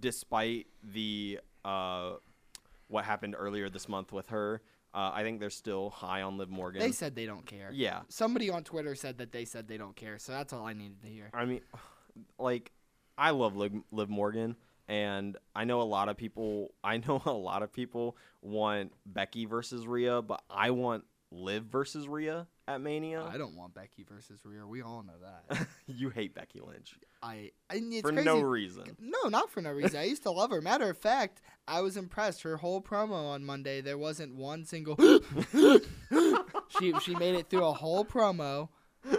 despite 0.00 0.66
the 0.82 1.40
uh, 1.64 2.14
what 2.88 3.04
happened 3.04 3.34
earlier 3.38 3.68
this 3.70 3.88
month 3.88 4.12
with 4.12 4.28
her, 4.28 4.60
uh, 4.92 5.10
I 5.14 5.22
think 5.22 5.40
they're 5.40 5.50
still 5.50 5.90
high 5.90 6.22
on 6.22 6.36
Liv 6.36 6.50
Morgan. 6.50 6.80
They 6.80 6.92
said 6.92 7.14
they 7.16 7.26
don't 7.26 7.46
care. 7.46 7.70
yeah. 7.72 8.02
Somebody 8.08 8.50
on 8.50 8.62
Twitter 8.64 8.94
said 8.94 9.18
that 9.18 9.32
they 9.32 9.44
said 9.46 9.66
they 9.66 9.78
don't 9.78 9.96
care, 9.96 10.18
so 10.18 10.32
that's 10.32 10.52
all 10.52 10.66
I 10.66 10.74
needed 10.74 11.00
to 11.02 11.08
hear. 11.08 11.30
I 11.32 11.46
mean, 11.46 11.62
like, 12.38 12.70
I 13.16 13.30
love 13.30 13.56
Liv, 13.56 13.72
Liv 13.90 14.08
Morgan, 14.10 14.56
and 14.88 15.36
I 15.54 15.64
know 15.64 15.80
a 15.80 15.84
lot 15.84 16.08
of 16.08 16.16
people. 16.16 16.74
I 16.84 16.98
know 16.98 17.22
a 17.24 17.32
lot 17.32 17.62
of 17.62 17.72
people 17.72 18.16
want 18.42 18.92
Becky 19.06 19.46
versus 19.46 19.86
Rhea, 19.86 20.22
but 20.22 20.42
I 20.50 20.70
want 20.70 21.04
Liv 21.30 21.64
versus 21.64 22.08
Rhea 22.08 22.46
at 22.68 22.80
Mania. 22.80 23.24
I 23.24 23.36
don't 23.38 23.56
want 23.56 23.74
Becky 23.74 24.04
versus 24.04 24.40
Rhea. 24.44 24.66
We 24.66 24.82
all 24.82 25.02
know 25.02 25.14
that. 25.22 25.66
you 25.86 26.10
hate 26.10 26.34
Becky 26.34 26.60
Lynch 26.60 26.96
I 27.22 27.50
for 28.02 28.12
crazy. 28.12 28.24
no 28.24 28.40
reason. 28.40 28.96
No, 29.00 29.28
not 29.28 29.50
for 29.50 29.60
no 29.60 29.70
reason. 29.70 29.98
I 29.98 30.04
used 30.04 30.22
to 30.24 30.30
love 30.30 30.50
her. 30.50 30.60
Matter 30.60 30.90
of 30.90 30.98
fact, 30.98 31.40
I 31.66 31.80
was 31.80 31.96
impressed. 31.96 32.42
Her 32.42 32.58
whole 32.58 32.82
promo 32.82 33.30
on 33.30 33.44
Monday, 33.44 33.80
there 33.80 33.98
wasn't 33.98 34.34
one 34.34 34.64
single. 34.64 34.96
she 36.78 36.92
she 37.00 37.14
made 37.16 37.34
it 37.34 37.48
through 37.48 37.64
a 37.64 37.72
whole 37.72 38.04
promo. 38.04 38.68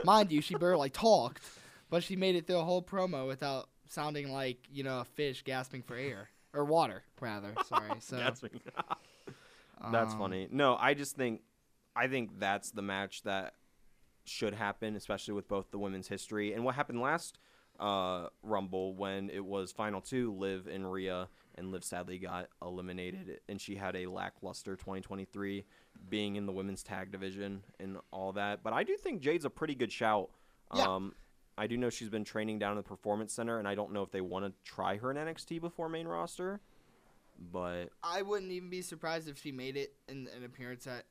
Mind 0.04 0.32
you, 0.32 0.42
she 0.42 0.56
barely 0.56 0.90
talked, 0.90 1.42
but 1.90 2.04
she 2.04 2.16
made 2.16 2.36
it 2.36 2.48
through 2.48 2.60
a 2.60 2.64
whole 2.64 2.84
promo 2.84 3.28
without 3.28 3.70
sounding 3.88 4.32
like 4.32 4.58
you 4.72 4.84
know 4.84 5.00
a 5.00 5.06
fish 5.06 5.44
gasping 5.44 5.82
for 5.84 5.96
air 5.96 6.30
or 6.54 6.66
water, 6.66 7.04
rather. 7.20 7.54
Sorry. 7.66 7.92
So 8.00 8.18
That's 8.18 8.42
That's 9.92 10.14
um, 10.14 10.20
funny. 10.20 10.48
No, 10.52 10.78
I 10.80 10.94
just 10.94 11.16
think 11.16 11.42
I 11.96 12.08
think 12.08 12.40
that's 12.40 12.72
the 12.72 12.82
match 12.82 13.24
that 13.24 13.54
should 14.26 14.54
happen, 14.54 14.96
especially 14.96 15.34
with 15.34 15.48
both 15.48 15.72
the 15.72 15.78
women's 15.78 16.08
history 16.08 16.54
and 16.54 16.64
what 16.64 16.76
happened 16.76 17.02
last 17.02 17.38
uh, 17.80 18.28
Rumble 18.42 18.96
when 18.96 19.30
it 19.30 19.44
was 19.44 19.72
final 19.72 20.02
two, 20.02 20.34
Liv 20.34 20.68
and 20.68 20.92
Rhea, 20.92 21.28
and 21.56 21.72
Liv 21.72 21.84
sadly 21.84 22.18
got 22.18 22.48
eliminated, 22.62 23.40
and 23.48 23.60
she 23.60 23.76
had 23.76 23.96
a 23.96 24.08
lackluster 24.08 24.76
2023, 24.76 25.66
being 26.10 26.36
in 26.36 26.46
the 26.46 26.52
women's 26.52 26.84
tag 26.84 27.12
division 27.12 27.64
and 27.80 27.98
all 28.12 28.34
that. 28.34 28.64
But 28.64 28.74
I 28.74 28.84
do 28.84 28.98
think 28.98 29.22
Jade's 29.22 29.46
a 29.46 29.50
pretty 29.50 29.76
good 29.76 29.92
shout. 29.92 30.30
Yeah. 30.74 30.84
Um, 30.84 31.14
I 31.58 31.68
do 31.68 31.78
know 31.78 31.90
she's 31.90 32.10
been 32.10 32.26
training 32.26 32.60
down 32.60 32.72
in 32.72 32.78
the 32.78 32.84
Performance 32.84 33.34
Center, 33.34 33.60
and 33.60 33.68
I 33.68 33.76
don't 33.76 33.94
know 33.94 34.02
if 34.02 34.12
they 34.12 34.22
want 34.22 34.46
to 34.46 34.54
try 34.70 34.98
her 34.98 35.12
in 35.12 35.18
NXT 35.18 35.62
before 35.62 35.88
main 35.88 36.08
roster. 36.08 36.60
But 37.52 37.90
I 38.04 38.22
wouldn't 38.22 38.52
even 38.52 38.70
be 38.70 38.82
surprised 38.82 39.28
if 39.28 39.42
she 39.42 39.52
made 39.52 39.78
it 39.78 39.94
in 40.08 40.28
an 40.36 40.44
appearance 40.46 40.88
at 40.88 41.04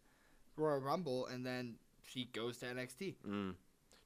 Royal 0.57 0.78
Rumble 0.78 1.26
and 1.26 1.45
then 1.45 1.74
she 2.03 2.26
goes 2.32 2.59
to 2.59 2.66
NXT. 2.66 3.14
Mm. 3.28 3.55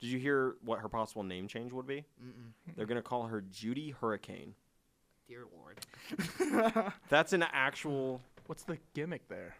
Did 0.00 0.06
you 0.06 0.18
hear 0.18 0.56
what 0.64 0.80
her 0.80 0.88
possible 0.88 1.22
name 1.22 1.48
change 1.48 1.72
would 1.72 1.86
be? 1.86 2.04
Mm-mm. 2.22 2.74
They're 2.76 2.86
gonna 2.86 3.02
call 3.02 3.24
her 3.24 3.42
Judy 3.50 3.90
Hurricane. 3.90 4.54
Dear 5.26 5.44
Lord. 5.56 6.92
That's 7.08 7.32
an 7.32 7.44
actual. 7.52 8.20
What's 8.46 8.62
the 8.62 8.78
gimmick 8.94 9.28
there? 9.28 9.56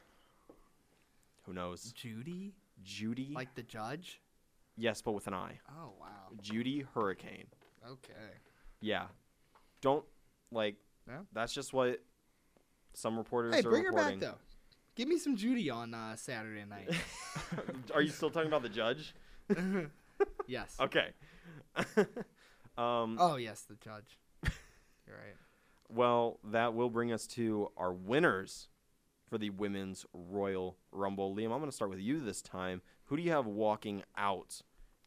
Who 1.45 1.53
knows? 1.53 1.93
Judy, 1.93 2.55
Judy. 2.83 3.33
like 3.35 3.55
the 3.55 3.63
judge. 3.63 4.21
Yes, 4.79 5.03
but 5.03 5.13
with 5.13 5.27
an 5.27 5.35
I. 5.35 5.59
Oh 5.71 5.93
wow. 6.01 6.07
Judy 6.41 6.85
Hurricane. 6.95 7.47
Okay. 7.87 8.13
Yeah. 8.81 9.07
Don't 9.81 10.05
like. 10.51 10.77
Yeah. 11.07 11.21
That's 11.33 11.53
just 11.53 11.73
what 11.73 12.01
some 12.95 13.17
reporters 13.17 13.55
Hey, 13.55 13.61
are 13.61 13.71
bring 13.71 13.85
her 13.85 13.93
back 13.93 14.19
though. 14.19 14.35
Give 14.95 15.09
me 15.09 15.19
some 15.19 15.37
Judy 15.37 15.71
on 15.71 15.95
uh, 15.95 16.17
Saturday 16.17 16.65
night. 16.65 16.91
are 17.95 18.03
you 18.03 18.11
still 18.11 18.31
talking 18.31 18.49
about 18.49 18.63
the 18.63 18.69
judge? 18.69 19.15
yes. 20.47 20.77
Okay. 20.81 21.09
um. 22.77 23.17
Oh 23.19 23.37
yes, 23.37 23.63
the 23.63 23.77
judge. 23.77 24.19
You're 25.07 25.17
right. 25.17 25.37
Well, 25.89 26.39
that 26.45 26.75
will 26.75 26.91
bring 26.91 27.13
us 27.13 27.27
to 27.29 27.71
our 27.77 27.93
winners 27.93 28.69
for 29.29 29.39
the 29.39 29.51
women's 29.51 30.05
Royal 30.13 30.77
Rumble. 30.93 31.35
Liam, 31.35 31.45
I'm 31.45 31.59
going 31.59 31.67
to 31.67 31.73
start 31.73 31.91
with 31.91 32.01
you 32.01 32.21
this 32.21 32.43
time. 32.43 32.83
Who 33.05 33.17
do 33.17 33.23
you 33.23 33.31
have 33.31 33.47
walking 33.47 34.03
out 34.17 34.61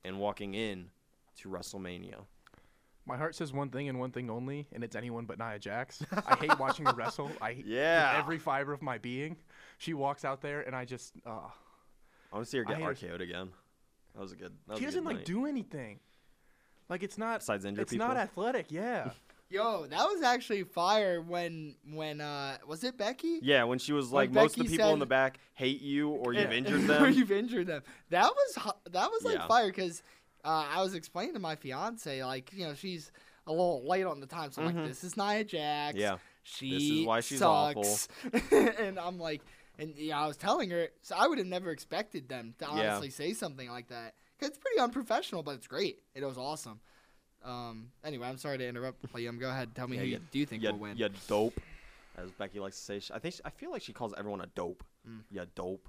and 0.04 0.20
walking 0.20 0.54
in 0.54 0.90
to 1.38 1.50
WrestleMania? 1.50 2.16
My 3.06 3.18
heart 3.18 3.36
says 3.36 3.52
one 3.52 3.70
thing 3.70 3.90
and 3.90 4.00
one 4.00 4.12
thing 4.12 4.30
only, 4.30 4.68
and 4.72 4.84
it's 4.84 4.96
anyone 4.96 5.26
but 5.26 5.40
Nia 5.40 5.58
Jax. 5.60 6.04
I 6.28 6.36
hate 6.36 6.60
watching 6.60 6.86
her 6.86 6.94
wrestle. 6.94 7.32
I 7.42 7.54
hate 7.54 7.66
Yeah. 7.68 8.16
every 8.18 8.38
fiber 8.38 8.74
of 8.74 8.82
my 8.82 9.00
being. 9.00 9.38
She 9.80 9.94
walks 9.96 10.24
out 10.24 10.42
there, 10.42 10.62
and 10.62 10.76
I 10.76 10.86
just, 10.86 11.14
uh, 11.26 11.30
I 11.30 12.36
want 12.36 12.46
to 12.46 12.50
see 12.52 12.60
her 12.60 12.64
get 12.64 12.80
her. 12.80 12.94
RKO'd 12.94 13.22
again. 13.22 13.50
That 14.14 14.22
was 14.22 14.32
a 14.34 14.36
good. 14.36 14.54
That 14.68 14.78
she 14.78 14.86
doesn't 14.86 15.04
like 15.04 15.26
do 15.26 15.46
anything. 15.48 16.00
Like 16.90 17.02
it's 17.04 17.18
not. 17.18 17.40
Besides 17.40 17.66
injure 17.66 17.82
it's 17.82 17.94
not 17.94 18.18
athletic. 18.18 18.68
Yeah. 18.72 19.12
Yo, 19.52 19.86
that 19.88 20.06
was 20.08 20.22
actually 20.22 20.64
fire 20.64 21.22
when 21.22 21.76
when 21.92 22.22
uh 22.22 22.58
was 22.66 22.84
it 22.86 22.98
Becky? 22.98 23.40
Yeah, 23.42 23.66
when 23.66 23.80
she 23.80 23.92
was 23.92 24.08
When 24.10 24.16
like, 24.28 24.32
most 24.32 24.58
of 24.58 24.66
the 24.66 24.70
people 24.72 24.94
in 24.94 25.00
the 25.00 25.06
back 25.06 25.40
hate 25.54 25.82
you 25.82 26.10
or 26.10 26.34
you've 26.34 26.50
Yeah. 26.52 26.58
injured 26.58 26.84
or 26.84 26.88
them. 26.88 27.12
you've 27.14 27.32
injured 27.32 27.68
them. 27.68 27.84
That 28.12 28.32
was 28.32 28.74
that 28.92 29.12
was 29.12 29.24
like 29.26 29.36
Yeah. 29.36 29.48
fire 29.48 29.68
because 29.68 30.04
uh, 30.46 30.66
I 30.74 30.82
was 30.82 30.96
explaining 30.96 31.34
to 31.34 31.40
my 31.40 31.56
fiance 31.58 32.24
like 32.24 32.52
you 32.54 32.66
know 32.66 32.74
she's 32.76 33.12
a 33.46 33.52
little 33.52 33.86
late 33.86 34.06
on 34.06 34.22
the 34.22 34.26
time, 34.28 34.52
so 34.52 34.62
I'm 34.62 34.72
Mhm. 34.72 34.76
like 34.78 34.88
this 34.88 35.04
is 35.04 35.18
Nia 35.18 35.44
Jax. 35.44 35.98
Yeah. 35.98 36.18
She 36.44 36.72
This 36.72 36.84
is 36.84 37.06
why 37.06 37.20
she's 37.20 37.40
sucks. 37.40 38.08
and 38.52 38.98
I'm 38.98 39.20
like, 39.20 39.42
and 39.78 39.94
yeah, 39.98 40.20
I 40.24 40.28
was 40.28 40.38
telling 40.38 40.70
her, 40.70 40.88
so 41.02 41.16
I 41.18 41.28
would 41.28 41.38
have 41.40 41.48
never 41.48 41.72
expected 41.72 42.30
them 42.30 42.56
to 42.60 42.66
Yeah. 42.66 42.72
honestly 42.72 43.10
say 43.10 43.34
something 43.34 43.70
like 43.70 43.90
that. 43.90 44.16
Cuz 44.40 44.50
it's 44.50 44.58
pretty 44.58 44.80
unprofessional, 44.80 45.44
but 45.44 45.56
it's 45.56 45.68
great. 45.68 46.00
It 46.16 46.24
was 46.24 46.38
awesome. 46.38 46.80
Um. 47.44 47.92
Anyway, 48.04 48.28
I'm 48.28 48.38
sorry 48.38 48.58
to 48.60 48.68
interrupt, 48.68 49.02
Liam. 49.14 49.40
Go 49.40 49.50
ahead. 49.50 49.74
Tell 49.76 49.88
me 49.88 49.96
Yeah, 49.98 50.02
who 50.04 50.08
you- 50.08 50.14
you 50.14 50.22
do 50.32 50.40
you 50.40 50.46
think 50.46 50.64
you, 50.64 50.72
will 50.72 50.78
win. 50.80 50.98
Yeah, 50.98 51.08
dope, 51.28 51.60
as 52.18 52.30
Becky 52.32 52.60
likes 52.60 52.78
to 52.78 52.82
say. 52.84 53.00
She- 53.00 53.14
I 53.14 53.20
think 53.20 53.36
she- 53.36 53.42
I 53.46 53.50
feel 53.50 53.72
like 53.72 53.82
she 53.82 53.94
calls 53.94 54.14
everyone 54.18 54.42
a 54.42 54.48
dope. 54.48 54.84
Mm. 55.08 55.24
You 55.32 55.46
dope. 55.56 55.88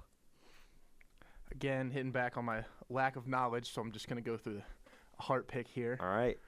Again, 1.51 1.91
hitting 1.91 2.11
back 2.11 2.37
on 2.37 2.45
my 2.45 2.63
lack 2.89 3.15
of 3.15 3.27
knowledge, 3.27 3.71
so 3.71 3.81
I'm 3.81 3.91
just 3.91 4.07
gonna 4.07 4.21
go 4.21 4.37
through 4.37 4.63
a 5.19 5.21
heart 5.21 5.47
pick 5.47 5.67
here. 5.67 5.97
All 5.99 6.07
right. 6.07 6.39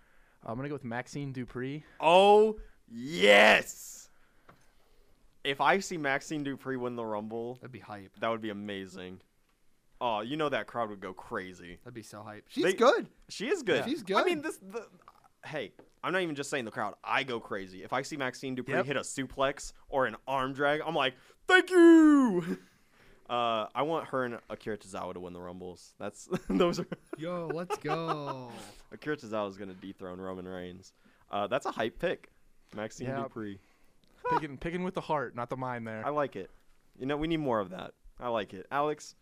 I'm 0.44 0.56
gonna 0.56 0.70
go 0.70 0.76
with 0.76 0.84
Maxxine 0.84 1.34
Dupri. 1.34 1.84
Oh 2.00 2.60
yes. 2.88 4.10
If 5.44 5.62
I 5.62 5.78
see 5.80 5.98
Maxxine 5.98 6.44
Dupri 6.44 6.80
win 6.80 6.96
the 6.96 7.06
Rumble, 7.06 7.56
That'd 7.56 7.72
be 7.72 7.80
hype. 7.80 8.16
that 8.20 8.30
would 8.30 8.42
be 8.42 8.50
amazing. 8.50 9.22
Oh, 10.02 10.22
you 10.22 10.36
know 10.38 10.50
that 10.50 10.68
crowd 10.68 10.90
would 10.90 11.00
go 11.00 11.14
crazy. 11.14 11.78
That'd 11.84 11.94
be 11.94 12.02
so 12.04 12.22
hype. 12.22 12.46
She's 12.50 12.64
They- 12.64 12.74
good. 12.74 13.08
She 13.30 13.48
is 13.48 13.64
good. 13.64 13.86
Yeah. 13.86 13.86
She's 13.86 14.04
I 14.14 14.24
mean, 14.24 14.36
good. 14.36 14.44
this. 14.44 14.58
The, 14.58 14.86
hey, 15.46 15.72
I'm 16.04 16.12
not 16.14 16.22
even 16.22 16.36
just 16.36 16.50
saying 16.50 16.66
the 16.66 16.72
crowd. 16.72 16.96
I 17.04 17.24
go 17.24 17.40
crazy 17.40 17.84
if 17.84 17.94
I 17.94 18.02
see 18.02 18.18
Maxxine 18.18 18.56
Dupri 18.56 18.70
Yep. 18.70 18.86
hit 18.86 18.98
a 18.98 19.02
suplex 19.02 19.72
or 19.90 20.06
an 20.06 20.16
arm 20.28 20.54
drag. 20.54 20.82
I'm 20.86 20.96
like, 20.96 21.14
thank 21.48 21.70
you. 21.70 22.58
Uh, 23.28 23.66
I 23.74 23.82
want 23.82 24.06
her 24.10 24.24
and 24.26 24.38
Akira 24.52 24.78
Tozawa 24.78 25.16
to 25.16 25.20
win 25.20 25.34
the 25.34 25.42
Rumbles. 25.42 25.96
That's 25.98 26.30
those 26.48 26.80
are. 26.80 26.86
Yo, 27.18 27.50
let's 27.52 27.76
go. 27.80 28.52
Akira 28.92 29.18
Tozawa 29.18 29.50
is 29.50 29.58
gonna 29.58 29.74
dethrone 29.74 30.22
Roman 30.22 30.48
Reigns. 30.48 30.94
Uh, 31.32 31.48
that's 31.48 31.66
a 31.66 31.72
hype 31.72 31.98
pick, 31.98 32.30
Maxxine 32.76 33.08
Yeah. 33.08 33.24
Dupri. 33.24 33.58
picking, 34.30 34.60
picking 34.60 34.84
with 34.84 34.94
the 34.94 35.02
heart, 35.02 35.36
not 35.36 35.50
the 35.50 35.58
mind. 35.58 35.88
There. 35.88 36.06
I 36.06 36.12
like 36.12 36.36
it. 36.36 36.52
You 37.00 37.08
know, 37.08 37.18
we 37.18 37.28
need 37.28 37.38
more 37.40 37.60
of 37.60 37.72
that. 37.72 37.94
I 38.20 38.28
like 38.28 38.54
it. 38.54 38.68
Alex, 38.70 39.16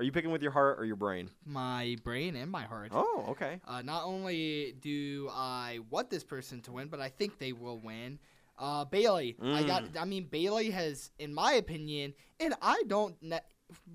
are 0.00 0.02
you 0.02 0.12
picking 0.12 0.30
with 0.30 0.40
your 0.40 0.50
heart 0.50 0.80
or 0.80 0.86
your 0.86 0.96
brain? 0.96 1.28
my 1.44 1.94
brain 2.04 2.34
and 2.34 2.50
my 2.50 2.62
heart. 2.62 2.90
Oh, 2.90 3.26
okay. 3.28 3.60
Uh, 3.68 3.82
not 3.82 4.04
only 4.04 4.74
do 4.80 5.28
I 5.30 5.80
want 5.90 6.08
this 6.08 6.24
person 6.24 6.62
to 6.62 6.72
win, 6.72 6.88
but 6.88 7.00
I 7.00 7.10
think 7.10 7.38
they 7.38 7.52
will 7.52 7.78
win. 7.78 8.18
Uh, 8.58 8.86
Bayley, 8.86 9.36
I 9.42 9.62
got. 9.62 9.84
I 9.98 10.06
mean, 10.06 10.24
Bayley 10.24 10.70
has, 10.70 11.10
in 11.18 11.34
my 11.34 11.52
opinion, 11.52 12.14
and 12.40 12.54
I 12.62 12.82
don't, 12.86 13.14
ne- 13.22 13.40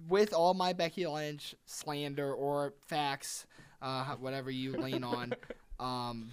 with 0.08 0.32
all 0.32 0.54
my 0.54 0.74
Becky 0.74 1.08
Lynch 1.08 1.56
slander 1.66 2.32
or 2.32 2.76
facts, 2.88 3.48
uh, 3.82 4.06
whatever 4.20 4.52
you 4.52 4.74
lean 4.74 5.04
on, 5.04 5.34
um, 5.80 6.32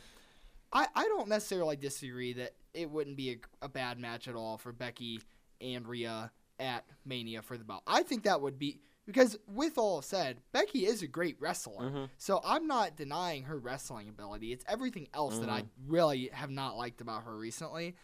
I 0.70 0.86
I 0.94 1.04
don't 1.04 1.28
necessarily 1.28 1.76
disagree 1.76 2.34
that 2.34 2.52
it 2.74 2.90
wouldn't 2.90 3.16
be 3.16 3.30
a, 3.32 3.64
a 3.64 3.68
bad 3.70 3.98
match 3.98 4.28
at 4.28 4.34
all 4.34 4.58
for 4.58 4.72
Becky 4.72 5.20
and 5.62 5.86
Rhea 5.88 6.30
at 6.58 6.84
Mania 7.06 7.40
for 7.40 7.56
the 7.56 7.64
belt. 7.64 7.82
I 7.86 8.02
think 8.02 8.24
that 8.24 8.40
would 8.40 8.58
be 8.58 8.80
because 9.06 9.36
with 9.46 9.78
all 9.78 10.00
said, 10.02 10.40
Becky 10.52 10.86
is 10.86 11.02
a 11.02 11.06
great 11.06 11.36
wrestler. 11.40 11.90
Mhm. 11.90 12.10
So 12.18 12.40
I'm 12.44 12.66
not 12.66 12.96
denying 12.96 13.44
her 13.44 13.58
wrestling 13.58 14.08
ability. 14.08 14.52
It's 14.52 14.64
everything 14.68 15.08
else 15.14 15.38
that 15.38 15.48
I 15.48 15.62
Mm-hmm. 15.62 15.90
really 15.92 16.28
have 16.32 16.50
not 16.50 16.76
liked 16.76 17.00
about 17.00 17.24
her 17.24 17.36
recently. 17.36 17.96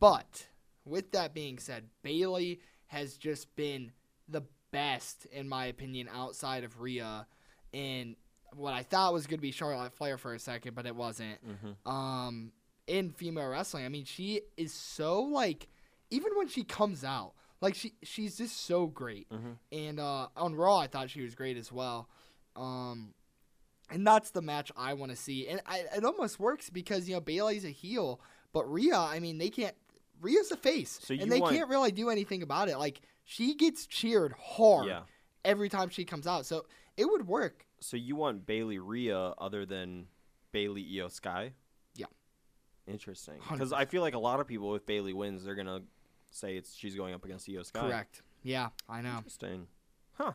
But 0.00 0.46
with 0.84 1.12
that 1.12 1.34
being 1.34 1.58
said, 1.58 1.88
Bayley 2.02 2.60
has 2.86 3.16
just 3.16 3.54
been 3.56 3.92
the 4.28 4.42
best 4.70 5.26
in 5.26 5.48
my 5.48 5.66
opinion 5.66 6.08
outside 6.12 6.64
of 6.64 6.80
Rhea 6.80 7.26
in 7.72 8.16
what 8.54 8.74
I 8.74 8.82
thought 8.82 9.12
was 9.12 9.26
going 9.26 9.38
to 9.38 9.42
be 9.42 9.50
Charlotte 9.50 9.92
Flair 9.94 10.18
for 10.18 10.34
a 10.34 10.38
second, 10.38 10.74
but 10.74 10.86
it 10.86 10.94
wasn't. 10.94 11.38
Mhm. 11.46 11.90
Um, 11.90 12.52
in 12.86 13.10
female 13.12 13.48
wrestling, 13.48 13.84
I 13.84 13.88
mean, 13.88 14.04
she 14.04 14.42
is 14.56 14.72
so 14.72 15.20
like, 15.22 15.68
even 16.10 16.32
when 16.36 16.48
she 16.48 16.64
comes 16.64 17.02
out, 17.04 17.34
like 17.62 17.74
she 17.74 17.94
she's 18.02 18.36
just 18.36 18.66
so 18.66 18.86
great. 18.86 19.30
Mhm. 19.30 19.56
And 19.72 19.98
uh, 19.98 20.28
on 20.36 20.54
Raw, 20.54 20.76
I 20.78 20.86
thought 20.88 21.08
she 21.08 21.22
was 21.22 21.34
great 21.34 21.56
as 21.56 21.72
well. 21.72 22.08
Um, 22.56 23.14
and 23.90 24.06
that's 24.06 24.30
the 24.30 24.42
match 24.42 24.70
I 24.76 24.92
want 24.94 25.10
to 25.12 25.16
see. 25.16 25.48
And 25.48 25.62
I, 25.66 25.84
it 25.96 26.04
almost 26.04 26.38
works 26.38 26.68
because 26.68 27.08
you 27.08 27.14
know 27.14 27.20
Bayley's 27.20 27.64
a 27.64 27.70
heel, 27.70 28.20
but 28.52 28.70
Rhea, 28.70 28.96
I 28.98 29.18
mean, 29.20 29.38
they 29.38 29.48
can't. 29.48 29.74
Rhea's 30.20 30.50
a 30.52 30.56
face, 30.56 31.00
So 31.02 31.14
and 31.14 31.32
they 31.32 31.40
want- 31.40 31.56
can't 31.56 31.68
really 31.68 31.90
do 31.92 32.08
anything 32.10 32.42
about 32.42 32.68
it. 32.68 32.76
Like 32.78 33.00
she 33.24 33.54
gets 33.54 33.86
cheered 33.86 34.34
hard 34.38 34.86
Yeah. 34.86 35.02
every 35.44 35.68
time 35.68 35.88
she 35.88 36.04
comes 36.04 36.26
out, 36.26 36.46
so 36.46 36.66
it 36.96 37.06
would 37.06 37.26
work. 37.26 37.66
So 37.80 37.96
you 37.96 38.14
want 38.16 38.46
Bayley 38.46 38.78
Rhea 38.78 39.18
other 39.18 39.66
than 39.66 40.06
Bayley 40.52 40.84
Iyo 40.84 41.10
Sky? 41.10 41.54
Yeah. 41.96 42.06
Interesting. 42.86 43.40
Because 43.50 43.72
I 43.72 43.84
feel 43.84 44.02
like 44.02 44.14
a 44.14 44.18
lot 44.18 44.38
of 44.40 44.46
people, 44.46 44.74
if 44.76 44.86
Bayley 44.86 45.12
wins, 45.12 45.44
they're 45.44 45.54
gonna 45.56 45.82
say 46.34 46.56
it's 46.56 46.74
she's 46.74 46.94
going 46.94 47.14
up 47.14 47.24
against 47.24 47.48
Iyo 47.48 47.64
Sky. 47.64 47.80
Correct. 47.80 48.22
Yeah, 48.42 48.70
I 48.88 49.00
know. 49.02 49.16
Interesting. 49.18 49.66
Huh. 50.14 50.32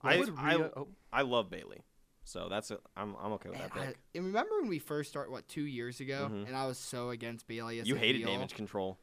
What 0.00 0.12
I, 0.12 0.16
would 0.18 0.34
I, 0.38 0.54
Rhea- 0.54 0.70
oh. 0.76 0.88
I 1.12 1.22
love 1.22 1.50
Bayley, 1.50 1.82
so 2.24 2.48
that's 2.48 2.70
a, 2.70 2.78
I'm 2.96 3.16
I'm 3.20 3.32
okay 3.32 3.48
with 3.50 3.60
And, 3.60 3.70
that 3.72 3.78
I, 3.78 3.86
pick. 3.86 3.98
and 4.14 4.26
remember 4.26 4.60
when 4.60 4.68
we 4.68 4.78
first 4.78 5.10
started, 5.10 5.30
what, 5.32 5.48
two 5.48 5.62
years 5.64 6.00
ago? 6.00 6.28
Mhm. 6.30 6.46
And 6.46 6.56
I 6.56 6.66
was 6.66 6.78
so 6.78 7.10
against 7.10 7.46
Bayley 7.48 7.80
as 7.80 7.88
You 7.88 7.94
hated 7.96 8.18
heel. 8.20 8.28
damage 8.30 8.54
control. 8.54 8.98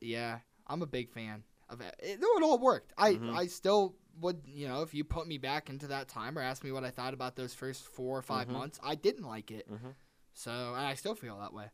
Yeah, 0.00 0.38
I'm 0.66 0.82
a 0.82 0.86
big 0.86 1.10
fan 1.10 1.44
of 1.68 1.80
it. 1.80 1.94
it 2.00 2.20
no, 2.20 2.26
it 2.36 2.42
all 2.42 2.58
worked. 2.58 2.92
I, 2.98 3.12
Mhm. 3.14 3.34
I 3.36 3.46
still 3.46 3.94
would, 4.20 4.42
you 4.46 4.68
know, 4.68 4.82
if 4.82 4.92
you 4.94 5.04
put 5.04 5.26
me 5.26 5.38
back 5.38 5.70
into 5.70 5.86
that 5.88 6.08
time 6.08 6.36
or 6.36 6.42
asked 6.42 6.64
me 6.64 6.72
what 6.72 6.84
I 6.84 6.90
thought 6.90 7.14
about 7.14 7.36
those 7.36 7.54
first 7.54 7.84
four 7.86 8.18
or 8.18 8.22
5 8.22 8.48
Mhm. 8.48 8.52
months, 8.52 8.80
I 8.82 8.94
didn't 8.94 9.24
like 9.24 9.50
it. 9.50 9.70
Mhm. 9.70 9.94
So, 10.34 10.50
and 10.50 10.84
I 10.86 10.94
still 10.94 11.14
feel 11.14 11.38
that 11.38 11.52
way. 11.54 11.70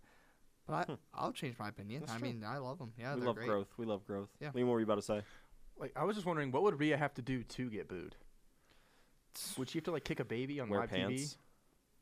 But 0.68 0.90
I, 0.90 0.96
I'll 1.14 1.32
change 1.32 1.56
my 1.58 1.68
opinion. 1.68 2.02
Hmm. 2.02 2.06
That's 2.06 2.12
I 2.16 2.18
true. 2.18 2.28
mean, 2.28 2.44
I 2.46 2.58
love 2.58 2.78
them. 2.78 2.92
Yeah, 2.98 3.14
we 3.14 3.22
love 3.22 3.36
great. 3.36 3.48
growth. 3.48 3.68
We 3.76 3.86
love 3.86 4.06
growth. 4.06 4.28
Yeah. 4.40 4.50
Lee, 4.54 4.62
what 4.64 4.72
were 4.74 4.80
you 4.80 4.84
about 4.84 4.96
to 4.96 5.02
say? 5.02 5.22
Like 5.78 5.92
I 5.96 6.04
was 6.04 6.14
just 6.16 6.26
wondering, 6.26 6.52
what 6.52 6.62
would 6.62 6.78
Rhea 6.78 6.96
have 6.96 7.14
to 7.14 7.22
do 7.22 7.42
to 7.42 7.70
get 7.70 7.88
booed? 7.88 8.14
Would 9.56 9.70
she 9.70 9.78
have 9.78 9.84
to 9.84 9.92
like 9.92 10.04
kick 10.04 10.20
a 10.20 10.24
baby 10.24 10.60
on 10.60 10.68
Wear 10.68 10.80
live 10.80 10.90
pants. 10.90 11.22
TV? 11.22 11.36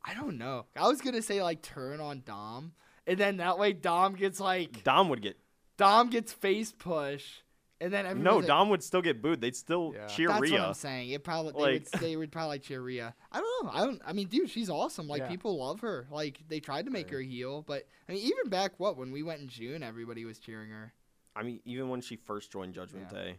I 0.05 0.15
don't 0.15 0.39
know. 0.39 0.67
I 0.77 0.89
was 0.89 1.01
gonna 1.01 1.23
say 1.23 1.43
like 1.43 1.63
turn 1.63 2.01
on 2.01 2.23
Dom, 2.25 2.73
and 3.07 3.19
then 3.19 3.37
that 3.39 3.59
way 3.59 3.73
Dom 3.73 4.15
gets 4.15 4.41
like 4.41 4.83
Dom 4.85 5.09
would 5.11 5.21
get 5.23 5.37
Dom 5.77 6.09
gets 6.11 6.33
face 6.33 6.73
push, 6.73 7.41
and 7.81 7.93
then 7.93 8.05
no. 8.05 8.11
everybody's 8.11 8.37
like, 8.37 8.47
Dom 8.47 8.69
would 8.71 8.83
still 8.83 9.03
get 9.03 9.21
booed. 9.23 9.41
They'd 9.41 9.55
still 9.57 9.93
Yeah. 9.95 10.07
cheer 10.07 10.29
That's 10.29 10.41
what 10.41 10.49
Rhea. 10.51 10.65
I'm 10.67 10.75
saying. 10.75 11.11
It 11.11 11.25
probably 11.25 11.53
they, 11.53 11.59
Like- 11.79 11.89
would, 11.93 12.01
they 12.01 12.17
would 12.17 12.33
probably 12.33 12.59
cheer 12.59 12.81
Rhea. 12.81 13.15
I 13.33 13.41
don't 13.41 13.65
know. 13.65 13.71
I 13.73 13.85
don't. 13.85 14.03
I 14.07 14.13
mean, 14.13 14.29
dude, 14.29 14.49
she's 14.51 14.71
awesome. 14.71 15.07
Like 15.09 15.21
Yeah. 15.23 15.29
people 15.29 15.59
love 15.59 15.81
her. 15.81 16.07
Like 16.11 16.41
they 16.49 16.61
tried 16.61 16.87
to 16.87 16.91
make 16.91 17.11
her 17.11 17.21
heel, 17.21 17.63
but 17.67 17.87
I 18.09 18.13
mean, 18.13 18.23
even 18.23 18.49
back 18.51 18.73
what 18.79 18.97
when 18.97 19.13
we 19.13 19.23
went 19.23 19.41
in 19.41 19.49
June, 19.49 19.83
everybody 19.83 20.25
was 20.25 20.39
cheering 20.39 20.71
her. 20.71 20.93
I 21.35 21.43
mean, 21.43 21.61
even 21.65 21.89
when 21.91 22.01
she 22.01 22.17
first 22.17 22.51
joined 22.51 22.73
Judgment 22.75 23.09
Yeah. 23.13 23.19
Day, 23.23 23.39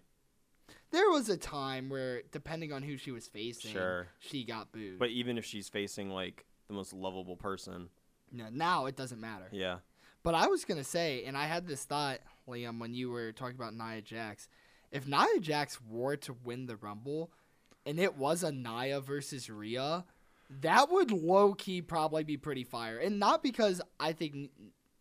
There 0.91 1.09
was 1.09 1.29
a 1.29 1.37
time 1.37 1.89
where, 1.89 2.21
depending 2.31 2.71
on 2.73 2.83
who 2.83 2.95
she 2.97 3.11
was 3.11 3.27
facing, 3.27 3.71
Sure. 3.71 4.07
she 4.19 4.43
got 4.43 4.71
booed. 4.71 4.99
but 4.99 5.09
even 5.09 5.37
if 5.37 5.45
she's 5.45 5.67
facing 5.69 6.09
like 6.11 6.45
the 6.67 6.73
most 6.73 6.93
lovable 6.93 7.35
person, 7.37 7.89
no, 8.31 8.49
now 8.51 8.85
it 8.85 8.95
doesn't 8.95 9.19
matter. 9.21 9.47
yeah, 9.51 9.79
But 10.27 10.35
I 10.35 10.47
was 10.47 10.65
gonna 10.65 10.83
say, 10.83 11.23
and 11.23 11.37
I 11.37 11.45
had 11.45 11.67
this 11.67 11.85
thought, 11.85 12.19
Liam, 12.49 12.79
when 12.81 12.93
you 12.93 13.09
were 13.09 13.31
talking 13.31 13.55
about 13.55 13.73
Nia 13.73 14.01
Jax. 14.01 14.49
If 14.91 15.07
Nia 15.07 15.39
Jax 15.39 15.79
were 15.89 16.17
to 16.17 16.35
win 16.43 16.65
the 16.65 16.75
Rumble, 16.75 17.31
and 17.85 17.97
it 17.97 18.17
was 18.17 18.43
a 18.43 18.51
Nia 18.51 18.99
versus 18.99 19.49
Rhea, 19.49 20.03
that 20.49 20.91
would 20.91 21.11
low 21.11 21.53
key 21.53 21.81
probably 21.81 22.25
be 22.25 22.35
pretty 22.35 22.65
fire. 22.65 22.97
And 22.97 23.19
not 23.19 23.41
because 23.41 23.81
I 24.01 24.11
think 24.11 24.49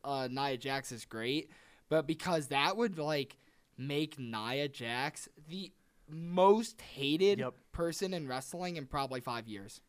uh, 0.05 0.29
Nia 0.31 0.57
Jax 0.59 0.93
is 0.93 1.05
great, 1.05 1.51
but 1.89 2.07
because 2.07 2.47
that 2.47 2.77
would 2.77 2.97
like 2.97 3.37
make 3.77 4.21
Nia 4.21 4.69
Jax 4.69 5.29
the 5.49 5.73
most 6.09 6.81
hated 6.81 7.41
Yep. 7.41 7.55
person 7.73 8.15
in 8.15 8.29
wrestling 8.29 8.77
in 8.77 8.87
probably 8.87 9.19
five 9.19 9.49
years. 9.49 9.81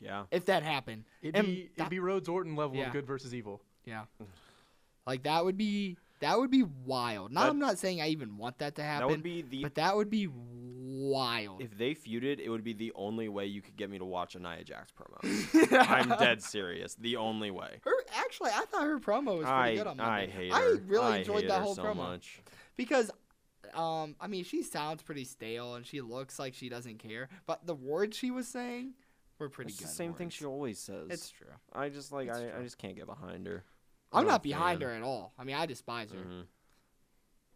yeah. 0.00 0.24
If 0.32 0.46
that 0.46 0.64
happened, 0.64 1.04
It'd 1.22 1.46
be 1.46 1.70
that- 1.76 1.82
it'd 1.82 1.90
be 1.90 2.00
Rhodes 2.00 2.28
Orton 2.28 2.56
level 2.56 2.78
Yeah. 2.78 2.88
of 2.88 2.92
good 2.92 3.06
versus 3.06 3.32
evil. 3.32 3.62
Yeah. 3.84 4.06
Like 5.06 5.24
that 5.24 5.44
would 5.44 5.56
be 5.56 5.96
that 6.20 6.38
would 6.38 6.50
be 6.50 6.62
wild. 6.62 7.32
Now 7.32 7.42
That- 7.42 7.50
I'm 7.50 7.58
not 7.58 7.78
saying 7.78 8.00
I 8.00 8.08
even 8.08 8.36
want 8.38 8.58
that 8.58 8.76
to 8.76 8.82
happen. 8.82 9.08
That 9.08 9.12
would 9.14 9.22
be 9.22 9.42
the 9.42 9.62
but 9.62 9.74
that 9.76 9.96
would 9.96 10.10
be 10.10 10.28
wild. 10.30 11.60
if 11.62 11.76
they 11.76 11.94
feuded, 11.94 12.38
it 12.38 12.48
would 12.48 12.62
be 12.64 12.72
the 12.72 12.92
only 12.94 13.28
way 13.28 13.46
you 13.46 13.60
could 13.60 13.76
get 13.76 13.90
me 13.90 13.98
to 13.98 14.04
watch 14.04 14.34
a 14.34 14.38
Nia 14.38 14.62
Jax 14.64 14.92
promo. 14.92 15.72
I'm 15.88 16.08
dead 16.18 16.42
serious. 16.42 16.94
The 16.94 17.16
only 17.16 17.50
way. 17.50 17.80
Her 17.84 17.92
actually, 18.14 18.50
I 18.50 18.64
thought 18.70 18.82
her 18.84 18.98
promo 19.00 19.38
was 19.38 19.46
pretty 19.46 19.50
I 19.50 19.74
good 19.74 19.86
on 19.86 19.96
Monday. 19.96 20.12
I 20.12 20.26
hate 20.26 20.52
I 20.52 20.60
her. 20.60 20.76
really 20.86 21.04
I 21.06 21.16
enjoyed 21.18 21.40
hate 21.42 21.48
that 21.48 21.58
her 21.58 21.62
whole 21.62 21.74
so 21.74 21.82
promo 21.82 21.96
much. 21.96 22.40
because, 22.76 23.10
um, 23.74 24.14
I 24.20 24.26
mean, 24.28 24.44
she 24.44 24.62
sounds 24.62 25.02
pretty 25.02 25.24
stale 25.24 25.74
and 25.74 25.84
she 25.86 26.00
looks 26.00 26.38
like 26.38 26.54
she 26.54 26.68
doesn't 26.68 26.98
care, 26.98 27.28
but 27.46 27.66
the 27.66 27.74
words 27.74 28.16
she 28.16 28.30
was 28.30 28.46
saying 28.46 28.92
were 29.38 29.48
pretty 29.48 29.70
It's 29.72 29.80
good. 29.80 29.88
the 29.88 29.92
same 29.92 30.14
thing 30.14 30.28
she 30.30 30.44
always 30.44 30.78
says. 30.78 31.08
It's 31.10 31.30
true. 31.30 31.48
I 31.72 31.88
just 31.88 32.12
like 32.12 32.28
it's 32.28 32.38
I, 32.38 32.58
I 32.58 32.62
just 32.62 32.78
can't 32.78 32.94
get 32.94 33.06
behind 33.06 33.46
her. 33.46 33.64
I'm 34.12 34.24
not 34.26 34.30
not 34.32 34.42
behind 34.42 34.80
fan. 34.80 34.88
her 34.88 34.94
at 34.94 35.02
all. 35.02 35.32
I 35.38 35.44
mean, 35.44 35.56
I 35.56 35.66
despise 35.66 36.10
her, 36.12 36.18
Mhm. 36.18 36.46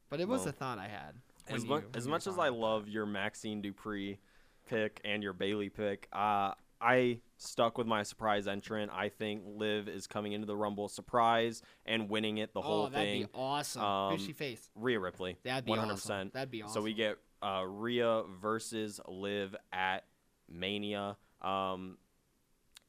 but 0.09 0.21
it 0.21 0.29
was 0.29 0.41
Well, 0.41 0.49
a 0.51 0.53
thought 0.53 0.79
I 0.79 0.89
had. 0.89 1.21
As, 1.49 1.65
when 1.65 1.83
mu- 1.83 1.89
as 1.95 2.09
much 2.09 2.27
as 2.27 2.39
I 2.39 2.49
love 2.49 2.89
your 2.89 3.07
Maxxine 3.07 3.63
Dupri 3.63 4.19
pick 4.67 5.01
and 5.05 5.23
your 5.23 5.33
Bayley 5.33 5.69
pick, 5.69 6.09
uh, 6.13 6.55
I 6.81 7.21
stuck 7.39 7.79
with 7.79 7.87
my 7.87 8.03
surprise 8.03 8.47
entrant. 8.47 8.91
I 8.93 9.09
think 9.09 9.43
Liv 9.47 9.89
is 9.89 10.07
coming 10.07 10.33
into 10.33 10.47
the 10.47 10.57
Rumble 10.57 10.89
surprise 10.89 11.63
and 11.87 12.11
winning 12.11 12.39
it 12.39 12.53
the 12.53 12.61
that. 12.61 12.67
whole 12.67 12.87
oh, 12.87 12.89
that'd 12.91 13.27
be 13.27 13.33
awesome. 13.33 13.83
Um, 13.83 14.13
Who's 14.17 14.27
she 14.27 14.33
face? 14.33 14.71
Rhea 14.75 14.99
Ripley. 15.01 15.39
That'd 15.45 15.65
be 15.65 15.73
100%. 15.73 15.93
awesome. 15.93 16.31
That'd 16.35 16.51
be 16.51 16.63
awesome. 16.63 16.75
So 16.75 16.83
we 16.83 16.93
get 16.95 17.17
uh, 17.43 17.65
Rhea 17.67 18.25
versus 18.41 19.01
Liv 19.09 19.55
at 19.73 20.05
Mania. 20.49 21.17
Um, 21.41 21.97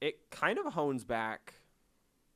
it 0.01 0.30
kind 0.32 0.57
of 0.59 0.74
hones 0.74 1.03
back 1.05 1.53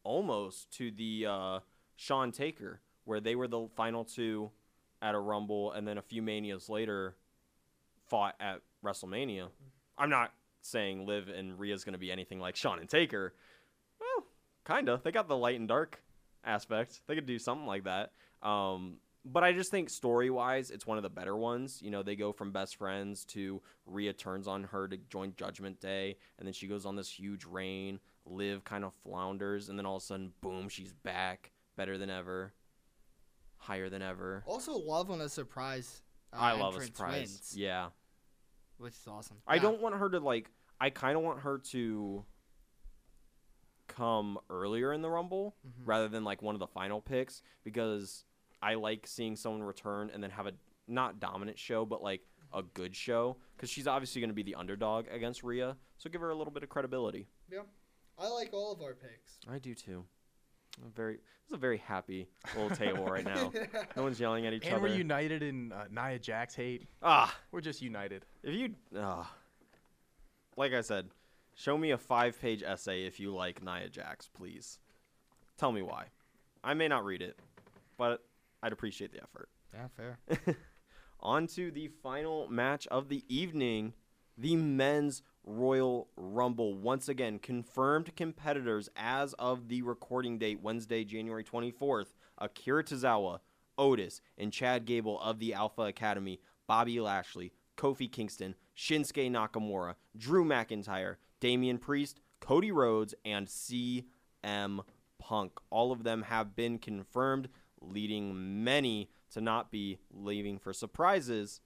almost 0.04 0.72
to 0.78 0.91
the 0.91 1.26
uh, 1.28 1.60
Shawn 1.95 2.32
Taker, 2.32 2.82
where 3.06 3.20
they 3.20 3.36
were 3.36 3.47
the 3.47 3.68
final 3.76 4.04
two 4.04 4.52
at 5.02 5.16
a 5.16 5.20
Rumble, 5.20 5.72
and 5.72 5.88
then 5.88 5.97
a 5.97 6.02
few 6.02 6.22
Manias 6.22 6.70
later 6.70 7.16
fought 8.08 8.36
at 8.39 8.62
WrestleMania. 8.84 9.47
I'm 9.97 10.10
not 10.10 10.32
saying 10.62 11.06
Liv 11.06 11.28
and 11.28 11.58
Rhea's 11.58 11.84
going 11.84 11.93
to 11.93 11.99
be 11.99 12.12
anything 12.12 12.39
like 12.39 12.56
Shawn 12.56 12.80
and 12.80 12.89
Taker. 12.89 13.34
Well, 13.99 14.26
kind 14.64 14.89
of. 14.89 15.04
They 15.04 15.12
got 15.12 15.28
the 15.28 15.38
light 15.38 15.60
and 15.60 15.68
dark 15.68 16.02
aspect. 16.43 17.02
They 17.08 17.16
could 17.16 17.26
do 17.26 17.39
something 17.39 17.68
like 17.68 17.86
that. 17.86 18.12
Um, 18.41 18.97
but 19.24 19.43
I 19.43 19.54
just 19.54 19.70
think 19.70 19.89
story 19.89 20.30
wise, 20.30 20.72
it's 20.72 20.88
one 20.88 20.97
of 20.97 21.04
the 21.04 21.10
better 21.10 21.38
ones. 21.38 21.80
You 21.82 21.91
know, 21.91 22.02
they 22.02 22.16
go 22.16 22.32
from 22.32 22.52
best 22.52 22.76
friends 22.76 23.24
to 23.26 23.62
Rhea 23.86 24.14
turns 24.14 24.47
on 24.47 24.64
her 24.66 24.88
to 24.88 24.97
join 25.10 25.34
Judgment 25.38 25.80
Day, 25.80 26.18
and 26.39 26.47
then 26.47 26.54
she 26.54 26.68
goes 26.68 26.86
on 26.86 26.95
this 26.95 27.10
huge 27.10 27.45
reign. 27.45 27.99
Liv 28.32 28.63
kind 28.63 28.84
of 28.84 28.93
flounders, 29.03 29.69
and 29.69 29.77
then 29.77 29.86
all 29.86 29.97
of 29.97 30.03
a 30.03 30.05
sudden, 30.05 30.34
boom, 30.41 30.69
she's 30.69 30.93
back, 30.93 31.51
better 31.75 31.97
than 31.97 32.09
ever, 32.09 32.53
higher 33.57 33.89
than 33.89 34.01
ever. 34.01 34.43
Also, 34.47 34.73
love 34.73 35.09
when 35.09 35.21
a 35.21 35.29
surprise. 35.29 36.01
Uh, 36.34 36.38
I 36.38 36.51
love 36.53 36.75
a 36.75 36.82
surprise. 36.86 37.13
wins, 37.29 37.53
Yeah. 37.57 37.89
which 38.77 38.93
is 38.93 39.07
awesome. 39.07 39.38
I 39.45 39.55
Yeah. 39.55 39.61
don't 39.63 39.82
want 39.82 39.95
her 39.95 40.09
to 40.09 40.19
like. 40.19 40.49
I 40.79 40.89
kind 40.89 41.15
of 41.17 41.23
want 41.23 41.41
her 41.41 41.59
to 41.71 42.25
come 43.88 44.39
earlier 44.49 44.93
in 44.93 45.01
the 45.01 45.09
Rumble 45.09 45.55
Mm-hmm. 45.67 45.86
rather 45.86 46.07
than 46.07 46.23
like 46.23 46.41
one 46.41 46.55
of 46.55 46.59
the 46.59 46.67
final 46.67 47.01
picks 47.01 47.41
because 47.63 48.25
I 48.61 48.75
like 48.75 49.05
seeing 49.05 49.36
someone 49.36 49.63
return 49.63 50.09
and 50.13 50.23
then 50.23 50.32
have 50.32 50.47
a 50.47 50.53
not 50.88 51.19
dominant 51.19 51.59
show 51.59 51.86
but 51.86 52.01
like 52.01 52.21
a 52.53 52.63
good 52.63 52.95
show 52.95 53.38
because 53.55 53.69
she's 53.69 53.88
obviously 53.88 54.21
going 54.21 54.29
to 54.29 54.34
be 54.36 54.43
the 54.43 54.55
underdog 54.55 55.07
against 55.11 55.43
Rhea, 55.43 55.77
so 55.97 56.09
give 56.09 56.21
her 56.21 56.29
a 56.32 56.36
little 56.36 56.51
bit 56.53 56.63
of 56.63 56.69
credibility. 56.69 57.27
Yeah, 57.49 57.61
I 58.22 58.28
like 58.30 58.49
all 58.53 58.72
of 58.72 58.82
our 58.82 58.93
picks. 58.93 59.38
I 59.51 59.57
do 59.59 59.74
too. 59.74 60.03
I'm 60.84 60.91
very. 60.91 61.15
It's 61.15 61.53
a 61.53 61.57
very 61.57 61.80
happy 61.80 62.30
little 62.55 62.69
table 62.76 63.05
right 63.05 63.26
now. 63.26 63.51
No 63.97 64.03
one's 64.03 64.19
yelling 64.19 64.45
at 64.45 64.53
each 64.53 64.65
And 64.65 64.76
other. 64.76 64.84
we're 64.84 64.95
united 64.95 65.43
in 65.43 65.74
uh, 65.74 65.86
Nia 65.91 66.17
Jax 66.19 66.55
hate. 66.55 66.88
ah, 67.03 67.36
We're 67.51 67.59
just 67.61 67.82
united. 67.82 68.26
If 68.41 68.53
you, 68.55 68.76
uh, 68.97 69.26
like 70.55 70.72
I 70.74 70.80
said, 70.82 71.09
show 71.55 71.78
me 71.78 71.91
a 71.91 71.97
five-page 71.97 72.63
essay 72.63 73.03
if 73.05 73.19
you 73.19 73.34
like 73.36 73.61
Nia 73.63 73.89
Jax, 73.89 74.30
please. 74.30 74.80
Tell 75.57 75.72
me 75.74 75.82
why. 75.82 76.05
I 76.63 76.74
may 76.74 76.88
not 76.88 77.03
read 77.03 77.22
it, 77.22 77.38
but 77.97 78.24
I'd 78.63 78.72
appreciate 78.72 79.11
the 79.11 79.22
effort. 79.22 79.49
Yeah, 79.74 79.88
fair. 79.97 80.55
On 81.19 81.47
to 81.47 81.69
the 81.72 81.88
final 82.01 82.47
match 82.49 82.88
of 82.88 83.09
the 83.09 83.26
evening 83.28 83.93
the 84.38 84.55
men's 84.55 85.22
Royal 85.44 86.08
Rumble. 86.16 86.76
Once 86.76 87.10
again, 87.10 87.39
confirmed 87.39 88.16
competitors 88.16 88.89
as 88.96 89.34
of 89.34 89.68
the 89.68 89.82
recording 89.82 90.38
date, 90.38 90.62
Wednesday, 90.62 91.04
January 91.04 91.44
24th 91.44 92.08
Akira 92.38 92.84
Tozawa, 92.84 93.39
Otis, 93.78 94.22
and 94.38 94.52
Chad 94.52 94.86
Gable 94.86 95.20
of 95.22 95.39
the 95.39 95.54
Alpha 95.54 95.84
Academy, 95.84 96.39
Bobby 96.68 97.00
Lashley, 97.00 97.52
Kofi 97.78 98.12
Kingston, 98.12 98.56
Shinsuke 98.78 99.30
Nakamura, 99.32 99.96
Drew 100.18 100.46
McIntyre, 100.46 101.16
Damian 101.39 101.78
Priest, 101.78 102.20
Cody 102.39 102.72
Rhodes, 102.72 103.14
and 103.26 103.48
CM 103.48 104.84
Punk. 105.20 105.60
All 105.70 105.92
of 105.92 106.04
them 106.04 106.24
have 106.24 106.56
been 106.56 106.78
confirmed, 106.78 107.50
leading 107.82 108.64
many 108.64 109.10
to 109.32 109.42
not 109.42 109.72
be 109.72 109.98
leaving 110.12 110.60
for 110.60 110.74
surprises, 110.74 111.62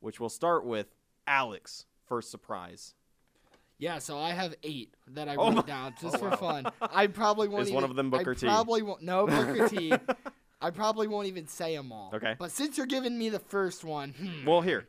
which 0.00 0.20
we'll 0.20 0.28
start 0.28 0.64
with 0.64 0.94
Alex, 1.26 1.86
first 2.06 2.30
surprise. 2.30 2.94
Yeah, 3.78 3.98
so 3.98 4.18
I 4.18 4.30
have 4.30 4.54
eight 4.62 4.94
that 5.08 5.28
I 5.28 5.34
Oh 5.36 5.46
wrote 5.48 5.54
my- 5.56 5.62
down 5.62 5.94
just 6.00 6.18
for 6.18 6.30
fun. 6.36 6.66
I 6.80 7.06
probably 7.08 7.48
won't. 7.48 7.66
Is 7.68 7.72
one 7.72 7.84
of 7.84 7.94
them 7.94 8.10
Booker 8.10 8.30
I 8.32 8.34
T? 8.34 8.46
Probably 8.46 8.82
won't. 8.82 9.02
No 9.02 9.26
Booker 9.26 9.68
T. 9.68 9.92
I 10.60 10.70
probably 10.70 11.06
won't 11.06 11.26
even 11.26 11.46
say 11.46 11.76
them 11.76 11.92
all. 11.92 12.10
Okay. 12.14 12.34
But 12.38 12.50
since 12.50 12.78
you're 12.78 12.86
giving 12.86 13.18
me 13.18 13.28
the 13.28 13.38
first 13.38 13.84
one, 13.84 14.14
hmm. 14.18 14.46
Well, 14.46 14.62
here. 14.62 14.86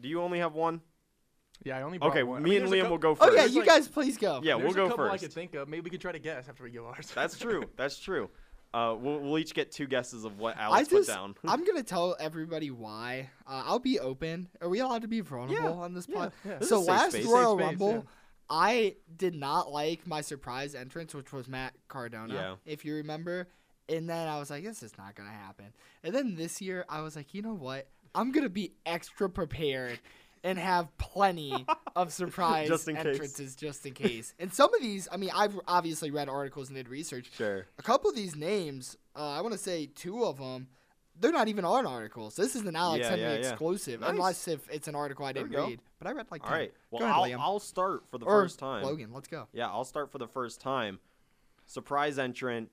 Do 0.00 0.08
you 0.08 0.22
only 0.22 0.38
have 0.38 0.54
one? 0.54 0.80
Yeah, 1.62 1.76
I 1.76 1.82
only 1.82 1.98
brought 1.98 2.12
Okay, 2.12 2.22
one. 2.22 2.38
I 2.38 2.44
me 2.44 2.50
mean, 2.52 2.62
and 2.62 2.72
Liam 2.72 2.84
cou- 2.84 2.88
will 2.88 2.98
go 2.98 3.14
first. 3.14 3.30
oh 3.30 3.34
yeah, 3.34 3.44
you 3.44 3.58
like- 3.58 3.68
guys 3.68 3.86
please 3.86 4.16
go. 4.16 4.40
Yeah, 4.42 4.56
There's 4.56 4.74
we'll 4.74 4.86
a 4.86 4.88
go 4.88 4.96
first. 4.96 5.12
I 5.12 5.18
could 5.18 5.32
think 5.34 5.54
of. 5.54 5.68
Maybe 5.68 5.82
we 5.82 5.90
could 5.90 6.00
try 6.00 6.12
to 6.12 6.18
guess 6.18 6.48
after 6.48 6.64
we 6.64 6.70
give 6.70 6.84
ours. 6.86 7.12
That's 7.14 7.38
true. 7.38 7.64
That's 7.76 7.98
true. 7.98 8.30
Uh, 8.72 8.94
we'll, 8.98 9.18
we'll 9.18 9.38
each 9.38 9.52
get 9.52 9.72
two 9.72 9.86
guesses 9.86 10.24
of 10.24 10.38
what 10.38 10.56
Alex 10.56 10.88
just, 10.88 11.08
put 11.08 11.12
down. 11.14 11.34
I'm 11.46 11.64
gonna 11.66 11.82
tell 11.82 12.16
everybody 12.20 12.70
why. 12.70 13.28
Uh, 13.46 13.64
I'll 13.66 13.78
be 13.80 13.98
open. 13.98 14.48
Are 14.60 14.68
we 14.68 14.78
allowed 14.80 15.02
to 15.02 15.08
be 15.08 15.20
vulnerable 15.20 15.70
Yeah, 15.70 15.84
on 15.84 15.94
this 15.94 16.06
yeah, 16.08 16.16
pod? 16.16 16.32
yeah. 16.44 16.58
This 16.58 16.68
So 16.68 16.80
last 16.80 17.12
space. 17.12 17.26
Royal 17.26 17.56
space, 17.58 17.66
Rumble, 17.66 17.92
yeah. 17.92 18.00
I 18.48 18.96
did 19.16 19.34
not 19.34 19.70
like 19.72 20.06
my 20.06 20.20
surprise 20.20 20.74
entrance, 20.74 21.14
which 21.14 21.32
was 21.32 21.48
Matt 21.48 21.72
Cardona, 21.88 22.32
Yeah. 22.34 22.54
if 22.64 22.84
you 22.84 22.94
remember. 22.94 23.48
And 23.88 24.08
then 24.08 24.28
I 24.28 24.38
was 24.38 24.50
like, 24.50 24.62
this 24.62 24.84
is 24.84 24.92
not 24.96 25.16
gonna 25.16 25.30
happen. 25.30 25.66
And 26.04 26.14
then 26.14 26.36
this 26.36 26.60
year, 26.60 26.84
I 26.88 27.00
was 27.00 27.16
like, 27.16 27.34
you 27.34 27.42
know 27.42 27.54
what? 27.54 27.88
I'm 28.14 28.30
gonna 28.30 28.48
be 28.48 28.72
extra 28.86 29.28
prepared 29.28 29.98
and 30.42 30.58
have 30.58 30.96
plenty 30.98 31.66
of 31.96 32.12
surprise 32.12 32.68
Just 32.68 32.88
in 32.88 32.96
case. 32.96 33.06
entrances 33.06 33.54
just 33.56 33.84
in 33.86 33.92
case. 33.94 34.34
And 34.38 34.52
some 34.52 34.72
of 34.74 34.80
these, 34.80 35.08
I 35.12 35.16
mean, 35.16 35.30
I've 35.34 35.58
obviously 35.68 36.10
read 36.10 36.28
articles 36.28 36.68
and 36.68 36.76
did 36.76 36.88
research. 36.88 37.30
Sure. 37.36 37.66
A 37.78 37.82
couple 37.82 38.08
of 38.10 38.16
these 38.16 38.36
names, 38.36 38.96
uh, 39.16 39.30
I 39.30 39.40
want 39.42 39.52
to 39.52 39.58
say 39.58 39.86
two 39.94 40.24
of 40.24 40.38
them, 40.38 40.68
they're 41.18 41.32
not 41.32 41.48
even 41.48 41.66
on 41.66 41.86
articles. 41.86 42.36
This 42.36 42.56
is 42.56 42.62
an 42.62 42.76
Alex 42.76 43.02
Yeah, 43.04 43.10
Henry 43.10 43.24
yeah, 43.42 43.48
exclusive, 43.50 44.00
Nice. 44.00 44.10
unless 44.10 44.48
if 44.48 44.66
it's 44.70 44.88
an 44.88 44.94
article 44.94 45.26
I 45.26 45.32
didn't 45.32 45.50
read. 45.50 45.80
But 45.98 46.08
I 46.08 46.12
read 46.12 46.26
like 46.30 46.42
All 46.44 46.48
10. 46.50 46.58
right. 46.58 46.72
Well, 46.90 47.00
Go 47.00 47.04
ahead, 47.04 47.16
I'll, 47.16 47.24
Liam. 47.24 47.38
I'll 47.40 47.60
start 47.60 48.04
for 48.10 48.16
the 48.16 48.24
or 48.24 48.42
first 48.44 48.58
time. 48.58 48.84
Logan, 48.84 49.10
let's 49.12 49.28
go. 49.28 49.46
Yeah, 49.52 49.68
I'll 49.68 49.84
start 49.84 50.10
for 50.10 50.16
the 50.18 50.28
first 50.28 50.60
time. 50.62 50.98
Surprise 51.66 52.18
entrant, 52.18 52.70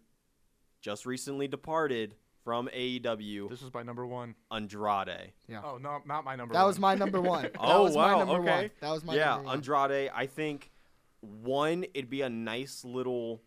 just 0.82 1.05
recently 1.05 1.47
departed 1.49 2.15
from 2.48 2.70
AEW, 2.74 3.50
This 3.50 3.62
was 3.62 3.74
my 3.74 3.84
number 3.84 4.08
one. 4.08 4.34
Andrade. 4.50 5.34
Yeah. 5.50 5.60
Oh 5.66 5.78
no, 5.78 6.00
not 6.06 6.24
my 6.24 6.38
number 6.38 6.54
one 6.54 6.58
that 6.58 6.62
one. 6.62 6.68
was 6.68 6.80
my 6.80 6.95
number 6.95 7.20
one. 7.20 7.41
That 7.52 7.52
Oh, 7.60 7.84
was 7.84 7.93
my 7.93 8.14
wow, 8.14 8.20
number 8.20 8.36
okay. 8.36 8.62
one. 8.62 8.72
That 8.80 8.91
was 8.91 9.04
my 9.04 9.16
yeah, 9.16 9.32
number 9.32 9.43
one. 9.48 9.56
Andrade. 9.58 10.12
I 10.16 10.28
think 10.28 10.72
one, 11.20 11.84
it'd 11.93 12.10
be 12.10 12.22
a 12.22 12.30
nice 12.30 12.86
little 12.86 13.41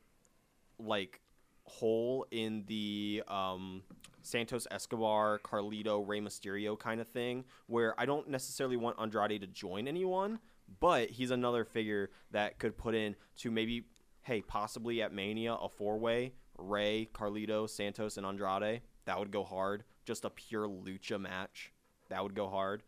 like 0.79 1.23
hole 1.65 2.27
in 2.31 2.65
the 2.67 3.23
um, 3.27 3.85
Santos 4.21 4.67
Escobar, 4.71 5.41
Carlito, 5.43 6.07
Rey 6.07 6.21
Mysterio 6.21 6.79
kind 6.79 7.01
of 7.01 7.09
thing, 7.09 7.47
where 7.69 7.99
I 7.99 8.05
don't 8.05 8.29
necessarily 8.29 8.77
want 8.77 8.99
Andrade 9.01 9.41
to 9.41 9.47
join 9.47 9.89
anyone, 9.89 10.41
but 10.79 11.09
he's 11.09 11.31
another 11.31 11.65
figure 11.65 12.11
that 12.33 12.59
could 12.59 12.77
put 12.77 12.95
in 12.95 13.17
to 13.39 13.51
maybe, 13.51 13.85
hey, 14.25 14.43
possibly 14.43 15.01
at 15.01 15.15
Mania 15.15 15.55
a 15.55 15.71
four 15.71 15.97
way 15.99 16.35
Rey, 16.59 17.09
Carlito, 17.15 17.67
Santos, 17.69 18.19
and 18.19 18.27
Andrade. 18.27 18.83
That 19.05 19.19
would 19.19 19.31
go 19.31 19.45
hard. 19.45 19.85
Just 20.05 20.25
a 20.25 20.31
pure 20.31 20.69
lucha 20.69 21.21
match. 21.21 21.73
That 22.09 22.23
would 22.23 22.35
go 22.35 22.49
hard. 22.49 22.83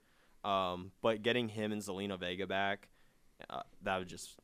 Um, 0.45 0.93
but 1.03 1.23
getting 1.23 1.49
him 1.49 1.73
and 1.73 1.81
Zelina 1.81 2.19
Vega 2.19 2.47
back, 2.47 2.89
uh, 3.49 3.63
that 3.83 3.99
would 3.99 4.09
just 4.09 4.37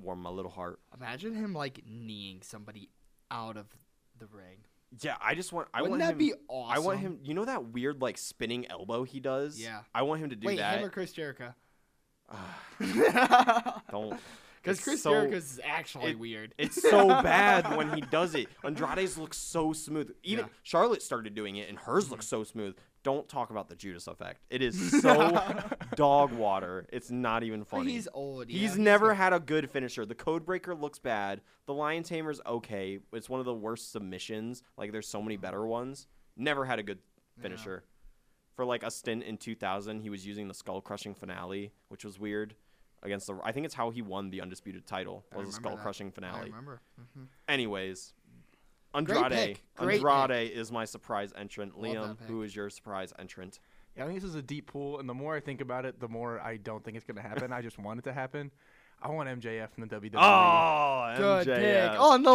warm 0.00 0.22
my 0.22 0.30
little 0.30 0.50
heart. 0.50 0.80
Imagine 0.96 1.34
him 1.34 1.52
like 1.52 1.82
kneeing 1.86 2.42
somebody 2.42 2.88
out 3.30 3.56
of 3.56 3.66
the 4.18 4.26
ring. 4.26 4.58
Yeah, 5.00 5.16
I 5.20 5.34
just 5.34 5.52
want. 5.52 5.68
I 5.74 5.82
Wouldn't 5.82 5.98
want 5.98 6.02
that 6.02 6.12
him. 6.12 6.18
be 6.18 6.34
I 6.48 6.78
want 6.78 7.00
him. 7.00 7.18
You 7.22 7.34
know 7.34 7.44
that 7.44 7.66
weird 7.66 8.00
like 8.00 8.16
spinning 8.18 8.70
elbow 8.70 9.02
he 9.02 9.20
does. 9.20 9.60
Yeah. 9.60 9.80
I 9.94 10.02
want 10.02 10.22
him 10.22 10.30
to 10.30 10.36
do 10.36 10.46
Wait, 10.46 10.58
that. 10.58 10.74
Wait, 10.74 10.80
him 10.80 10.86
or 10.86 10.90
Chris 10.90 11.12
Jericho? 11.12 11.52
Don't. 13.90 14.18
Because 14.66 14.80
Chris 14.80 15.02
so- 15.02 15.10
Jericho's 15.12 15.52
is 15.52 15.60
actually 15.64 16.10
it- 16.10 16.18
weird. 16.18 16.54
It's 16.58 16.80
so 16.80 17.08
bad 17.22 17.76
when 17.76 17.92
he 17.94 18.00
does 18.00 18.34
it. 18.34 18.48
Andrade's 18.64 19.16
looks 19.16 19.38
so 19.38 19.72
smooth. 19.72 20.10
Even 20.22 20.46
Yeah. 20.46 20.50
Charlotte 20.62 21.02
started 21.02 21.34
doing 21.34 21.56
it, 21.56 21.68
and 21.68 21.78
hers 21.78 22.10
looks 22.10 22.26
mm-hmm. 22.26 22.36
so 22.36 22.44
smooth. 22.44 22.76
Don't 23.02 23.28
talk 23.28 23.50
about 23.50 23.68
the 23.68 23.76
Judas 23.76 24.08
effect. 24.08 24.40
It 24.50 24.62
is 24.62 25.00
so 25.02 25.40
dog 25.94 26.32
water. 26.32 26.86
It's 26.92 27.10
not 27.10 27.44
even 27.44 27.64
funny. 27.64 27.92
he's 27.92 28.08
old. 28.12 28.48
yeah, 28.50 28.58
He's 28.58 28.76
never 28.76 29.14
had 29.14 29.32
a 29.32 29.38
good 29.38 29.70
finisher. 29.70 30.04
The 30.04 30.16
Codebreaker 30.16 30.78
looks 30.80 30.98
bad. 30.98 31.40
The 31.66 31.74
Lion 31.74 32.02
Tamer's 32.02 32.40
okay. 32.44 32.98
It's 33.12 33.28
one 33.28 33.38
of 33.40 33.46
the 33.46 33.54
worst 33.54 33.92
submissions. 33.92 34.62
Like 34.76 34.90
there's 34.90 35.06
so 35.08 35.22
many 35.22 35.36
better 35.36 35.64
ones. 35.66 36.08
Never 36.36 36.64
had 36.64 36.78
a 36.80 36.82
good 36.82 36.98
finisher. 37.40 37.84
For 38.56 38.64
like 38.64 38.82
a 38.82 38.90
stint 38.90 39.22
in 39.22 39.36
2000, 39.36 40.00
he 40.00 40.10
was 40.10 40.26
using 40.26 40.48
the 40.48 40.54
Skull 40.54 40.80
Crushing 40.80 41.14
finale, 41.14 41.72
which 41.88 42.04
was 42.04 42.18
weird. 42.18 42.54
Against 43.02 43.26
the, 43.28 43.38
I 43.44 43.52
think 43.52 43.66
it's 43.66 43.74
how 43.74 43.90
he 43.90 44.02
won 44.02 44.30
the 44.30 44.40
undisputed 44.40 44.86
title. 44.86 45.24
I 45.32 45.36
Was 45.36 45.46
the 45.46 45.50
remember 45.50 45.68
Skull 45.68 45.76
that. 45.76 45.82
Crushing 45.82 46.08
I 46.08 46.10
finale. 46.10 46.44
remember. 46.50 46.80
Mm-hmm. 47.00 47.24
Anyways, 47.48 48.14
Great 48.92 49.16
Andrade. 49.18 49.58
pick. 49.78 50.02
Andrade 50.02 50.50
is 50.52 50.72
my 50.72 50.84
surprise 50.84 51.32
entrant. 51.36 51.78
Liam, 51.80 52.16
who 52.26 52.42
is 52.42 52.56
your 52.56 52.70
surprise 52.70 53.12
entrant? 53.18 53.60
Yeah, 53.96 54.04
I 54.04 54.06
think 54.08 54.20
this 54.20 54.28
is 54.28 54.34
a 54.34 54.42
deep 54.42 54.66
pool, 54.66 54.98
and 54.98 55.08
the 55.08 55.14
more 55.14 55.34
I 55.36 55.40
think 55.40 55.60
about 55.60 55.84
it, 55.84 56.00
the 56.00 56.08
more 56.08 56.40
I 56.40 56.56
don't 56.56 56.82
think 56.84 56.96
it's 56.96 57.04
gonna 57.06 57.20
happen. 57.22 57.52
I 57.52 57.62
just 57.62 57.78
want 57.78 57.98
it 57.98 58.02
to 58.04 58.12
happen. 58.12 58.50
I 59.02 59.10
want 59.10 59.28
MJF 59.28 59.68
in 59.76 59.86
the 59.86 59.94
WWE. 60.00 60.10
Oh, 60.14 61.14
Good 61.18 61.46
MJF. 61.48 61.90
pick 61.90 62.00
on 62.00 62.22
the 62.22 62.30
I 62.30 62.34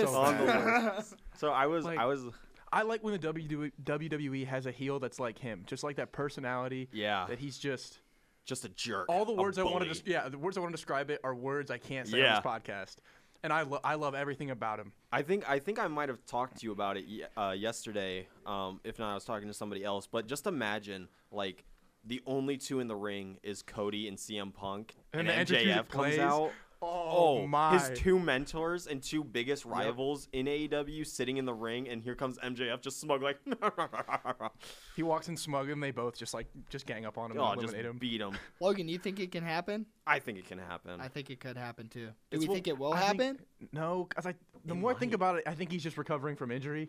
list. 0.00 0.12
so 0.12 0.18
On 0.18 0.36
the 0.38 0.92
list. 0.96 1.14
So 1.38 1.52
I 1.52 1.66
was, 1.66 1.84
Like- 1.84 1.98
I 1.98 2.04
was, 2.06 2.24
I 2.72 2.82
like 2.82 3.02
when 3.04 3.12
the 3.18 3.18
WWE 3.32 3.70
WWE 3.84 4.46
has 4.48 4.66
a 4.66 4.72
heel 4.72 4.98
that's 4.98 5.20
like 5.20 5.38
him, 5.38 5.62
just 5.66 5.84
like 5.84 5.96
that 5.96 6.10
personality. 6.12 6.88
yeah, 6.92 7.26
That 7.28 7.38
he's 7.38 7.58
just 7.58 7.99
just 8.46 8.64
a 8.64 8.68
jerk. 8.70 9.06
all 9.08 9.24
the 9.24 9.32
words 9.32 9.58
I 9.58 9.62
want 9.62 9.74
to 9.74 9.78
bully. 9.80 9.88
just 9.90 10.06
yeah, 10.06 10.28
the 10.28 10.38
words 10.38 10.56
I 10.56 10.60
want 10.60 10.72
to 10.72 10.76
describe 10.76 11.10
it 11.10 11.20
are 11.24 11.34
words 11.34 11.70
I 11.70 11.78
can't 11.78 12.08
say 12.08 12.18
Yeah. 12.20 12.36
on 12.36 12.42
this 12.42 12.50
podcast. 12.52 12.96
And 13.42 13.52
I 13.54 13.62
lo- 13.62 13.80
I 13.82 13.94
love 13.94 14.14
everything 14.14 14.50
about 14.50 14.78
him. 14.78 14.92
I 15.12 15.22
think 15.22 15.48
I 15.48 15.58
think 15.60 15.78
I 15.78 15.88
might 15.88 16.08
have 16.10 16.24
talked 16.26 16.58
to 16.58 16.66
you 16.66 16.72
about 16.72 16.96
it 16.98 17.04
uh, 17.38 17.54
yesterday. 17.56 18.28
Um, 18.44 18.80
if 18.84 18.98
not, 18.98 19.10
I 19.12 19.14
was 19.14 19.24
talking 19.24 19.48
to 19.48 19.54
somebody 19.54 19.82
else. 19.82 20.06
But 20.06 20.26
just 20.26 20.46
imagine, 20.46 21.08
like, 21.30 21.64
the 22.04 22.20
only 22.26 22.58
two 22.58 22.80
in 22.80 22.86
the 22.88 22.96
ring 22.96 23.38
is 23.42 23.62
Cody 23.62 24.08
and 24.08 24.18
CM 24.18 24.52
Punk, 24.52 24.94
And 25.14 25.26
and, 25.28 25.48
the 25.48 25.54
MJF 25.56 25.88
comes 25.88 25.88
plays. 25.88 26.18
out. 26.18 26.52
Oh, 26.82 27.40
oh 27.42 27.46
my! 27.46 27.78
his 27.78 27.98
two 27.98 28.18
mentors 28.18 28.86
and 28.86 29.02
two 29.02 29.22
biggest 29.22 29.64
rivals 29.66 30.28
in 30.32 30.46
AEW 30.46 31.06
sitting 31.06 31.36
in 31.36 31.44
the 31.44 31.52
ring, 31.52 31.88
and 31.88 32.02
here 32.02 32.14
comes 32.14 32.38
MJF 32.38 32.80
just 32.80 32.98
smug 33.00 33.22
like, 33.22 33.38
He 34.96 35.02
walks 35.02 35.28
in 35.28 35.36
smug, 35.36 35.68
and 35.68 35.82
they 35.82 35.90
both 35.90 36.16
just 36.16 36.32
like 36.34 36.46
just 36.70 36.86
gang 36.86 37.04
up 37.04 37.18
on 37.18 37.30
him 37.30 37.38
oh, 37.38 37.50
and 37.52 37.60
just 37.60 37.74
eliminate 37.74 37.90
him. 37.90 37.98
beat 37.98 38.20
him. 38.20 38.32
Logan, 38.60 38.88
you 38.88 38.98
think 38.98 39.20
it 39.20 39.30
can 39.30 39.44
happen? 39.44 39.84
I 40.06 40.18
think 40.18 40.38
it 40.38 40.46
can 40.46 40.58
happen. 40.58 41.00
I 41.00 41.08
think 41.08 41.28
it 41.30 41.38
could 41.40 41.56
happen 41.56 41.88
too. 41.88 42.06
Do 42.06 42.12
It's 42.30 42.40
we 42.42 42.48
what- 42.48 42.54
think 42.54 42.68
it 42.68 42.78
will 42.78 42.92
I 42.94 43.08
think- 43.10 43.20
happen? 43.22 43.38
No, 43.72 44.06
because 44.08 44.26
I 44.26 44.34
the 44.64 44.72
It 44.74 44.76
more 44.78 44.92
I 44.92 44.94
think 44.94 45.12
about 45.12 45.36
it, 45.36 45.44
I 45.46 45.54
think 45.54 45.70
he's 45.72 45.82
just 45.82 45.98
recovering 45.98 46.36
from 46.36 46.50
injury, 46.50 46.88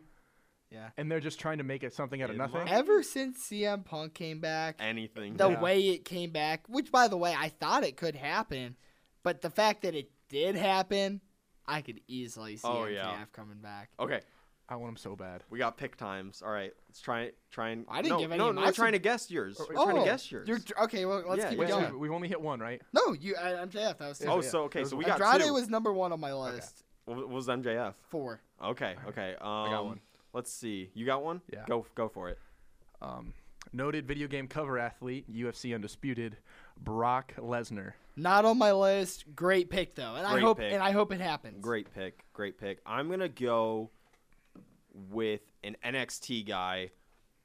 Yeah. 0.71 0.89
and 0.97 1.11
they're 1.11 1.19
just 1.19 1.39
trying 1.39 1.57
to 1.57 1.63
make 1.65 1.83
it 1.83 1.93
something 1.93 2.21
out 2.21 2.29
of 2.29 2.37
nothing. 2.37 2.67
Ever 2.67 3.03
since 3.03 3.39
CM 3.49 3.83
Punk 3.85 4.13
came 4.13 4.39
back, 4.39 4.75
Anything. 4.79 5.35
the 5.37 5.49
Yeah. 5.49 5.61
way 5.61 5.81
it 5.89 6.05
came 6.05 6.31
back, 6.31 6.63
which 6.69 6.91
by 6.91 7.07
the 7.09 7.17
way, 7.17 7.35
I 7.37 7.49
thought 7.49 7.83
it 7.83 7.97
could 7.97 8.15
happen, 8.15 8.75
but 9.23 9.41
the 9.41 9.49
fact 9.49 9.81
that 9.83 9.95
it 9.95 10.09
did 10.29 10.55
happen, 10.55 11.21
I 11.67 11.81
could 11.81 12.01
easily 12.07 12.57
see 12.57 12.67
Oh, 12.67 12.85
MJF 12.85 12.93
yeah. 12.93 13.23
coming 13.33 13.57
back. 13.59 13.89
Okay, 13.99 14.21
I 14.69 14.75
want 14.77 14.89
him 14.91 14.97
so 14.97 15.15
bad. 15.15 15.43
we 15.49 15.59
got 15.59 15.77
pick 15.77 15.95
times. 15.97 16.41
All 16.45 16.51
right, 16.51 16.73
let's 16.89 17.01
try 17.01 17.31
try 17.51 17.69
and. 17.69 17.85
I 17.89 18.01
didn't 18.01 18.17
no, 18.17 18.19
give 18.19 18.31
any 18.31 18.39
No, 18.39 18.49
of 18.49 18.55
no, 18.55 18.61
my 18.61 18.67
we're 18.67 18.73
trying 18.73 18.93
to 18.93 18.99
guess 18.99 19.29
yours. 19.29 19.57
Oh, 19.59 19.65
We're 19.69 19.75
trying 19.75 19.95
to 19.95 20.01
Oh, 20.01 20.05
guess 20.05 20.31
yours. 20.31 20.47
You're, 20.47 20.59
okay, 20.83 21.05
well, 21.05 21.23
let's 21.27 21.41
Yeah, 21.43 21.49
keep 21.49 21.59
yeah, 21.59 21.65
it 21.65 21.67
going. 21.69 21.91
we- 21.93 21.99
we've 21.99 22.11
only 22.11 22.27
hit 22.27 22.41
one, 22.41 22.59
right? 22.59 22.81
No, 22.93 23.13
you 23.13 23.35
uh, 23.35 23.65
MJF. 23.65 23.97
That 23.97 24.07
was 24.09 24.19
two. 24.19 24.27
Oh, 24.27 24.41
yeah. 24.41 24.49
so 24.49 24.63
okay, 24.63 24.83
so 24.85 24.95
we 24.95 25.03
got 25.05 25.21
Andrade 25.21 25.47
two. 25.47 25.53
was 25.53 25.69
number 25.69 25.91
one 25.93 26.11
on 26.13 26.19
my 26.19 26.33
list. 26.33 26.83
What 27.05 27.27
was 27.29 27.47
MJF? 27.47 27.93
Four. 28.09 28.39
Okay, 28.63 28.95
okay. 29.09 29.31
Um, 29.41 29.69
got 29.69 29.85
one. 29.85 29.99
Let's 30.33 30.51
see. 30.51 30.89
You 30.93 31.05
got 31.05 31.23
one? 31.23 31.41
Yeah. 31.51 31.65
Go 31.67 31.85
go 31.95 32.07
for 32.07 32.29
it. 32.29 32.37
Um, 33.01 33.33
noted 33.73 34.07
video 34.07 34.27
game 34.27 34.47
cover 34.47 34.77
athlete, 34.79 35.25
UFC 35.29 35.73
undisputed, 35.75 36.37
Brock 36.79 37.33
Lesnar. 37.37 37.93
Not 38.15 38.45
on 38.45 38.57
my 38.57 38.71
list. 38.73 39.25
Great 39.35 39.69
pick 39.69 39.95
though, 39.95 40.15
and 40.15 40.25
I 40.27 40.39
hope 40.39 40.57
pick. 40.59 40.73
and 40.73 40.83
I 40.83 40.91
hope 40.91 41.11
it 41.11 41.21
happens. 41.21 41.61
Great 41.63 41.93
pick. 41.93 42.25
Great 42.33 42.57
pick. 42.57 42.79
I'm 42.85 43.09
gonna 43.09 43.29
go 43.29 43.89
with 45.09 45.41
an 45.63 45.77
NXT 45.83 46.45
guy, 46.47 46.91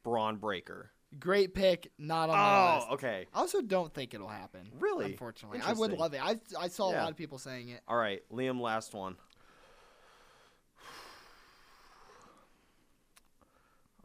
Bron 0.03 0.37
Breakker. 0.37 0.91
Great 1.21 1.55
pick, 1.55 1.93
not 1.99 2.29
on 2.29 2.37
my 2.37 2.73
Oh, 2.73 2.77
list. 2.79 2.91
okay. 2.95 3.27
I 3.33 3.39
also 3.39 3.63
don't 3.63 3.95
think 3.95 4.13
it'll 4.13 4.27
happen. 4.29 4.69
Really? 4.81 5.07
Unfortunately, 5.07 5.61
I 5.65 5.73
would 5.73 5.93
love 5.93 6.13
it. 6.15 6.21
I 6.23 6.41
I 6.59 6.67
saw 6.69 6.91
a 6.91 6.97
lot 6.97 7.11
of 7.11 7.17
people 7.17 7.39
saying 7.39 7.69
it. 7.69 7.81
All 7.87 7.97
right, 7.97 8.23
Liam, 8.33 8.61
last 8.61 8.93
one. 8.93 9.17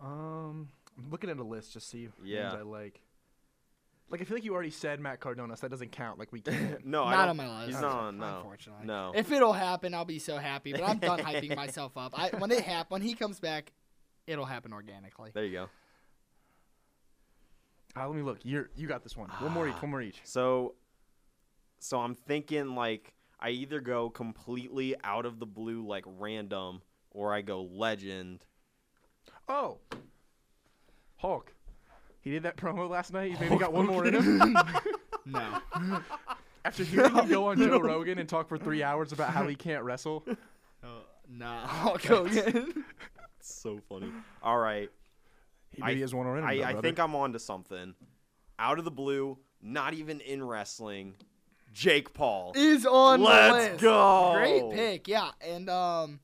Um, 0.01 0.70
I'm 0.97 1.09
looking 1.09 1.30
at 1.30 1.38
a 1.38 1.43
list 1.43 1.74
just 1.74 1.89
see 1.89 2.09
Yeah. 2.24 2.43
names 2.49 2.55
I 2.55 2.62
like. 2.64 3.01
Like 4.12 4.22
I 4.22 4.26
feel 4.26 4.36
like 4.38 4.43
you 4.43 4.53
already 4.53 4.70
said 4.72 4.99
Matt 4.99 5.20
Cardona, 5.22 5.55
so 5.55 5.62
that 5.62 5.70
doesn't 5.70 5.91
count. 5.93 6.20
Like 6.20 6.32
we 6.34 6.41
can't. 6.41 6.86
No, 6.86 7.05
I 7.05 7.12
not 7.12 7.18
don't- 7.22 7.30
on 7.30 7.38
my 7.38 7.59
list. 7.59 7.72
He's 7.72 7.82
not 7.82 7.91
on. 7.95 8.18
No, 8.18 8.38
Unfortunately, 8.38 8.86
no. 8.86 9.14
If 9.16 9.32
it'll 9.32 9.53
happen, 9.53 9.93
I'll 9.93 10.03
be 10.05 10.20
so 10.20 10.38
happy. 10.38 10.74
But 10.74 10.84
I'm 10.84 10.99
done 10.99 11.20
hyping 11.20 11.55
myself 11.64 11.95
up. 11.97 12.14
I 12.20 12.30
when 12.38 12.51
it 12.51 12.62
hap- 12.62 12.91
when 12.91 13.01
he 13.01 13.14
comes 13.16 13.39
back, 13.39 13.72
it'll 14.28 14.45
happen 14.45 14.74
organically. 14.74 15.32
there 15.34 15.45
you 15.45 15.53
go. 15.53 15.70
Uh, 17.95 18.07
let 18.07 18.16
me 18.16 18.22
look. 18.22 18.39
You 18.43 18.68
you 18.76 18.88
got 18.88 19.03
this 19.03 19.16
one. 19.18 19.30
One 19.30 19.51
more 19.51 19.68
each. 19.68 19.76
One 19.82 19.91
more 19.91 20.01
each. 20.01 20.20
So, 20.26 20.76
so 21.80 21.99
I'm 21.99 22.16
thinking 22.16 22.76
like 22.76 23.14
I 23.39 23.49
either 23.49 23.80
go 23.82 24.09
completely 24.09 24.95
out 25.03 25.26
of 25.26 25.39
the 25.39 25.45
blue, 25.45 25.86
like 25.86 26.05
random, 26.05 26.82
or 27.12 27.34
I 27.34 27.41
go 27.41 27.64
legend. 27.64 28.45
Oh, 29.47 29.80
Hulk. 31.18 31.53
He 32.22 32.30
did 32.32 32.43
that 32.43 32.55
promo 32.57 32.89
last 32.89 33.11
night. 33.13 33.32
He's 33.32 33.39
maybe 33.39 33.57
got 33.57 33.74
one 33.74 33.88
more 33.88 34.05
in 34.07 34.15
him. 34.15 34.57
No. 35.26 35.59
After 36.65 36.84
hearing 36.84 37.13
him 37.13 37.28
go 37.30 37.47
on 37.49 37.57
Joe 37.59 37.80
Rogan 37.80 38.17
and 38.17 38.28
talk 38.28 38.49
for 38.49 38.57
three 38.57 38.82
hours 38.82 39.11
about 39.11 39.30
how 39.30 39.47
he 39.47 39.53
can't 39.55 39.84
wrestle. 39.84 40.26
No. 41.30 41.45
Hulk 41.47 42.03
Hogan. 42.03 42.84
So 43.39 43.80
funny. 43.88 44.11
All 44.43 44.57
right, 44.57 44.89
He 45.69 45.82
maybe 45.82 45.99
I- 45.99 46.01
has 46.01 46.13
one 46.15 46.26
more 46.26 46.38
in 46.38 46.43
him. 46.43 46.49
I, 46.49 46.55
though, 46.57 46.63
I 46.63 46.72
brother. 46.74 46.88
think 46.88 46.99
I'm 46.99 47.15
on 47.15 47.34
to 47.34 47.39
something. 47.39 47.93
Out 48.59 48.80
of 48.80 48.86
the 48.86 48.91
blue, 48.91 49.38
not 49.61 49.93
even 49.93 50.19
in 50.22 50.43
wrestling. 50.43 51.13
Jake 51.74 52.13
Paul. 52.13 52.51
is 52.55 52.86
on 52.86 53.22
Let's 53.22 53.53
the 53.65 53.72
list. 53.72 53.82
go. 53.84 54.34
Great 54.38 54.72
pick, 54.72 55.07
yeah, 55.07 55.30
and 55.39 55.69
um, 55.69 56.19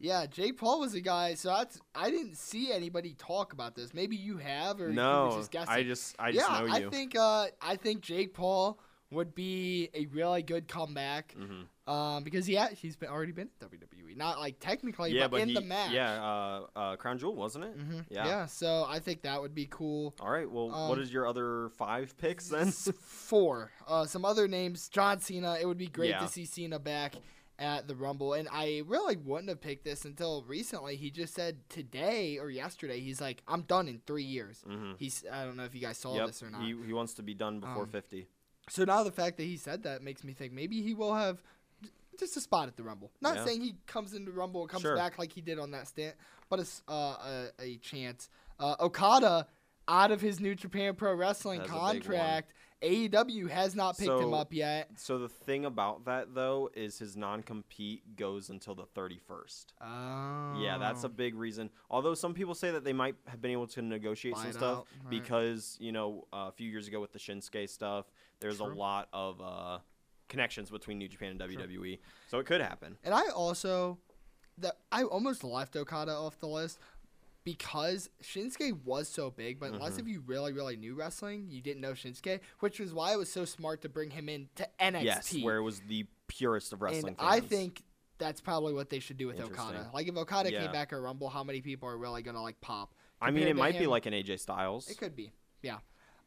yeah, 0.00 0.26
Jake 0.26 0.56
Paul 0.56 0.80
was 0.80 0.94
a 0.94 1.00
guy. 1.00 1.34
So 1.34 1.50
that's 1.50 1.78
I 1.94 2.10
didn't 2.10 2.36
see 2.36 2.72
anybody 2.72 3.14
talk 3.18 3.52
about 3.52 3.74
this. 3.76 3.92
Maybe 3.94 4.16
you 4.16 4.38
have, 4.38 4.80
or 4.80 4.88
you 4.88 4.94
No, 4.94 5.34
just 5.36 5.50
guessing. 5.50 5.72
I 5.72 5.82
just 5.84 6.16
I 6.18 6.32
just 6.32 6.48
yeah, 6.50 6.60
know 6.60 6.72
I 6.72 6.88
think 6.88 7.16
uh, 7.16 7.46
I 7.62 7.76
think 7.76 8.00
Jake 8.00 8.34
Paul 8.34 8.78
would 9.12 9.34
be 9.34 9.90
a 9.92 10.06
really 10.06 10.42
good 10.42 10.68
comeback. 10.68 11.34
Mhm. 11.38 11.66
Um, 11.92 12.22
because 12.22 12.48
yeah, 12.48 12.68
he's 12.70 12.94
been 12.94 13.08
already 13.08 13.32
been 13.32 13.48
at 13.60 13.68
WWE, 13.68 14.16
not 14.16 14.38
like 14.38 14.60
technically, 14.60 15.10
yeah, 15.10 15.22
but, 15.24 15.32
but 15.32 15.40
in 15.40 15.48
he, 15.48 15.54
the 15.54 15.60
match. 15.60 15.90
yeah, 15.90 16.22
uh, 16.24 16.66
uh, 16.76 16.96
Crown 16.96 17.18
Jewel, 17.18 17.34
wasn't 17.34 17.64
it? 17.64 17.76
Mhm. 17.76 18.04
Yeah. 18.08 18.26
yeah. 18.26 18.46
So 18.46 18.86
I 18.88 19.00
think 19.00 19.22
that 19.22 19.40
would 19.42 19.52
be 19.56 19.66
cool. 19.68 20.14
All 20.20 20.30
right. 20.30 20.48
Well, 20.48 20.68
what 20.68 20.92
Um, 20.98 21.00
is 21.00 21.12
your 21.12 21.26
other 21.26 21.70
five 21.70 22.16
picks 22.16 22.48
then? 22.48 22.70
Four. 22.70 23.72
Uh, 23.88 24.06
some 24.06 24.24
other 24.24 24.46
names. 24.46 24.88
John 24.88 25.18
Cena. 25.20 25.58
It 25.60 25.66
would 25.66 25.78
be 25.78 25.88
great 25.88 26.10
Yeah. 26.10 26.20
to 26.20 26.28
see 26.28 26.44
Cena 26.44 26.78
back 26.78 27.16
at 27.60 27.86
the 27.86 27.94
Rumble. 27.94 28.32
And 28.32 28.48
I 28.50 28.82
really 28.86 29.16
wouldn't 29.16 29.48
have 29.50 29.60
picked 29.60 29.84
this 29.84 30.04
until 30.04 30.42
recently. 30.48 30.96
He 30.96 31.10
just 31.10 31.34
said 31.34 31.58
today 31.68 32.38
or 32.38 32.50
yesterday, 32.50 32.98
he's 33.00 33.20
like, 33.20 33.42
I'm 33.46 33.62
done 33.62 33.86
in 33.86 34.00
three 34.06 34.24
years. 34.24 34.64
Mhm. 34.66 34.96
He's 34.98 35.24
I 35.30 35.44
don't 35.44 35.56
know 35.56 35.64
if 35.64 35.74
you 35.74 35.80
guys 35.82 35.98
saw 35.98 36.16
Yep. 36.16 36.26
this 36.26 36.42
or 36.42 36.50
not. 36.50 36.62
He, 36.62 36.74
he 36.86 36.92
wants 36.92 37.14
to 37.14 37.22
be 37.22 37.34
done 37.34 37.60
before 37.60 37.82
Um, 37.84 37.90
50. 37.90 38.26
So 38.70 38.84
now 38.84 39.02
the 39.04 39.12
fact 39.12 39.36
that 39.36 39.44
he 39.44 39.56
said 39.56 39.82
that 39.82 40.02
makes 40.02 40.24
me 40.24 40.32
think 40.32 40.52
maybe 40.52 40.80
he 40.82 40.94
will 40.94 41.14
have 41.14 41.42
just 42.18 42.36
a 42.36 42.40
spot 42.40 42.66
at 42.68 42.76
the 42.76 42.82
Rumble. 42.82 43.10
Not 43.20 43.36
Yeah. 43.36 43.44
saying 43.44 43.60
he 43.60 43.76
comes 43.86 44.14
into 44.14 44.30
Rumble 44.32 44.62
and 44.62 44.70
comes 44.70 44.82
Sure. 44.82 44.96
back 44.96 45.18
like 45.18 45.32
he 45.32 45.40
did 45.42 45.58
on 45.58 45.70
that 45.72 45.86
stint, 45.86 46.16
but 46.48 46.58
a, 46.58 46.62
s- 46.62 46.82
uh, 46.88 47.48
a, 47.58 47.62
a 47.62 47.76
chance. 47.78 48.28
Uh, 48.58 48.76
Okada 48.80 49.46
out 49.88 50.10
of 50.12 50.20
his 50.20 50.38
New 50.40 50.54
Japan 50.54 50.94
Pro 50.94 51.14
Wrestling 51.14 51.58
That's 51.60 51.70
a 51.70 51.72
big 51.74 51.80
one. 51.82 51.92
contract. 52.00 52.52
AEW 52.82 53.50
has 53.50 53.74
not 53.74 53.98
picked 53.98 54.10
him 54.10 54.32
up 54.32 54.52
yet. 54.52 54.90
So 54.96 55.18
the 55.18 55.28
thing 55.28 55.64
about 55.64 56.06
that 56.06 56.34
though 56.34 56.70
is 56.74 56.98
his 56.98 57.16
non-compete 57.16 58.16
goes 58.16 58.48
until 58.48 58.74
the 58.74 58.84
31st. 58.84 59.66
Oh. 59.80 60.60
Yeah, 60.60 60.78
that's 60.78 61.04
a 61.04 61.08
big 61.08 61.34
reason. 61.34 61.70
Although 61.90 62.14
some 62.14 62.34
people 62.34 62.54
say 62.54 62.70
that 62.70 62.84
they 62.84 62.92
might 62.92 63.16
have 63.26 63.42
been 63.42 63.50
able 63.50 63.66
to 63.68 63.82
negotiate 63.82 64.36
some 64.36 64.52
stuff 64.52 64.84
right. 65.02 65.10
because 65.10 65.76
you 65.80 65.92
know 65.92 66.26
a 66.32 66.52
few 66.52 66.70
years 66.70 66.88
ago 66.88 67.00
with 67.00 67.12
the 67.12 67.18
Shinsuke 67.18 67.68
stuff, 67.68 68.06
there's 68.40 68.60
a 68.60 68.64
lot 68.64 69.08
of 69.12 69.40
uh, 69.40 69.78
connections 70.28 70.70
between 70.70 70.98
New 70.98 71.08
Japan 71.08 71.30
and 71.30 71.40
WWE, 71.40 71.98
so 72.28 72.38
it 72.38 72.46
could 72.46 72.60
happen. 72.60 72.96
And 73.04 73.14
I 73.14 73.28
also 73.28 73.98
that 74.58 74.76
I 74.92 75.04
almost 75.04 75.44
left 75.44 75.76
Okada 75.76 76.12
off 76.12 76.38
the 76.38 76.48
list 76.48 76.78
because 77.44 78.10
Shinsuke 78.22 78.84
was 78.84 79.08
so 79.08 79.30
big, 79.30 79.58
but 79.58 79.72
unless 79.72 79.92
Mm-hmm. 79.92 80.00
if 80.00 80.08
you 80.08 80.22
really, 80.26 80.52
really 80.52 80.76
knew 80.76 80.94
wrestling, 80.94 81.46
you 81.48 81.60
didn't 81.62 81.80
know 81.80 81.92
Shinsuke, 81.92 82.40
which 82.60 82.78
was 82.78 82.92
why 82.92 83.12
it 83.12 83.18
was 83.18 83.30
so 83.32 83.44
smart 83.44 83.82
to 83.82 83.88
bring 83.88 84.10
him 84.10 84.28
in 84.28 84.48
to 84.56 84.68
NXT. 84.80 85.02
Yes, 85.04 85.34
where 85.42 85.56
it 85.56 85.62
was 85.62 85.80
the 85.80 86.06
purest 86.26 86.72
of 86.72 86.82
wrestling. 86.82 87.16
and 87.18 87.28
I 87.28 87.40
think 87.40 87.82
that's 88.18 88.40
probably 88.40 88.74
what 88.74 88.90
they 88.90 88.98
should 88.98 89.16
do 89.16 89.26
with 89.28 89.40
Okada. 89.40 89.90
Like 89.94 90.06
if 90.06 90.16
Okada 90.16 90.52
Yeah. 90.52 90.62
came 90.62 90.72
back 90.72 90.92
at 90.92 91.00
Rumble, 91.00 91.28
how 91.30 91.42
many 91.42 91.60
people 91.62 91.88
are 91.88 91.96
really 91.96 92.22
gonna 92.22 92.42
like 92.42 92.60
pop? 92.60 92.94
I 93.20 93.30
mean, 93.30 93.48
it 93.48 93.56
might 93.56 93.78
be 93.78 93.86
like 93.86 94.06
an 94.06 94.12
AJ 94.14 94.38
Styles. 94.40 94.88
It 94.88 94.98
could 94.98 95.16
be, 95.16 95.32
yeah. 95.62 95.78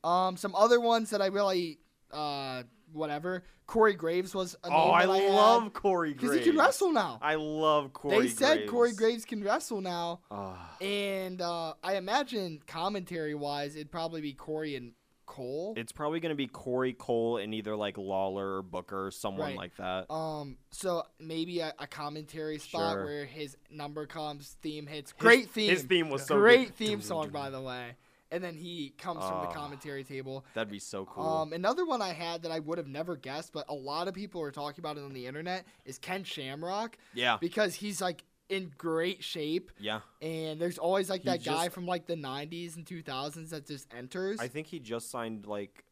Um, 0.04 0.36
some 0.38 0.54
other 0.56 0.80
ones 0.80 1.12
that 1.12 1.22
I 1.22 1.28
really, 1.28 1.80
uh, 2.12 2.64
whatever. 2.94 3.44
Corey 3.68 3.94
Graves 3.94 4.34
was. 4.36 4.56
A 4.64 4.68
Oh, 4.68 4.70
name 4.70 4.94
I 4.94 5.06
that 5.06 5.22
had, 5.24 5.32
love 5.34 5.74
Corey 5.74 6.14
because 6.14 6.34
he 6.36 6.42
can 6.42 6.58
wrestle 6.58 6.92
now. 6.92 7.20
I 7.22 7.36
love 7.36 7.94
Corey. 7.94 8.20
they 8.22 8.28
said 8.28 8.68
Corey 8.68 8.94
Graves 8.94 9.26
can 9.26 9.44
wrestle 9.44 9.82
now, 9.82 10.22
Ah. 10.32 10.76
and 10.82 11.42
uh, 11.42 11.74
I 11.84 11.96
imagine 11.96 12.60
commentary 12.68 13.36
wise, 13.36 13.76
it'd 13.76 13.92
probably 13.92 14.22
be 14.22 14.34
Corey 14.34 14.76
and 14.76 14.94
Cole. 15.26 15.74
It's 15.78 15.94
probably 15.94 16.20
going 16.20 16.32
to 16.32 16.36
be 16.36 16.48
Corey 16.48 16.92
Cole 16.94 17.38
and 17.38 17.54
either 17.54 17.76
like 17.78 17.98
Lawler 17.98 18.58
or 18.58 18.62
Booker, 18.62 19.08
or 19.08 19.12
someone 19.12 19.48
Right. 19.48 19.58
like 19.58 19.76
that. 19.78 20.12
um, 20.14 20.58
so 20.72 21.04
maybe 21.18 21.62
a, 21.62 21.74
a 21.80 21.88
commentary 21.88 22.60
spot 22.60 22.96
Sure. 22.96 23.06
where 23.06 23.26
his 23.26 23.56
number 23.72 24.06
comes, 24.06 24.58
theme 24.62 24.86
hits. 24.86 25.14
Great 25.14 25.50
theme. 25.50 25.70
His 25.70 25.84
theme 25.84 26.10
was 26.10 26.26
so 26.26 26.38
great 26.38 26.68
good. 26.68 26.76
theme 26.76 27.02
song, 27.02 27.30
by 27.30 27.50
the 27.50 27.62
way. 27.62 27.96
And 28.34 28.44
then 28.44 28.56
he 28.58 28.90
comes 28.98 29.20
from 29.22 29.42
the 29.42 29.48
Ah. 29.50 29.54
commentary 29.54 30.04
table. 30.04 30.44
That'd 30.56 30.72
be 30.72 30.80
so 30.80 31.06
cool. 31.06 31.24
Um, 31.24 31.54
another 31.54 31.86
one 31.86 32.02
I 32.02 32.14
had 32.14 32.42
that 32.42 32.52
I 32.52 32.60
would 32.60 32.80
have 32.80 32.88
never 32.88 33.16
guessed, 33.16 33.54
but 33.54 33.66
a 33.70 33.74
lot 33.76 34.08
of 34.08 34.14
people 34.16 34.42
are 34.42 34.52
talking 34.52 34.82
about 34.82 34.98
it 34.98 35.04
on 35.04 35.14
the 35.14 35.28
internet 35.28 35.66
is 35.86 36.00
Ken 36.00 36.24
Shamrock 36.24 36.98
yeah, 37.14 37.38
because 37.40 37.76
he's 37.76 38.02
like 38.02 38.24
in 38.50 38.72
great 38.78 39.24
shape, 39.24 39.72
yeah. 39.80 40.02
and 40.22 40.60
there's 40.60 40.78
always 40.78 41.10
like 41.10 41.22
He 41.22 41.30
that 41.30 41.44
guy 41.46 41.70
from 41.70 41.86
like 41.86 42.08
the 42.08 42.16
'90s 42.16 42.76
and 42.76 42.86
2000s 42.86 43.52
that 43.52 43.68
just 43.68 43.88
enters. 43.94 44.40
I 44.40 44.48
think 44.48 44.68
he 44.68 44.80
just 44.80 45.10
signed 45.12 45.46
like 45.46 45.86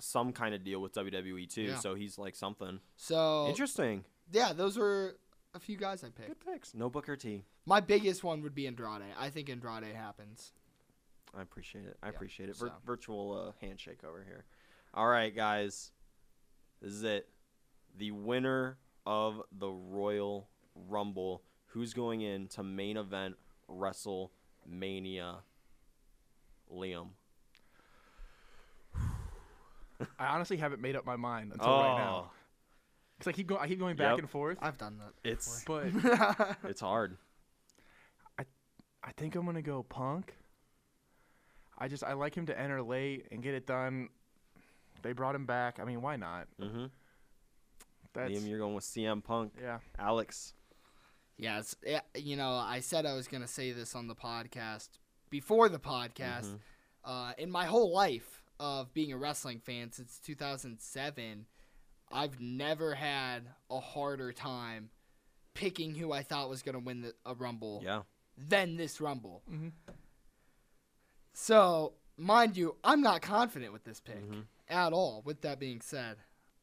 some 0.00 0.32
kind 0.32 0.54
of 0.54 0.62
deal 0.64 0.80
with 0.80 0.92
WWE 0.94 1.46
too, 1.46 1.62
Yeah. 1.62 1.78
so 1.78 1.94
he's 1.94 2.18
like 2.18 2.34
something 2.36 2.80
so 2.96 3.46
interesting. 3.48 4.04
yeah, 4.32 4.52
those 4.52 4.76
were 4.76 5.16
a 5.54 5.58
few 5.60 5.76
guys 5.76 6.04
I 6.04 6.08
picked. 6.10 6.28
Good 6.28 6.40
picks. 6.54 6.74
No 6.74 6.90
Booker 6.90 7.16
T. 7.16 7.44
My 7.66 7.80
biggest 7.80 8.22
one 8.24 8.42
would 8.42 8.54
be 8.54 8.66
Andrade. 8.66 9.02
I 9.18 9.30
think 9.30 9.48
Andrade 9.48 9.94
happens. 9.94 10.52
I 11.36 11.42
appreciate 11.42 11.84
it. 11.86 11.96
I 12.02 12.08
appreciate 12.08 12.48
it. 12.48 12.56
so. 12.56 12.70
Virtual 12.86 13.48
uh, 13.48 13.52
handshake 13.64 14.00
over 14.08 14.24
here. 14.24 14.44
All 14.94 15.06
right, 15.08 15.34
guys. 15.34 15.92
This 16.80 16.92
is 16.92 17.02
it. 17.04 17.28
The 17.96 18.10
winner 18.12 18.78
of 19.06 19.42
the 19.52 19.68
Royal 19.68 20.48
Rumble. 20.74 21.42
Who's 21.72 21.92
going 21.92 22.22
in 22.22 22.48
to 22.48 22.62
main 22.62 22.96
event 22.96 23.34
WrestleMania? 23.70 25.36
Liam. 26.74 27.08
I 30.18 30.26
honestly 30.26 30.56
haven't 30.56 30.80
made 30.80 30.96
up 30.96 31.04
my 31.04 31.16
mind 31.16 31.52
until 31.52 31.68
right 31.68 31.96
now. 31.98 32.30
Cause 33.18 33.26
I 33.26 33.32
keep 33.32 33.48
going, 33.48 33.60
I 33.60 33.66
keep 33.66 33.80
going 33.80 33.96
back 33.96 34.06
Oh. 34.06 34.10
Yep. 34.12 34.18
and 34.20 34.30
forth. 34.30 34.58
I've 34.62 34.78
done 34.78 34.98
that. 34.98 35.28
It's 35.28 35.64
But 35.64 35.86
it's 36.64 36.80
hard. 36.80 37.16
I, 38.38 38.44
I 39.02 39.10
think 39.12 39.34
I'm 39.34 39.44
gonna 39.44 39.60
go 39.60 39.82
Punk. 39.82 40.34
I 41.78 41.88
just 41.88 42.02
I 42.04 42.12
like 42.14 42.34
him 42.34 42.46
to 42.46 42.58
enter 42.58 42.82
late 42.82 43.26
and 43.30 43.42
get 43.42 43.54
it 43.54 43.66
done. 43.66 44.08
They 45.02 45.12
brought 45.12 45.34
him 45.34 45.46
back. 45.46 45.78
I 45.80 45.84
mean, 45.84 46.02
why 46.02 46.16
not? 46.16 46.48
Mm-hmm. 46.60 46.86
That's 48.14 48.32
Liam, 48.32 48.48
you're 48.48 48.58
going 48.58 48.74
with 48.74 48.84
CM 48.84 49.22
Punk. 49.22 49.52
yeah. 49.62 49.78
Alex. 49.98 50.54
Yes, 51.36 51.76
yeah, 51.86 52.00
you 52.16 52.34
know, 52.36 52.50
I 52.50 52.80
said 52.80 53.06
I 53.06 53.14
was 53.14 53.28
going 53.28 53.42
to 53.42 53.48
say 53.48 53.70
this 53.70 53.94
on 53.94 54.08
the 54.08 54.14
podcast 54.16 54.88
before 55.30 55.68
the 55.68 55.78
podcast. 55.78 56.56
Uh, 57.04 57.32
in 57.38 57.48
my 57.48 57.64
whole 57.66 57.94
life 57.94 58.42
of 58.58 58.92
being 58.92 59.12
a 59.12 59.16
wrestling 59.16 59.60
fan 59.60 59.92
since 59.92 60.18
2007, 60.26 61.46
I've 62.10 62.40
never 62.40 62.94
had 62.96 63.42
a 63.70 63.78
harder 63.78 64.32
time 64.32 64.90
picking 65.54 65.94
who 65.94 66.10
I 66.10 66.24
thought 66.24 66.48
was 66.50 66.62
going 66.62 66.74
to 66.74 66.80
win 66.80 67.02
the, 67.02 67.14
a 67.24 67.34
Rumble 67.34 67.82
Yeah. 67.84 68.02
than 68.36 68.76
this 68.76 69.00
Rumble. 69.00 69.42
Mhm. 69.48 69.70
So, 71.40 71.92
mind 72.16 72.56
you, 72.56 72.74
I'm 72.82 73.00
not 73.00 73.22
confident 73.22 73.72
with 73.72 73.84
this 73.84 74.00
pick 74.00 74.28
Mhm. 74.28 74.46
at 74.66 74.92
all. 74.92 75.22
With 75.24 75.42
that 75.42 75.60
being 75.60 75.80
said, 75.80 76.16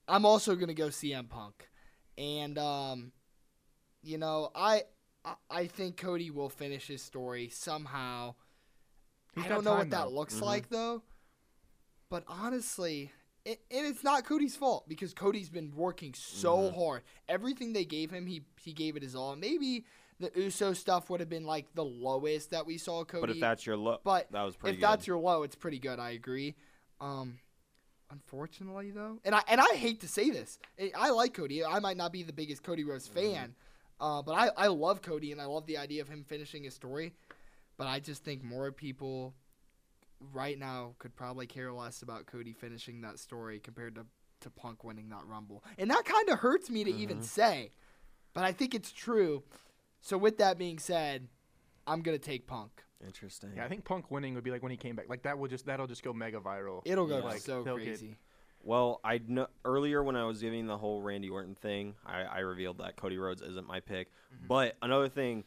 I'm 0.06 0.26
also 0.26 0.54
going 0.56 0.68
to 0.68 0.74
go 0.74 0.90
CM 0.90 1.30
Punk. 1.30 1.70
And, 2.18 2.58
um, 2.58 3.14
you 4.04 4.18
know, 4.18 4.52
I, 4.54 4.84
I 5.24 5.36
I 5.50 5.68
think 5.68 5.96
Cody 5.96 6.30
will 6.30 6.50
finish 6.50 6.88
his 6.88 7.02
story 7.02 7.48
somehow. 7.48 8.36
He's 9.34 9.46
I 9.46 9.48
don't 9.48 9.64
know 9.64 9.76
what 9.76 9.90
that 9.92 9.98
though. 10.02 10.06
Mm-hmm. 10.08 10.16
looks 10.18 10.42
like 10.42 10.68
though. 10.70 11.04
But 12.10 12.26
honestly, 12.28 13.12
it, 13.46 13.62
and 13.72 13.88
it's 13.88 14.04
not 14.04 14.26
Cody's 14.26 14.58
fault 14.58 14.90
because 14.90 15.14
Cody's 15.14 15.50
been 15.50 15.72
working 15.74 16.14
so 16.14 16.58
Mm-hmm. 16.58 16.78
hard. 16.80 17.04
Everything 17.30 17.72
they 17.72 17.86
gave 17.86 18.12
him, 18.12 18.28
he 18.28 18.44
he 18.60 18.74
gave 18.74 18.98
it 18.98 19.04
his 19.04 19.16
all. 19.16 19.38
Maybe 19.38 19.86
the 20.20 20.32
USO 20.36 20.74
stuff 20.74 21.10
would 21.10 21.20
have 21.20 21.30
been 21.30 21.46
like 21.46 21.66
the 21.76 21.84
lowest 21.86 22.52
that 22.52 22.66
we 22.66 22.78
saw 22.78 23.04
Cody. 23.04 23.22
But 23.22 23.30
if 23.32 23.40
that's 23.42 23.66
your 23.66 23.78
look, 23.78 24.04
but 24.04 24.32
that 24.32 24.44
was 24.44 24.56
pretty 24.56 24.76
if 24.76 24.80
good. 24.82 24.88
that's 24.90 25.08
your 25.08 25.18
low, 25.18 25.44
it's 25.44 25.56
pretty 25.56 25.80
good. 25.80 26.00
I 26.00 26.12
agree. 26.12 26.56
Um, 27.02 27.40
unfortunately 28.12 28.92
though, 28.92 29.20
and 29.26 29.36
I 29.36 29.42
and 29.48 29.60
I 29.60 29.76
hate 29.76 30.02
to 30.02 30.08
say 30.08 30.30
this, 30.30 30.60
I- 30.80 30.92
I 30.96 31.10
like 31.10 31.34
Cody. 31.34 31.64
I 31.66 31.80
might 31.80 31.98
not 31.98 32.12
be 32.12 32.24
the 32.24 32.34
biggest 32.34 32.64
Cody 32.64 32.84
Rhodes 32.84 33.08
Mm-hmm. 33.10 33.34
fan, 33.34 33.56
uh, 34.00 34.22
but 34.22 34.34
I 34.34 34.50
I 34.56 34.68
love 34.68 35.02
Cody 35.02 35.32
and 35.32 35.42
I 35.42 35.46
love 35.46 35.66
the 35.66 35.78
idea 35.78 36.02
of 36.02 36.08
him 36.08 36.24
finishing 36.24 36.64
his 36.64 36.74
story. 36.74 37.14
But 37.78 37.88
I 37.88 38.00
just 38.00 38.24
think 38.24 38.42
more 38.44 38.72
people 38.72 39.34
right 40.34 40.58
now 40.58 40.96
could 41.00 41.14
probably 41.16 41.46
care 41.46 41.74
less 41.74 42.02
about 42.02 42.26
Cody 42.26 42.54
finishing 42.54 43.02
that 43.02 43.20
story 43.20 43.60
compared 43.60 43.96
to 43.96 44.06
to 44.42 44.50
Punk 44.50 44.84
winning 44.84 45.10
that 45.10 45.26
Rumble, 45.26 45.64
and 45.78 45.90
that 45.90 46.06
kind 46.06 46.30
of 46.30 46.40
hurts 46.40 46.70
me 46.70 46.84
to 46.84 46.92
even 46.92 47.18
Mm-hmm. 47.18 47.26
say, 47.26 47.72
but 48.34 48.44
I 48.44 48.52
think 48.52 48.76
it's 48.76 48.92
true. 48.92 49.44
So 50.06 50.20
with 50.20 50.38
that 50.38 50.60
being 50.60 50.78
said, 50.78 51.28
I'm 51.88 52.02
gonna 52.04 52.20
take 52.20 52.46
Punk. 52.46 52.84
Interesting. 53.04 53.54
Yeah, 53.56 53.66
I 53.66 53.68
think 53.68 53.86
Punk 53.86 54.12
winning 54.12 54.36
would 54.36 54.44
be 54.44 54.52
like 54.52 54.62
when 54.62 54.70
he 54.72 54.78
came 54.78 54.96
back. 54.96 55.10
Like 55.10 55.24
that 55.24 55.40
will 55.40 55.48
just 55.48 55.66
that'll 55.66 55.88
just 55.88 56.04
go 56.04 56.14
mega 56.14 56.40
viral. 56.40 56.84
It'll 56.86 57.08
go 57.08 57.20
Like, 57.20 57.40
so 57.40 57.64
they'll 57.64 57.78
get- 57.78 57.88
crazy. 57.88 58.18
Well, 58.62 59.00
I 59.04 59.18
kn- 59.18 59.48
earlier 59.64 60.04
when 60.04 60.16
I 60.16 60.26
was 60.26 60.42
giving 60.42 60.68
the 60.68 60.78
whole 60.78 61.02
Randy 61.02 61.30
Orton 61.30 61.56
thing, 61.56 61.96
I, 62.06 62.22
I 62.22 62.40
revealed 62.40 62.78
that 62.80 62.96
Cody 62.98 63.18
Rhodes 63.18 63.42
isn't 63.42 63.68
my 63.68 63.80
pick. 63.80 64.10
Mm-hmm. 64.10 64.48
But 64.48 64.76
another 64.82 65.10
thing 65.10 65.44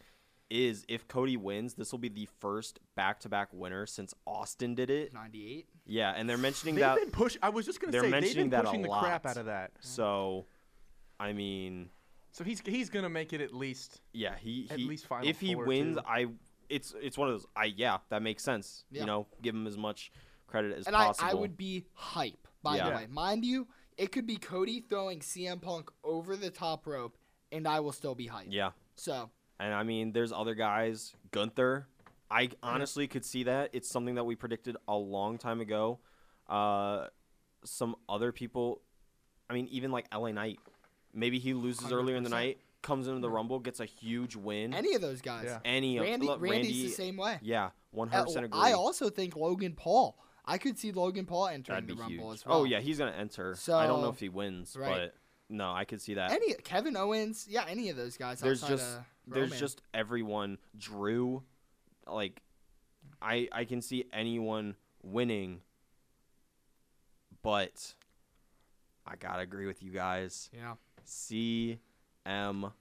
is, 0.51 0.85
if 0.89 1.07
Cody 1.09 1.37
wins, 1.37 1.75
this 1.75 1.91
will 1.93 1.99
be 1.99 2.09
the 2.09 2.29
first 2.41 2.79
back-to-back 2.95 3.49
winner 3.53 3.87
since 3.87 4.15
Austin 4.25 4.75
did 4.77 4.89
it. 4.91 5.13
98. 5.13 5.67
Yeah, 5.87 6.13
and 6.17 6.31
they're 6.31 6.39
mentioning 6.39 6.77
They've 6.77 6.83
that. 6.85 6.97
been 6.99 7.11
push. 7.11 7.37
I 7.43 7.49
was 7.49 7.67
just 7.67 7.81
gonna 7.81 7.91
they're 7.93 8.03
say 8.03 8.07
they've 8.11 8.21
mentioning 8.23 8.51
been 8.51 8.51
that 8.51 8.65
a 8.67 8.69
pushing 8.69 8.83
the 8.83 8.89
crap 8.89 9.27
out 9.27 9.37
of 9.37 9.47
that. 9.47 9.73
So, 9.81 10.47
I 11.19 11.33
mean, 11.33 11.91
So 12.33 12.45
he's 12.45 12.61
he's 12.61 12.91
gonna 12.91 13.09
make 13.09 13.33
it 13.33 13.41
at 13.41 13.53
least. 13.55 14.01
yeah, 14.13 14.35
he, 14.39 14.67
At 14.71 14.79
he 14.79 14.85
least 14.87 15.07
Final 15.07 15.27
if 15.29 15.41
he 15.41 15.55
Four, 15.55 15.67
wins, 15.67 15.97
too. 15.97 16.03
I 16.07 16.27
it's 16.69 16.95
it's 17.01 17.17
one 17.19 17.29
of 17.29 17.35
those. 17.35 17.47
I 17.57 17.67
yeah, 17.77 17.99
that 18.11 18.23
makes 18.23 18.43
sense. 18.45 18.85
Yeah. 18.91 19.01
You 19.01 19.07
know, 19.07 19.27
give 19.43 19.55
him 19.55 19.67
as 19.67 19.77
much 19.77 20.13
credit 20.47 20.73
as 20.77 20.85
possible. 20.85 21.01
And 21.01 21.17
I. 21.21 21.31
I 21.31 21.35
would 21.35 21.57
be 21.57 21.87
hype, 21.95 22.47
by 22.63 22.77
Yeah. 22.77 22.91
the 22.91 22.97
way. 22.97 23.07
Mind 23.11 23.45
you, 23.45 23.67
it 23.97 24.13
could 24.13 24.27
be 24.27 24.37
Cody 24.37 24.81
throwing 24.89 25.21
CM 25.21 25.61
Punk 25.61 25.91
over 26.05 26.37
the 26.37 26.51
top 26.51 26.87
rope, 26.87 27.17
and 27.51 27.67
I 27.67 27.81
will 27.81 27.93
still 27.93 28.15
be 28.15 28.27
hype. 28.27 28.47
yeah. 28.51 28.71
So, 28.97 29.31
And 29.61 29.73
I 29.73 29.83
mean, 29.83 30.13
there's 30.13 30.33
other 30.33 30.55
guys. 30.55 31.15
Gunther, 31.31 31.87
I 32.31 32.51
honestly 32.63 33.07
could 33.09 33.25
see 33.25 33.45
that. 33.45 33.71
It's 33.73 33.89
something 33.89 34.17
that 34.17 34.25
we 34.25 34.35
predicted 34.37 34.77
a 34.87 34.95
long 34.97 35.39
time 35.39 35.61
ago. 35.61 36.01
Uh, 36.49 37.07
some 37.65 37.97
other 38.09 38.33
people, 38.33 38.83
I 39.49 39.55
mean, 39.55 39.69
even 39.69 39.91
like 39.93 40.07
LA 40.15 40.33
Knight. 40.33 40.59
Maybe 41.19 41.39
he 41.39 41.53
loses 41.55 41.93
earlier 41.93 42.17
in 42.17 42.23
the 42.23 42.31
night, 42.31 42.59
comes 42.83 43.09
into 43.09 43.21
the 43.21 43.29
Rumble, 43.31 43.59
gets 43.59 43.81
a 43.81 43.85
huge 43.85 44.37
win. 44.37 44.73
any 44.73 44.95
of 44.95 45.01
those 45.01 45.21
guys. 45.21 45.45
Yeah. 45.47 45.59
Any 45.65 45.99
of 45.99 46.05
Randy, 46.05 46.27
look, 46.27 46.41
Randy's 46.41 46.67
Randy, 46.69 46.83
the 46.87 46.93
same 46.93 47.17
way. 47.17 47.39
Yeah, 47.43 47.71
one 47.91 48.09
Uh, 48.09 48.13
hundred 48.13 48.25
percent 48.27 48.45
agree. 48.47 48.61
I 48.61 48.73
also 48.73 49.11
think 49.11 49.37
Logan 49.37 49.75
Paul. 49.75 50.17
I 50.45 50.57
could 50.59 50.79
see 50.79 50.93
Logan 50.93 51.27
Paul 51.27 51.49
entering 51.49 51.87
the 51.87 51.95
Rumble 51.95 52.29
huge. 52.31 52.35
as 52.35 52.47
well. 52.47 52.61
Oh 52.61 52.65
yeah, 52.65 52.81
he's 52.81 52.99
gonna 52.99 53.11
enter. 53.11 53.55
So, 53.57 53.77
I 53.77 53.87
don't 53.87 54.01
know 54.01 54.09
if 54.09 54.21
he 54.21 54.29
wins, 54.29 54.77
right. 54.79 54.89
but 55.11 55.15
no, 55.51 55.73
I 55.73 55.85
could 55.85 56.01
see 56.01 56.15
that. 56.15 56.31
Any 56.31 56.55
Kevin 56.55 56.97
Owens, 56.97 57.47
yeah, 57.49 57.65
any 57.69 57.91
of 57.91 57.97
those 57.97 58.17
guys. 58.17 58.41
there's 58.41 58.61
just 58.63 58.97
of 58.99 59.05
there's 59.27 59.49
Roman. 59.51 59.59
just 59.59 59.83
everyone 59.93 60.59
drew 60.79 61.43
like 62.07 62.41
i 63.21 63.47
i 63.53 63.65
can 63.67 63.83
see 63.83 64.05
anyone 64.15 64.75
winning 65.03 65.61
but 67.43 67.95
i 69.07 69.17
gotta 69.17 69.43
agree 69.43 69.67
with 69.67 69.83
you 69.83 69.91
guys 69.91 70.49
yeah. 70.55 70.75
Cm 71.09 72.73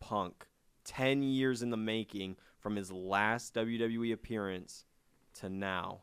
punk. 0.00 0.46
10 0.84 1.22
years 1.22 1.62
in 1.62 1.70
the 1.70 1.76
making 1.76 2.36
from 2.58 2.76
his 2.76 2.90
last 2.90 3.54
wwe 3.54 4.12
appearance 4.12 4.84
to 5.34 5.48
now. 5.48 6.00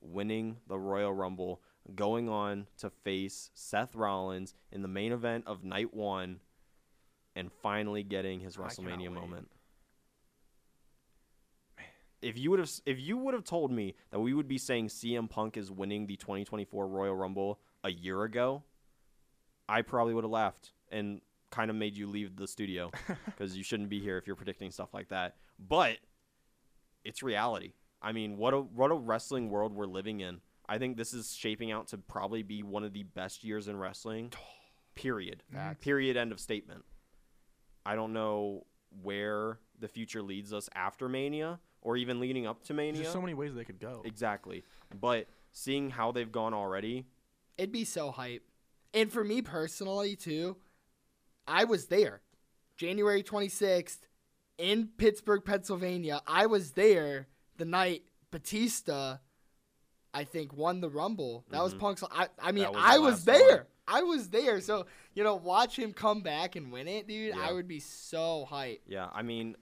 Winning 0.00 0.56
the 0.68 0.78
royal 0.78 1.12
rumble 1.12 1.62
going 1.94 2.28
on 2.28 2.66
to 2.78 2.90
face 2.90 3.50
seth 3.54 3.94
rollins 3.94 4.54
in 4.70 4.82
the 4.82 4.88
main 4.88 5.12
event 5.12 5.44
of 5.46 5.64
night 5.64 5.92
one 5.94 6.40
and 7.34 7.50
finally 7.62 8.02
getting 8.02 8.40
his 8.40 8.56
WrestleMania 8.56 9.12
moment. 9.12 9.48
If 12.20 12.38
you 12.38 12.50
would 12.50 12.60
have 12.60 12.70
if 12.86 13.00
you 13.00 13.16
would 13.16 13.34
have 13.34 13.44
told 13.44 13.72
me 13.72 13.94
that 14.10 14.20
we 14.20 14.32
would 14.32 14.46
be 14.46 14.58
saying 14.58 14.88
CM 14.88 15.28
Punk 15.28 15.56
is 15.56 15.70
winning 15.72 16.06
the 16.06 16.16
2024 16.16 16.86
Royal 16.86 17.16
Rumble 17.16 17.58
a 17.82 17.90
year 17.90 18.22
ago, 18.22 18.62
I 19.72 19.82
probably 19.82 20.12
would 20.12 20.24
have 20.24 20.30
laughed 20.30 20.72
and 20.90 21.20
kind 21.50 21.70
of 21.70 21.76
made 21.76 21.96
you 21.96 22.06
leave 22.06 22.36
the 22.36 22.46
studio 22.46 22.90
because 23.24 23.56
you 23.56 23.62
shouldn't 23.62 23.88
be 23.88 24.00
here 24.00 24.18
if 24.18 24.26
you're 24.26 24.36
predicting 24.36 24.70
stuff 24.70 24.92
like 24.92 25.08
that. 25.08 25.36
But 25.58 25.96
it's 27.04 27.22
reality. 27.22 27.72
I 28.02 28.12
mean, 28.12 28.36
what 28.36 28.52
a 28.52 28.58
what 28.58 28.90
a 28.90 28.94
wrestling 28.94 29.48
world 29.48 29.72
we're 29.72 29.86
living 29.86 30.20
in. 30.20 30.40
I 30.68 30.78
think 30.78 30.96
this 30.96 31.14
is 31.14 31.34
shaping 31.34 31.72
out 31.72 31.88
to 31.88 31.98
probably 31.98 32.42
be 32.42 32.62
one 32.62 32.84
of 32.84 32.92
the 32.92 33.02
best 33.02 33.44
years 33.44 33.68
in 33.68 33.76
wrestling. 33.78 34.32
Period. 34.94 35.42
Period. 35.80 36.18
End 36.18 36.32
of 36.32 36.40
statement. 36.40 36.84
I 37.86 37.94
don't 37.94 38.12
know 38.12 38.66
where 39.02 39.58
the 39.80 39.88
future 39.88 40.22
leads 40.22 40.52
us 40.52 40.68
after 40.74 41.08
Mania 41.08 41.60
or 41.80 41.96
even 41.96 42.20
leading 42.20 42.46
up 42.46 42.62
to 42.64 42.74
Mania. 42.74 43.00
There's 43.02 43.12
so 43.12 43.22
many 43.22 43.32
ways 43.32 43.54
they 43.54 43.64
could 43.64 43.80
go. 43.80 44.02
exactly. 44.04 44.64
But 45.00 45.28
seeing 45.52 45.88
how 45.88 46.12
they've 46.12 46.30
gone 46.30 46.52
already, 46.52 47.06
It'd 47.56 47.72
be 47.72 47.84
so 47.84 48.10
hype. 48.10 48.42
And 48.94 49.10
for 49.12 49.24
me 49.24 49.42
personally, 49.42 50.16
too, 50.16 50.56
I 51.46 51.64
was 51.64 51.86
there. 51.86 52.20
January 52.76 53.22
26th 53.22 53.98
in 54.58 54.88
Pittsburgh, 54.98 55.44
Pennsylvania. 55.44 56.20
I 56.26 56.46
was 56.46 56.72
there 56.72 57.28
the 57.56 57.64
night 57.64 58.02
Batista, 58.30 59.18
I 60.14 60.24
think, 60.24 60.52
won 60.54 60.80
the 60.80 60.90
Rumble. 60.90 61.44
That 61.50 61.62
was 61.62 61.74
Punk's. 61.74 62.02
I, 62.10 62.28
I 62.40 62.52
mean, 62.52 62.64
Mm-hmm. 62.64 62.74
Was 62.74 62.84
I 62.84 62.96
the 62.96 63.02
was 63.02 63.24
there. 63.24 63.56
one. 63.56 63.66
I 63.88 64.02
was 64.02 64.28
there. 64.30 64.60
So, 64.60 64.86
you 65.14 65.24
know, 65.24 65.34
watch 65.36 65.78
him 65.78 65.92
come 65.92 66.22
back 66.22 66.54
and 66.56 66.70
win 66.72 66.86
it, 66.88 67.08
dude. 67.08 67.34
Yeah. 67.34 67.46
I 67.48 67.52
would 67.52 67.66
be 67.68 67.80
so 67.80 68.46
hyped. 68.50 68.80
yeah, 68.86 69.08
I 69.12 69.22
mean, 69.22 69.56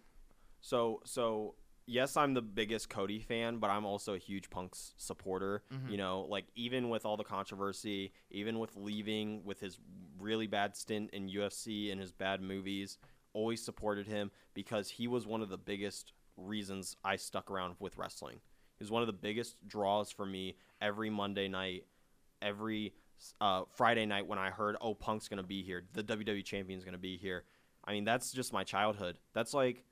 so 0.61 1.01
so 1.05 1.55
yes, 1.91 2.17
I'm 2.17 2.35
the 2.35 2.43
biggest 2.43 2.89
Cody 2.89 3.19
fan, 3.19 3.59
but 3.59 3.69
I'm 3.69 3.85
also 3.85 4.15
a 4.15 4.19
huge 4.19 4.49
Punk's 4.49 4.95
supporter. 4.97 5.63
Mm-hmm. 5.73 5.91
You 5.91 5.97
know, 5.99 6.27
like 6.29 6.47
even 6.55 6.89
with 6.89 7.05
all 7.05 7.17
the 7.17 7.25
controversy, 7.25 8.13
even 8.31 8.59
with 8.59 8.77
leaving 8.77 9.45
with 9.45 9.61
his 9.61 9.79
really 10.19 10.47
bad 10.47 10.77
stint 10.77 11.11
in 11.13 11.29
UFC 11.29 11.91
and 11.91 12.01
his 12.01 12.13
bad 12.13 12.41
movies, 12.41 12.99
always 13.33 13.63
supported 13.63 14.07
him 14.07 14.31
because 14.55 14.89
he 14.89 15.09
was 15.09 15.27
one 15.27 15.43
of 15.43 15.49
the 15.49 15.59
biggest 15.59 16.13
reasons 16.37 16.97
I 17.05 17.17
stuck 17.17 17.51
around 17.51 17.75
with 17.81 17.99
wrestling. 17.99 18.41
He 18.79 18.85
was 18.85 18.91
one 18.91 19.03
of 19.03 19.07
the 19.07 19.13
biggest 19.13 19.67
draws 19.67 20.11
for 20.11 20.25
me 20.25 20.57
every 20.81 21.11
Monday 21.11 21.49
night, 21.49 21.85
every 22.41 22.95
uh, 23.41 23.65
Friday 23.75 24.07
night 24.07 24.27
when 24.27 24.39
I 24.39 24.51
heard, 24.51 24.77
oh, 24.81 24.95
Punk's 24.95 25.29
going 25.29 25.43
to 25.43 25.47
be 25.47 25.63
here, 25.63 25.83
the 25.93 26.03
WWE 26.03 26.45
champion's 26.45 26.85
going 26.85 26.93
to 26.93 26.99
be 26.99 27.19
here. 27.19 27.45
I 27.85 27.93
mean, 27.93 28.05
that's 28.05 28.33
just 28.33 28.53
my 28.53 28.65
childhood. 28.65 29.19
That's 29.35 29.53
like, 29.53 29.85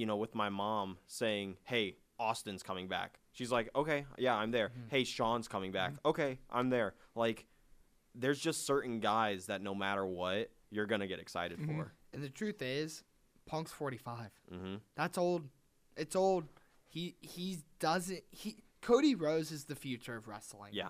you 0.00 0.06
know, 0.06 0.16
with 0.16 0.34
my 0.34 0.48
mom 0.48 0.96
saying, 1.06 1.58
hey, 1.64 1.96
Austin's 2.18 2.62
coming 2.62 2.88
back. 2.88 3.18
She's 3.32 3.52
like, 3.52 3.68
okay, 3.76 4.06
yeah, 4.16 4.34
I'm 4.34 4.50
there. 4.50 4.68
Mm-hmm. 4.68 4.88
Hey, 4.88 5.04
Shawn's 5.04 5.46
coming 5.46 5.72
back. 5.72 5.90
Mm-hmm. 5.92 6.08
Okay, 6.08 6.38
I'm 6.48 6.70
there. 6.70 6.94
Like, 7.14 7.44
there's 8.14 8.40
just 8.40 8.64
certain 8.66 9.00
guys 9.00 9.46
that 9.46 9.60
no 9.60 9.74
matter 9.74 10.06
what, 10.06 10.50
you're 10.70 10.86
going 10.86 11.02
to 11.02 11.06
get 11.06 11.18
excited 11.18 11.58
mm-hmm. 11.58 11.80
for. 11.80 11.92
And 12.14 12.22
the 12.22 12.30
truth 12.30 12.62
is, 12.62 13.04
Punk's 13.44 13.72
45. 13.72 14.30
hmm 14.50 14.76
That's 14.96 15.18
old. 15.18 15.44
It's 15.98 16.16
old. 16.16 16.44
He 16.88 17.16
he 17.20 17.58
doesn't 17.78 18.22
he 18.30 18.56
Cody 18.80 19.14
Rhodes 19.14 19.52
is 19.52 19.64
the 19.64 19.76
future 19.76 20.16
of 20.16 20.28
wrestling. 20.28 20.72
Yeah. 20.72 20.88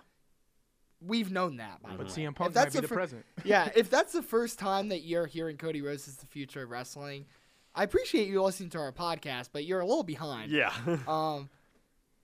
We've 1.04 1.32
known 1.32 1.56
that 1.56 1.82
by 1.82 1.96
But 1.96 2.08
the 2.08 2.22
way. 2.22 2.28
CM 2.28 2.34
Punk 2.34 2.48
If 2.48 2.54
that's 2.54 2.74
might 2.74 2.80
be 2.82 2.86
the 2.86 2.88
fir- 2.88 2.94
present. 2.94 3.24
yeah, 3.44 3.70
if 3.74 3.90
that's 3.96 4.12
the 4.12 4.22
first 4.22 4.58
time 4.58 4.90
that 4.90 5.00
you're 5.00 5.26
hearing 5.26 5.56
Cody 5.56 5.82
Rhodes 5.82 6.06
is 6.06 6.16
the 6.16 6.26
future 6.26 6.62
of 6.62 6.70
wrestling, 6.70 7.26
I 7.80 7.84
appreciate 7.84 8.28
you 8.28 8.42
listening 8.42 8.68
to 8.70 8.78
our 8.78 8.92
podcast, 8.92 9.48
but 9.54 9.64
you're 9.64 9.80
a 9.80 9.86
little 9.86 10.02
behind. 10.02 10.50
Yeah. 10.50 10.70
Um 11.08 11.48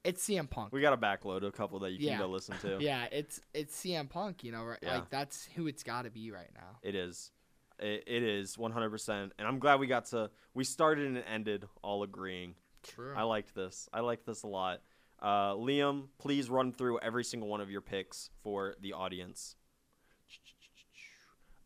it's 0.05 0.23
CM 0.29 0.49
Punk. 0.51 0.71
we 0.73 0.81
got 0.83 0.91
to 0.91 0.97
backload 0.99 1.45
a 1.45 1.51
couple 1.51 1.79
that 1.81 1.91
you 1.93 1.99
Yeah. 1.99 2.13
can 2.19 2.21
go 2.21 2.29
listen 2.29 2.57
to. 2.59 2.77
yeah, 2.81 3.07
it's 3.11 3.41
it's 3.55 3.75
CM 3.75 4.09
Punk, 4.09 4.45
you 4.45 4.53
know, 4.53 4.63
right? 4.65 4.79
Yeah. 4.83 4.97
Like 4.97 5.09
that's 5.11 5.49
who 5.57 5.67
it's 5.67 5.83
got 5.83 6.03
to 6.03 6.11
be 6.11 6.31
right 6.31 6.51
now. 6.55 6.79
It 6.83 6.95
is. 6.95 7.33
It, 7.79 8.05
it 8.07 8.23
is 8.23 8.57
100%. 8.57 9.09
And 9.39 9.49
I'm 9.49 9.59
glad 9.59 9.81
we 9.81 9.87
got 9.87 10.05
to, 10.07 10.31
we 10.55 10.63
started 10.65 11.07
and 11.09 11.25
ended 11.27 11.65
all 11.83 12.03
agreeing. 12.03 12.55
True. 12.83 13.15
I 13.17 13.23
liked 13.23 13.55
this. 13.55 13.89
I 13.95 14.01
liked 14.01 14.27
this 14.27 14.43
a 14.45 14.47
lot. 14.47 14.81
Uh, 15.21 15.55
Liam, 15.55 16.09
please 16.19 16.49
run 16.51 16.73
through 16.73 16.99
every 17.01 17.25
single 17.25 17.49
one 17.49 17.61
of 17.63 17.71
your 17.71 17.81
picks 17.81 18.31
for 18.43 18.77
the 18.81 18.93
audience. 18.93 19.57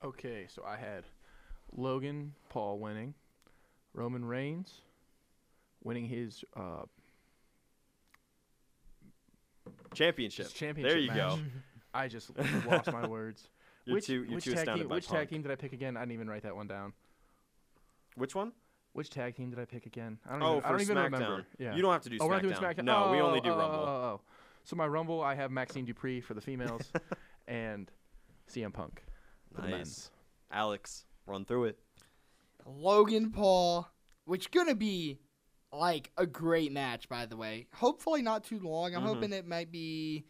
Okay, 0.02 0.46
so 0.48 0.62
I 0.66 0.76
had 0.76 1.04
Logan 1.76 2.32
Paul 2.48 2.78
winning, 2.78 3.14
Roman 3.94 4.24
Reigns 4.24 4.80
winning 5.82 6.06
his 6.06 6.44
uh, 6.56 6.82
championship. 9.94 10.52
Championship 10.52 10.90
There 10.92 11.00
you 11.00 11.08
match. 11.08 11.16
go. 11.16 11.38
I 11.94 12.08
just 12.08 12.30
lost 12.66 12.92
my 12.92 13.06
words. 13.06 13.48
You're 13.84 13.94
which 13.96 14.06
too- 14.06 14.26
which 14.30 14.44
tag 14.44 14.54
astounded 14.58 14.84
team, 14.86 14.94
which 14.94 15.08
tag 15.08 15.28
team 15.28 15.42
did 15.42 15.50
I 15.50 15.56
pick 15.56 15.72
again? 15.72 15.96
I 15.96 16.00
didn't 16.00 16.12
even 16.12 16.28
write 16.28 16.42
that 16.42 16.54
one 16.54 16.66
down. 16.68 16.92
Which 18.14 18.34
one? 18.34 18.52
Which 18.92 19.08
tag 19.10 19.36
team 19.36 19.50
did 19.50 19.58
I 19.58 19.64
pick 19.64 19.86
again? 19.86 20.18
I 20.28 20.32
don't 20.32 20.42
Oh, 20.42 20.50
even, 20.58 20.60
for 20.62 20.66
I 20.66 20.70
don't 20.72 20.80
even 20.82 20.96
SmackDown. 20.96 21.12
remember. 21.12 21.46
Yeah. 21.58 21.74
You 21.74 21.82
don't 21.82 21.92
have 21.92 22.02
to 22.02 22.10
do 22.10 22.18
oh, 22.20 22.26
we're 22.28 22.40
doing 22.40 22.54
SmackDown. 22.54 22.74
SmackDown. 22.80 22.84
No, 22.84 23.10
we 23.12 23.20
Oh, 23.20 23.26
only 23.26 23.40
do 23.40 23.50
oh, 23.50 23.56
Rumble. 23.56 23.78
Oh, 23.78 23.84
oh, 23.86 24.04
oh. 24.16 24.20
So 24.64 24.76
my 24.76 24.86
Rumble, 24.86 25.22
I 25.22 25.34
have 25.34 25.50
Maxxine 25.50 25.86
Dupri 25.86 26.22
for 26.22 26.34
the 26.34 26.40
females, 26.40 26.82
and 27.48 27.90
CM 28.52 28.72
Punk 28.72 29.02
for 29.54 29.62
the 29.62 29.68
men. 29.68 29.78
Nice. 29.78 30.10
Alex, 30.52 31.04
run 31.26 31.44
through 31.44 31.64
it. 31.64 31.78
Logan 32.66 33.30
Paul, 33.30 33.88
which 34.24 34.50
gonna 34.50 34.74
be 34.74 35.20
like 35.72 36.10
a 36.16 36.26
great 36.26 36.72
match, 36.72 37.08
by 37.08 37.26
the 37.26 37.36
way. 37.36 37.66
Hopefully 37.74 38.22
not 38.22 38.44
too 38.44 38.58
long. 38.58 38.94
I'm 38.94 39.02
Mhm. 39.02 39.06
hoping 39.06 39.32
it 39.32 39.46
might 39.46 39.70
be 39.70 40.26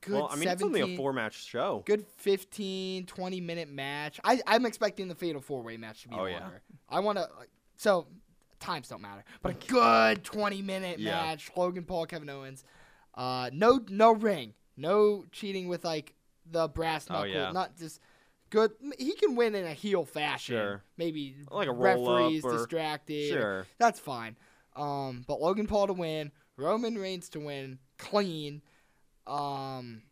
good. 0.00 0.14
well, 0.14 0.28
I 0.30 0.34
mean, 0.34 0.44
17, 0.48 0.52
it's 0.52 0.62
only 0.82 0.94
a 0.94 0.96
four-match 0.96 1.44
show. 1.44 1.82
Good 1.86 2.04
15, 2.16 3.06
20 3.06 3.40
minute 3.40 3.68
match. 3.68 4.18
I, 4.24 4.40
I'm 4.46 4.66
expecting 4.66 5.06
the 5.08 5.14
Fatal 5.14 5.40
Four 5.40 5.62
Way 5.62 5.76
match 5.76 6.02
to 6.02 6.08
be 6.08 6.16
Oh, 6.16 6.24
yeah. 6.24 6.40
longer. 6.40 6.62
I 6.88 6.98
want 7.00 7.18
to. 7.18 7.28
So 7.76 8.08
times 8.58 8.88
don't 8.88 9.00
matter, 9.02 9.24
but 9.42 9.52
a 9.52 9.66
good 9.68 10.24
20 10.24 10.62
minute 10.62 10.98
Yeah. 10.98 11.12
match. 11.22 11.50
Logan 11.56 11.84
Paul, 11.84 12.06
Kevin 12.06 12.28
Owens. 12.28 12.64
Uh, 13.14 13.50
no, 13.52 13.84
no 13.88 14.12
ring, 14.12 14.54
no 14.76 15.24
cheating 15.30 15.68
with 15.68 15.84
like 15.84 16.14
the 16.46 16.66
brass 16.68 17.06
Oh, 17.08 17.22
yeah. 17.22 17.52
Not 17.52 17.76
just 17.76 18.00
good. 18.52 18.70
He 18.98 19.14
can 19.14 19.34
win 19.34 19.54
in 19.56 19.64
a 19.64 19.72
heel 19.72 20.04
fashion. 20.04 20.54
Sure. 20.54 20.82
Maybe 20.96 21.34
Like 21.50 21.66
a 21.68 21.72
referees 21.72 22.44
or- 22.44 22.52
distracted. 22.52 23.30
Sure. 23.30 23.66
That's 23.78 23.98
fine. 23.98 24.36
Um, 24.76 25.24
but 25.26 25.40
Logan 25.40 25.66
Paul 25.66 25.88
to 25.88 25.92
win, 25.92 26.30
Roman 26.56 26.96
Reigns 26.96 27.28
to 27.30 27.40
win, 27.40 27.78
clean. 27.98 28.62
Um, 29.26 30.02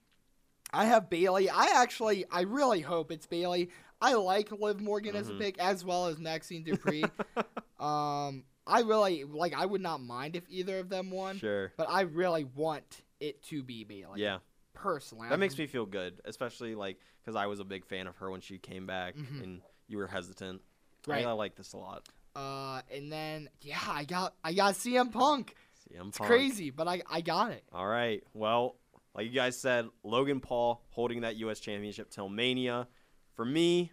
I 0.72 0.86
have 0.86 1.09
Bayley. 1.11 1.49
I 1.51 1.66
actually, 1.82 2.24
I 2.30 2.43
really 2.43 2.80
hope 2.80 3.11
it's 3.12 3.26
Bayley. 3.26 3.70
I 4.01 4.14
like 4.14 4.51
Liv 4.53 4.80
Morgan 4.80 5.14
as 5.16 5.28
a 5.28 5.32
Mhm. 5.34 5.38
pick, 5.41 5.59
as 5.59 5.84
well 5.84 6.07
as 6.07 6.18
Maxxine 6.18 6.64
Dupri. 6.64 7.05
um, 7.78 8.45
I 8.66 8.80
really 8.80 9.24
like. 9.24 9.53
I 9.55 9.66
would 9.66 9.80
not 9.80 10.01
mind 10.01 10.36
if 10.36 10.45
either 10.49 10.78
of 10.78 10.88
them 10.88 11.11
won, 11.11 11.38
Sure. 11.38 11.72
but 11.76 11.88
I 11.91 12.03
really 12.03 12.45
want 12.45 13.03
it 13.18 13.43
to 13.45 13.62
be 13.62 13.84
Bayley. 13.84 14.20
Yeah. 14.22 14.38
Personally, 14.83 15.28
That 15.28 15.35
I- 15.35 15.39
makes 15.39 15.57
me 15.59 15.66
feel 15.66 15.87
good, 15.87 16.20
especially 16.24 16.74
like 16.74 16.99
because 17.22 17.37
I 17.37 17.47
was 17.47 17.61
a 17.61 17.64
big 17.64 17.85
fan 17.85 18.07
of 18.07 18.16
her 18.16 18.31
when 18.31 18.41
she 18.41 18.59
came 18.59 18.87
back, 18.87 19.14
Mhm. 19.16 19.43
and 19.43 19.62
you 19.89 19.99
were 19.99 20.07
hesitant. 20.07 20.62
Right. 21.07 21.24
I, 21.26 21.31
I 21.31 21.33
like 21.33 21.55
this 21.57 21.72
a 21.72 21.78
lot. 21.78 22.09
Uh, 22.37 22.81
and 22.93 23.11
then 23.11 23.49
yeah, 23.62 23.78
I 23.89 24.05
got, 24.05 24.35
I 24.45 24.53
got 24.53 24.74
CM 24.74 25.11
Punk. 25.12 25.55
CM 25.89 25.99
Punk. 25.99 26.09
It's 26.09 26.18
crazy, 26.18 26.70
but 26.70 26.87
I, 26.89 27.03
I 27.11 27.20
got 27.20 27.53
it. 27.53 27.64
All 27.72 27.87
right. 27.87 28.22
Well, 28.35 28.76
like 29.14 29.26
you 29.26 29.33
guys 29.33 29.59
said, 29.59 29.89
Logan 30.05 30.41
Paul 30.41 30.83
holding 30.91 31.22
that 31.22 31.37
U.S. 31.37 31.59
Championship 31.61 32.11
till 32.11 32.28
Mania. 32.28 32.87
For 33.35 33.45
me, 33.45 33.91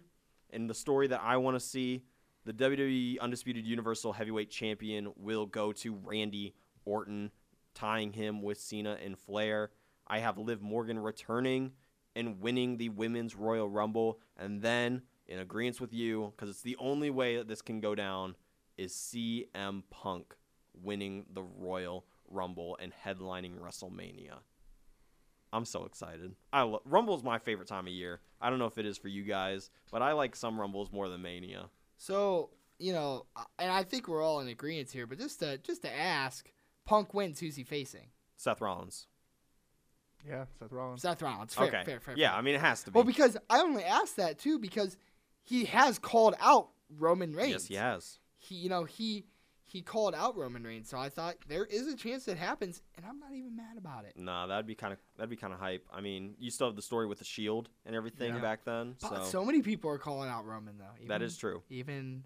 and 0.50 0.68
the 0.70 0.74
story 0.74 1.06
that 1.08 1.20
I 1.22 1.38
want 1.38 1.56
to 1.56 1.60
see, 1.60 2.04
the 2.44 2.52
WWE 2.52 3.18
Undisputed 3.20 3.64
Universal 3.66 4.12
Heavyweight 4.12 4.50
Champion 4.50 5.12
will 5.16 5.46
go 5.46 5.72
to 5.72 5.94
Randy 6.04 6.54
Orton, 6.84 7.30
tying 7.74 8.12
him 8.12 8.42
with 8.42 8.60
Cena 8.60 8.96
and 9.02 9.18
Flair. 9.18 9.70
I 10.08 10.18
have 10.20 10.38
Liv 10.38 10.62
Morgan 10.62 10.98
returning 10.98 11.72
and 12.16 12.40
winning 12.40 12.76
the 12.76 12.88
Women's 12.88 13.36
Royal 13.36 13.68
Rumble. 13.68 14.20
And 14.36 14.62
then, 14.62 15.02
in 15.26 15.38
agreement 15.38 15.80
with 15.80 15.92
you, 15.92 16.32
because 16.34 16.48
it's 16.48 16.62
the 16.62 16.76
only 16.78 17.10
way 17.10 17.36
that 17.36 17.48
this 17.48 17.62
can 17.62 17.80
go 17.80 17.94
down, 17.94 18.34
is 18.76 18.92
CM 18.92 19.82
Punk 19.90 20.34
winning 20.82 21.26
the 21.32 21.42
Royal 21.42 22.06
Rumble 22.30 22.76
and 22.80 22.92
headlining 23.04 23.58
WrestleMania. 23.58 24.38
I'm 25.52 25.64
so 25.64 25.84
excited. 25.84 26.34
I 26.52 26.62
lo- 26.62 26.82
Rumble's 26.84 27.22
my 27.22 27.38
favorite 27.38 27.68
time 27.68 27.86
of 27.86 27.92
year. 27.92 28.20
I 28.40 28.50
don't 28.50 28.58
know 28.58 28.66
if 28.66 28.78
it 28.78 28.86
is 28.86 28.98
for 28.98 29.08
you 29.08 29.24
guys, 29.24 29.70
but 29.90 30.02
I 30.02 30.12
like 30.12 30.36
some 30.36 30.60
Rumbles 30.60 30.92
more 30.92 31.08
than 31.08 31.22
Mania. 31.22 31.70
So 31.96 32.50
you 32.78 32.92
know, 32.92 33.26
and 33.58 33.70
I 33.72 33.82
think 33.82 34.06
we're 34.06 34.22
all 34.22 34.40
in 34.40 34.48
agreement 34.48 34.90
here. 34.90 35.06
But 35.06 35.18
just 35.18 35.40
to 35.40 35.58
just 35.58 35.82
to 35.82 35.92
ask, 35.92 36.50
Punk 36.84 37.14
wins. 37.14 37.40
Who's 37.40 37.56
he 37.56 37.64
facing? 37.64 38.08
Seth 38.36 38.60
Rollins. 38.60 39.06
Yeah, 40.28 40.44
Seth 40.58 40.72
Rollins. 40.72 41.02
Seth 41.02 41.22
Rollins. 41.22 41.54
Fair, 41.54 41.66
okay. 41.68 41.82
fair, 41.84 42.00
fair. 42.00 42.14
yeah, 42.16 42.30
fair. 42.30 42.38
I 42.38 42.42
mean 42.42 42.54
it 42.54 42.60
has 42.60 42.82
to 42.84 42.90
be. 42.90 42.94
Well, 42.96 43.04
because 43.04 43.36
I 43.48 43.60
only 43.60 43.84
asked 43.84 44.16
that 44.16 44.38
too 44.38 44.58
because 44.58 44.96
he 45.42 45.64
has 45.66 45.98
called 45.98 46.34
out 46.40 46.68
Roman 46.98 47.32
Reigns. 47.34 47.52
yes, 47.52 47.66
he 47.66 47.74
has. 47.74 48.18
He, 48.38 48.54
you 48.56 48.68
know, 48.68 48.84
he 48.84 49.24
he 49.64 49.82
called 49.82 50.14
out 50.14 50.36
Roman 50.36 50.62
Reigns, 50.64 50.88
so 50.88 50.96
I 50.98 51.10
thought 51.10 51.36
there 51.46 51.64
is 51.66 51.86
a 51.88 51.94
chance 51.96 52.26
it 52.28 52.38
happens, 52.38 52.82
and 52.96 53.04
I'm 53.04 53.18
not 53.18 53.32
even 53.34 53.54
mad 53.56 53.76
about 53.76 54.04
it. 54.06 54.14
Nah, 54.16 54.46
that'd 54.46 54.66
be 54.66 54.74
kind 54.74 54.92
of 54.92 54.98
that'd 55.16 55.28
be 55.30 55.36
kind 55.36 55.52
of 55.52 55.58
hype. 55.58 55.86
I 55.92 56.00
mean, 56.00 56.34
you 56.38 56.50
still 56.50 56.68
have 56.68 56.76
the 56.76 56.82
story 56.82 57.06
with 57.06 57.18
the 57.18 57.24
Shield 57.24 57.68
and 57.84 57.94
everything 57.94 58.34
Yeah. 58.34 58.40
back 58.40 58.64
then, 58.64 58.96
But 59.02 59.24
so, 59.24 59.30
so 59.30 59.44
many 59.44 59.60
people 59.62 59.90
are 59.90 59.98
calling 59.98 60.30
out 60.30 60.46
Roman 60.46 60.78
though. 60.78 60.84
Even, 60.96 61.08
that 61.08 61.20
is 61.22 61.36
true. 61.36 61.62
Even 61.68 62.24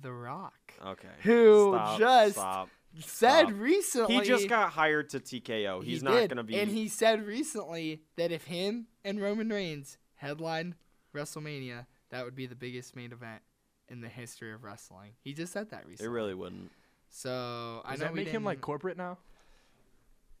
The 0.00 0.12
Rock, 0.12 0.72
Okay. 0.86 1.08
who 1.22 1.72
Stop, 1.74 1.98
just 1.98 2.34
stop. 2.34 2.68
Said 3.00 3.46
Stop. 3.48 3.52
recently 3.58 4.14
He 4.16 4.20
just 4.22 4.48
got 4.48 4.70
hired 4.72 5.08
to 5.10 5.20
TKO. 5.20 5.82
he 5.82 5.90
He's 5.90 6.02
not 6.02 6.28
gonna 6.28 6.42
be. 6.44 6.58
and 6.58 6.70
he 6.70 6.88
said 6.88 7.26
recently 7.26 8.02
that 8.16 8.30
if 8.32 8.44
him 8.44 8.86
and 9.04 9.20
Roman 9.20 9.48
Reigns 9.48 9.98
headline 10.16 10.74
WrestleMania, 11.14 11.86
that 12.10 12.24
would 12.24 12.34
be 12.34 12.46
the 12.46 12.54
biggest 12.54 12.94
main 12.96 13.12
event 13.12 13.42
in 13.88 14.00
the 14.00 14.08
history 14.08 14.52
of 14.52 14.62
wrestling. 14.64 15.12
He 15.22 15.32
just 15.32 15.52
said 15.52 15.70
that 15.70 15.86
recently. 15.86 16.10
it 16.10 16.12
really 16.14 16.34
wouldn't. 16.34 16.70
So 17.08 17.82
I 17.84 17.92
Does 17.92 18.00
know 18.00 18.06
that 18.06 18.14
make 18.14 18.28
him 18.28 18.44
like 18.44 18.60
corporate 18.60 18.96
now? 18.96 19.18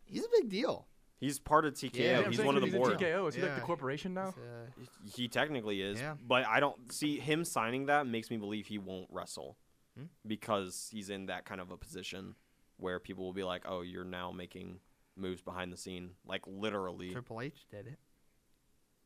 he's 0.04 0.24
a 0.24 0.28
big 0.40 0.48
deal. 0.50 0.86
He's 1.20 1.38
part 1.38 1.64
of 1.64 1.74
TKO. 1.74 1.94
Yeah, 1.94 2.20
I'm 2.24 2.30
he's 2.32 2.40
one 2.40 2.56
of 2.56 2.62
the 2.62 2.66
he's 2.68 2.76
board. 2.76 2.98
TKO. 2.98 3.28
Is 3.28 3.34
he 3.36 3.42
like 3.42 3.54
the 3.54 3.60
corporation 3.60 4.12
now? 4.14 4.28
Uh, 4.36 4.84
He 5.14 5.28
technically 5.28 5.80
is, 5.80 6.00
Yeah. 6.00 6.16
but 6.26 6.44
I 6.46 6.58
don't 6.60 6.90
see 6.92 7.18
him 7.20 7.44
signing 7.44 7.86
that 7.86 8.06
makes 8.08 8.28
me 8.30 8.38
believe 8.38 8.66
he 8.66 8.78
won't 8.78 9.08
wrestle 9.10 9.56
Hmm. 9.96 10.06
because 10.26 10.88
he's 10.90 11.10
in 11.10 11.26
that 11.26 11.44
kind 11.44 11.60
of 11.60 11.70
a 11.70 11.76
position 11.76 12.34
where 12.82 12.98
people 12.98 13.24
will 13.24 13.32
be 13.32 13.44
like, 13.44 13.62
"Oh, 13.66 13.80
you're 13.80 14.04
now 14.04 14.30
making 14.30 14.80
moves 15.16 15.40
behind 15.40 15.72
the 15.72 15.76
scene, 15.76 16.10
like 16.26 16.42
literally." 16.46 17.12
Triple 17.12 17.40
H 17.40 17.66
did 17.70 17.86
it 17.86 17.98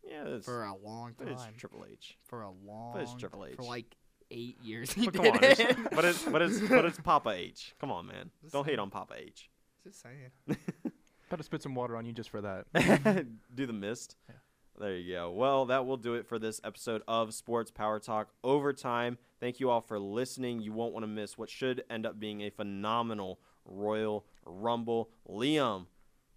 yeah, 0.08 0.24
it's, 0.26 0.46
for 0.46 0.64
a 0.64 0.76
long 0.76 1.14
but 1.18 1.28
it's. 1.28 1.42
Triple 1.56 1.84
H. 1.90 2.16
For 2.24 2.42
a 2.42 2.50
long. 2.50 2.98
it's 2.98 3.14
Triple 3.14 3.44
H. 3.44 3.56
For 3.56 3.62
like 3.62 3.96
eight 4.30 4.56
years. 4.62 4.92
He 4.92 5.06
But 5.06 5.14
come 5.14 5.24
did 5.24 5.34
on, 5.36 5.44
it's, 5.44 5.60
it. 5.60 5.76
but 5.90 6.04
it's 6.04 6.22
but 6.24 6.42
it's 6.42 6.60
but 6.60 6.84
it's 6.84 7.00
Papa 7.04 7.30
H. 7.30 7.74
Come 7.80 7.90
on, 7.90 8.06
man, 8.06 8.30
Just 8.40 8.52
don't 8.52 8.66
hate 8.66 8.78
on 8.78 8.90
Papa 8.90 9.14
H. 9.18 9.50
Just 9.84 10.02
saying. 10.02 10.30
About 11.28 11.38
to 11.38 11.42
spit 11.42 11.62
some 11.62 11.74
water 11.74 11.96
on 11.96 12.06
you 12.06 12.12
just 12.12 12.30
for 12.30 12.40
that. 12.40 12.66
Do 13.54 13.66
the 13.66 13.72
mist. 13.72 14.16
Yeah. 14.28 14.34
There 14.78 14.96
you 14.96 15.14
go. 15.14 15.30
Well, 15.30 15.66
that 15.66 15.86
will 15.86 15.96
do 15.96 16.14
it 16.14 16.26
for 16.26 16.38
this 16.38 16.60
episode 16.62 17.00
of 17.08 17.32
Sports 17.32 17.70
Power 17.70 17.98
Talk 17.98 18.28
Overtime. 18.44 19.16
Thank 19.40 19.58
you 19.58 19.70
all 19.70 19.80
for 19.80 19.98
listening. 19.98 20.60
You 20.60 20.72
won't 20.72 20.92
want 20.92 21.02
to 21.04 21.08
miss 21.08 21.38
what 21.38 21.48
should 21.48 21.82
end 21.88 22.04
up 22.04 22.20
being 22.20 22.42
a 22.42 22.50
phenomenal 22.50 23.40
Royal 23.66 24.24
Rumble. 24.44 25.10
Liam, 25.28 25.86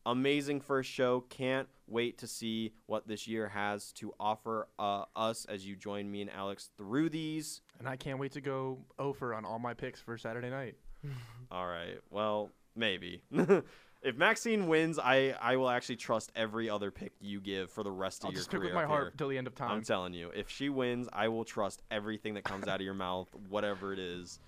amazing 0.05 0.61
first 0.61 0.89
show. 0.89 1.21
Can't 1.29 1.67
wait 1.87 2.17
to 2.19 2.27
see 2.27 2.73
what 2.85 3.07
this 3.07 3.27
year 3.27 3.47
has 3.49 3.91
to 3.93 4.13
offer 4.19 4.67
uh, 4.77 5.05
us 5.15 5.45
as 5.45 5.65
you 5.65 5.75
join 5.75 6.09
me 6.09 6.21
and 6.21 6.29
Alex 6.31 6.69
through 6.77 7.09
these. 7.09 7.61
and 7.79 7.87
I 7.87 7.95
can't 7.95 8.19
wait 8.19 8.31
to 8.33 8.41
go 8.41 8.79
over 8.97 9.33
on 9.33 9.45
all 9.45 9.59
my 9.59 9.73
picks 9.73 9.99
for 10.01 10.17
Saturday 10.17 10.49
night. 10.49 10.75
All 11.51 11.65
right. 11.65 11.97
Well, 12.11 12.51
maybe. 12.75 13.21
if 13.31 14.15
Maxxine 14.17 14.67
wins, 14.67 14.99
I, 14.99 15.33
I 15.41 15.55
will 15.55 15.69
actually 15.69 15.95
trust 15.95 16.31
every 16.35 16.69
other 16.69 16.91
pick 16.91 17.13
you 17.21 17.39
give 17.39 17.71
for 17.71 17.83
the 17.83 17.91
rest 17.91 18.23
of 18.23 18.27
I'll 18.27 18.31
your 18.33 18.39
just 18.39 18.51
pick 18.51 18.59
career. 18.59 18.71
with 18.71 18.75
my 18.75 18.85
heart 18.85 19.17
till 19.17 19.29
the 19.29 19.37
end 19.37 19.47
of 19.47 19.55
time. 19.55 19.71
I'm 19.71 19.81
telling 19.81 20.13
you, 20.13 20.29
if 20.35 20.49
she 20.49 20.67
wins, 20.69 21.07
I 21.13 21.29
will 21.29 21.45
trust 21.45 21.81
everything 21.89 22.33
that 22.33 22.43
comes 22.43 22.67
out 22.67 22.75
of 22.75 22.85
your 22.85 22.93
mouth, 22.93 23.29
whatever 23.47 23.93
it 23.93 23.99
is. 23.99 24.39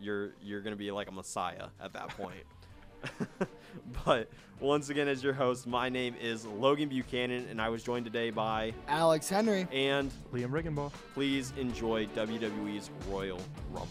You're 0.00 0.34
you're 0.42 0.60
gonna 0.60 0.76
be 0.76 0.90
like 0.90 1.08
a 1.08 1.12
messiah 1.12 1.68
at 1.80 1.92
that 1.94 2.08
point. 2.08 2.44
but 4.04 4.30
once 4.60 4.88
again, 4.88 5.08
as 5.08 5.22
your 5.22 5.34
host, 5.34 5.66
my 5.66 5.88
name 5.88 6.14
is 6.20 6.46
Logan 6.46 6.88
Buchanan, 6.88 7.46
and 7.50 7.60
I 7.60 7.68
was 7.68 7.82
joined 7.82 8.06
today 8.06 8.30
by 8.30 8.72
Alex 8.88 9.28
Henry. 9.28 9.66
and 9.72 10.10
Liam 10.32 10.50
Riggenbach. 10.50 10.92
please 11.12 11.52
enjoy 11.58 12.06
WWE's 12.08 12.90
Royal 13.10 13.40
Rumble. 13.72 13.88